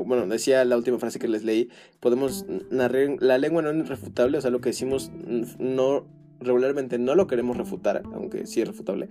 Bueno, 0.04 0.26
decía 0.26 0.64
la 0.64 0.76
última 0.76 0.98
frase 0.98 1.18
que 1.18 1.28
les 1.28 1.44
leí. 1.44 1.68
Podemos 1.98 2.46
narrar. 2.70 3.16
La 3.20 3.38
lengua 3.38 3.62
no 3.62 3.70
es 3.70 3.88
refutable, 3.88 4.38
o 4.38 4.40
sea, 4.40 4.50
lo 4.50 4.60
que 4.60 4.70
decimos 4.70 5.10
no 5.58 6.06
regularmente 6.40 6.98
no 6.98 7.14
lo 7.14 7.26
queremos 7.26 7.56
refutar, 7.56 8.02
aunque 8.14 8.46
sí 8.46 8.60
es 8.60 8.68
refutable. 8.68 9.08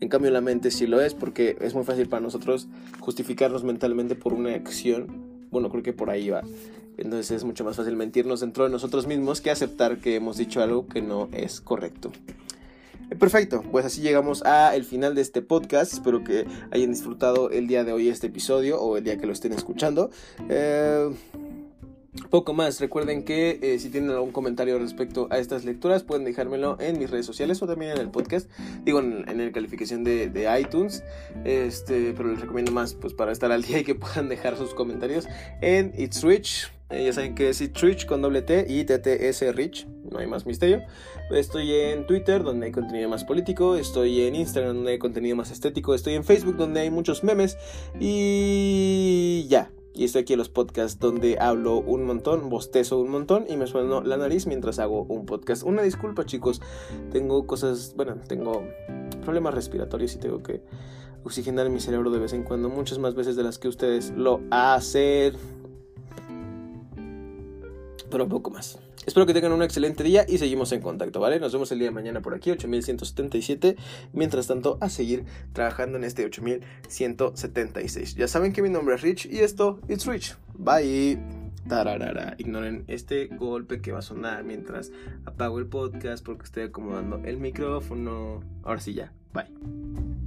En 0.00 0.08
cambio, 0.08 0.30
la 0.30 0.40
mente 0.40 0.70
sí 0.70 0.86
lo 0.86 1.00
es, 1.00 1.14
porque 1.14 1.56
es 1.60 1.74
muy 1.74 1.84
fácil 1.84 2.08
para 2.08 2.20
nosotros 2.20 2.68
justificarnos 3.00 3.64
mentalmente 3.64 4.14
por 4.14 4.34
una 4.34 4.54
acción. 4.54 5.46
Bueno, 5.50 5.70
creo 5.70 5.82
que 5.82 5.92
por 5.92 6.10
ahí 6.10 6.28
va. 6.28 6.42
Entonces 6.98 7.30
es 7.30 7.44
mucho 7.44 7.64
más 7.64 7.76
fácil 7.76 7.96
mentirnos 7.96 8.40
dentro 8.40 8.64
de 8.64 8.70
nosotros 8.70 9.06
mismos 9.06 9.40
que 9.40 9.50
aceptar 9.50 9.98
que 9.98 10.16
hemos 10.16 10.36
dicho 10.36 10.62
algo 10.62 10.86
que 10.86 11.02
no 11.02 11.28
es 11.32 11.60
correcto. 11.60 12.10
Perfecto, 13.18 13.62
pues 13.70 13.86
así 13.86 14.00
llegamos 14.00 14.42
al 14.42 14.84
final 14.84 15.14
de 15.14 15.22
este 15.22 15.40
podcast. 15.40 15.92
Espero 15.92 16.24
que 16.24 16.44
hayan 16.72 16.90
disfrutado 16.90 17.50
el 17.50 17.68
día 17.68 17.84
de 17.84 17.92
hoy 17.92 18.08
este 18.08 18.26
episodio 18.26 18.80
o 18.80 18.96
el 18.96 19.04
día 19.04 19.16
que 19.16 19.26
lo 19.26 19.32
estén 19.32 19.52
escuchando. 19.52 20.10
Eh, 20.48 21.08
poco 22.30 22.54
más, 22.54 22.80
recuerden 22.80 23.24
que 23.24 23.58
eh, 23.62 23.78
si 23.78 23.90
tienen 23.90 24.10
algún 24.10 24.32
comentario 24.32 24.78
respecto 24.78 25.28
a 25.30 25.38
estas 25.38 25.64
lecturas 25.64 26.02
pueden 26.02 26.24
dejármelo 26.24 26.76
en 26.80 26.98
mis 26.98 27.10
redes 27.10 27.26
sociales 27.26 27.62
o 27.62 27.66
también 27.66 27.92
en 27.92 27.98
el 27.98 28.10
podcast, 28.10 28.50
digo 28.84 29.00
en, 29.00 29.24
la 29.26 29.52
calificación 29.52 30.04
de, 30.04 30.28
de, 30.28 30.60
iTunes, 30.60 31.02
este, 31.44 32.12
pero 32.16 32.30
les 32.30 32.40
recomiendo 32.40 32.72
más 32.72 32.94
pues 32.94 33.14
para 33.14 33.32
estar 33.32 33.52
al 33.52 33.62
día 33.62 33.80
y 33.80 33.84
que 33.84 33.94
puedan 33.94 34.28
dejar 34.28 34.56
sus 34.56 34.74
comentarios 34.74 35.26
en 35.60 35.92
It's 35.96 36.22
Rich, 36.22 36.72
eh, 36.90 37.04
ya 37.04 37.12
saben 37.12 37.34
que 37.34 37.48
es 37.48 37.60
It's 37.60 37.80
Rich 37.80 38.06
con 38.06 38.22
doble 38.22 38.42
T 38.42 38.66
y 38.68 38.84
TTS 38.84 39.54
Rich, 39.54 39.86
no 40.10 40.18
hay 40.18 40.26
más 40.26 40.46
misterio. 40.46 40.82
Estoy 41.30 41.74
en 41.74 42.06
Twitter 42.06 42.44
donde 42.44 42.66
hay 42.66 42.72
contenido 42.72 43.08
más 43.08 43.24
político, 43.24 43.74
estoy 43.74 44.20
en 44.22 44.36
Instagram 44.36 44.76
donde 44.76 44.92
hay 44.92 44.98
contenido 44.98 45.34
más 45.34 45.50
estético, 45.50 45.94
estoy 45.94 46.14
en 46.14 46.22
Facebook 46.22 46.56
donde 46.56 46.80
hay 46.80 46.90
muchos 46.90 47.24
memes 47.24 47.58
y 47.98 49.46
ya. 49.48 49.70
Y 49.96 50.04
estoy 50.04 50.22
aquí 50.22 50.34
en 50.34 50.38
los 50.38 50.50
podcasts 50.50 51.00
donde 51.00 51.38
hablo 51.40 51.78
un 51.78 52.04
montón, 52.04 52.50
bostezo 52.50 52.98
un 52.98 53.08
montón 53.08 53.46
y 53.48 53.56
me 53.56 53.66
sueno 53.66 54.02
la 54.02 54.18
nariz 54.18 54.46
mientras 54.46 54.78
hago 54.78 55.04
un 55.04 55.24
podcast. 55.24 55.62
Una 55.62 55.80
disculpa 55.80 56.26
chicos, 56.26 56.60
tengo 57.10 57.46
cosas, 57.46 57.94
bueno, 57.96 58.16
tengo 58.28 58.62
problemas 59.24 59.54
respiratorios 59.54 60.14
y 60.14 60.18
tengo 60.18 60.42
que 60.42 60.60
oxigenar 61.24 61.70
mi 61.70 61.80
cerebro 61.80 62.10
de 62.10 62.18
vez 62.18 62.34
en 62.34 62.42
cuando, 62.42 62.68
muchas 62.68 62.98
más 62.98 63.14
veces 63.14 63.36
de 63.36 63.42
las 63.42 63.58
que 63.58 63.68
ustedes 63.68 64.12
lo 64.14 64.42
hacen. 64.50 65.32
Pero 68.10 68.28
poco 68.28 68.50
más. 68.50 68.78
Espero 69.06 69.24
que 69.24 69.32
tengan 69.32 69.52
un 69.52 69.62
excelente 69.62 70.02
día 70.02 70.26
y 70.28 70.38
seguimos 70.38 70.72
en 70.72 70.80
contacto, 70.80 71.20
¿vale? 71.20 71.38
Nos 71.38 71.52
vemos 71.52 71.70
el 71.70 71.78
día 71.78 71.88
de 71.88 71.94
mañana 71.94 72.20
por 72.20 72.34
aquí, 72.34 72.50
8177. 72.50 73.76
Mientras 74.12 74.48
tanto, 74.48 74.78
a 74.80 74.88
seguir 74.88 75.24
trabajando 75.52 75.96
en 75.96 76.04
este 76.04 76.24
8176. 76.24 78.16
Ya 78.16 78.26
saben 78.26 78.52
que 78.52 78.62
mi 78.62 78.68
nombre 78.68 78.96
es 78.96 79.02
Rich 79.02 79.26
y 79.26 79.38
esto, 79.38 79.80
it's 79.88 80.06
Rich. 80.06 80.36
Bye. 80.54 81.18
Tararara. 81.68 82.34
Ignoren 82.38 82.84
este 82.86 83.26
golpe 83.26 83.80
que 83.80 83.92
va 83.92 83.98
a 84.00 84.02
sonar 84.02 84.44
mientras 84.44 84.92
apago 85.24 85.58
el 85.58 85.66
podcast 85.66 86.24
porque 86.24 86.44
estoy 86.44 86.64
acomodando 86.64 87.20
el 87.24 87.38
micrófono. 87.38 88.40
Ahora 88.62 88.80
sí 88.80 88.94
ya. 88.94 89.12
Bye. 89.32 90.25